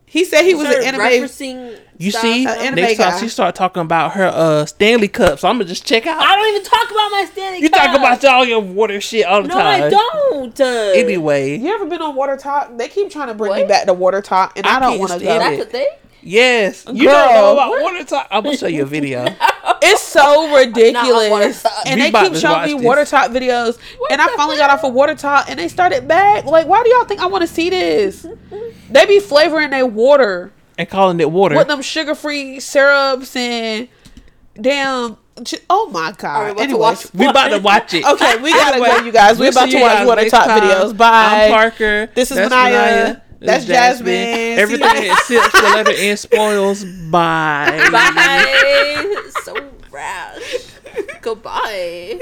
He 0.10 0.24
said 0.24 0.44
he 0.44 0.56
was 0.56 0.66
an 0.68 0.82
Started 0.82 0.88
anime. 0.88 1.02
referencing 1.02 1.80
You 1.98 2.12
see, 2.12 2.48
anime 2.48 2.76
next 2.76 2.98
time 2.98 3.20
she 3.20 3.28
start 3.28 3.56
talking 3.56 3.82
about 3.82 4.14
her 4.14 4.28
uh 4.28 4.66
Stanley 4.66 5.10
cups, 5.10 5.42
so 5.42 5.50
I'm 5.50 5.56
gonna 5.58 5.66
just 5.66 5.86
check 5.86 6.08
out. 6.08 6.22
I 6.22 6.36
don't 6.36 6.48
even 6.56 6.64
talk 6.64 6.90
about 6.90 7.12
my 7.12 7.28
Stanley 7.32 7.58
Cup. 7.58 7.62
You 7.64 7.70
talk 7.70 7.98
about 7.98 8.26
all 8.26 8.46
your 8.46 8.62
water 8.62 9.02
shit 9.02 9.26
all 9.26 9.42
the 9.42 9.50
No, 9.50 9.56
time. 9.56 9.80
No, 9.82 9.86
I 9.86 9.90
don't. 9.90 10.62
Uh, 10.62 10.92
Anyway, 10.96 11.58
You 11.58 11.74
ever 11.76 11.86
been 11.88 12.02
on 12.02 12.16
WaterTok? 12.16 12.78
They 12.78 12.88
keep 12.88 13.10
trying 13.12 13.28
to 13.28 13.34
bring 13.34 13.54
me 13.54 13.66
back 13.66 13.86
to 13.88 13.94
WaterTok, 13.94 14.54
and 14.56 14.66
I 14.66 14.78
I, 14.78 14.80
don't 14.80 14.98
want 15.00 15.12
to 15.12 15.20
stand 15.20 15.42
go. 15.44 15.52
it. 15.52 15.58
That's 15.58 15.70
a 15.70 15.72
thing. 15.72 15.88
Yes, 16.24 16.86
you 16.92 17.06
Girl, 17.08 17.14
don't 17.14 17.34
know 17.34 17.54
about 17.54 17.72
WaterTok. 17.74 18.28
I'm 18.32 18.44
gonna 18.44 18.58
show 18.58 18.68
you 18.68 18.84
a 18.84 18.86
video. 18.86 19.26
It's 19.80 20.02
so 20.02 20.20
Not 20.20 20.28
on 20.38 20.50
Water 20.52 20.66
ridiculous. 20.66 21.66
And 21.86 22.02
We 22.02 22.10
they 22.10 22.20
keep 22.30 22.36
showing 22.36 22.66
me 22.66 22.74
this. 22.74 22.82
WaterTok 22.84 23.28
videos. 23.28 23.78
and 24.10 24.20
I 24.20 24.28
finally 24.36 24.58
hell? 24.58 24.68
got 24.70 24.80
off 24.80 24.84
of 24.84 24.94
WaterTok 24.94 25.46
and 25.50 25.60
they 25.60 25.68
started 25.68 26.08
back. 26.08 26.46
Like, 26.46 26.66
why 26.68 26.82
do 26.84 26.90
y'all 26.90 27.06
think 27.06 27.22
I 27.22 27.28
want 27.28 27.44
to 27.44 27.48
see 27.48 27.70
this? 27.70 28.26
they 28.90 29.06
be 29.06 29.20
flavoring 29.20 29.70
their 29.70 29.86
water 29.86 30.52
and 30.80 30.90
calling 30.90 31.20
it 31.20 31.30
water. 31.32 31.56
with 31.56 31.68
them 31.68 31.82
sugar 31.84 32.16
free 32.16 32.60
syrups 32.60 33.36
and 33.36 33.88
damn. 34.60 35.18
Oh 35.70 35.90
my 35.92 36.08
Are 36.08 36.12
we 36.12 36.16
God. 36.18 36.42
about 36.50 36.56
to 36.58 36.64
Anyways. 36.64 36.80
watch- 36.80 37.14
we 37.14 37.26
about 37.28 37.48
to 37.50 37.60
watch 37.60 37.94
it. 37.94 38.04
Okay, 38.06 38.38
we 38.42 38.52
gotta 38.52 38.74
Anyway, 38.78 38.90
go, 38.90 39.06
you 39.06 39.12
guys. 39.12 39.38
We're 39.38 39.44
we'll 39.46 39.52
about 39.52 39.70
to 39.70 39.80
watch 39.80 40.08
Water 40.08 40.22
next 40.22 40.32
Talk 40.32 40.48
videos. 40.48 40.98
Bye. 40.98 41.46
I'm 41.46 41.52
Parker. 41.52 42.08
This 42.16 42.32
is 42.32 42.38
That's 42.38 42.52
Manaya. 42.54 43.22
That's 43.40 43.66
Jasmine. 43.66 44.58
Everything 44.60 44.90
See- 44.98 45.08
except 45.38 45.54
the 45.54 45.62
letter 45.62 45.94
N 45.96 46.18
spoils. 46.18 46.84
Bye. 46.84 47.88
Bye. 47.92 49.32
so 49.44 49.56
rash. 49.92 50.68
Goodbye. 51.22 52.20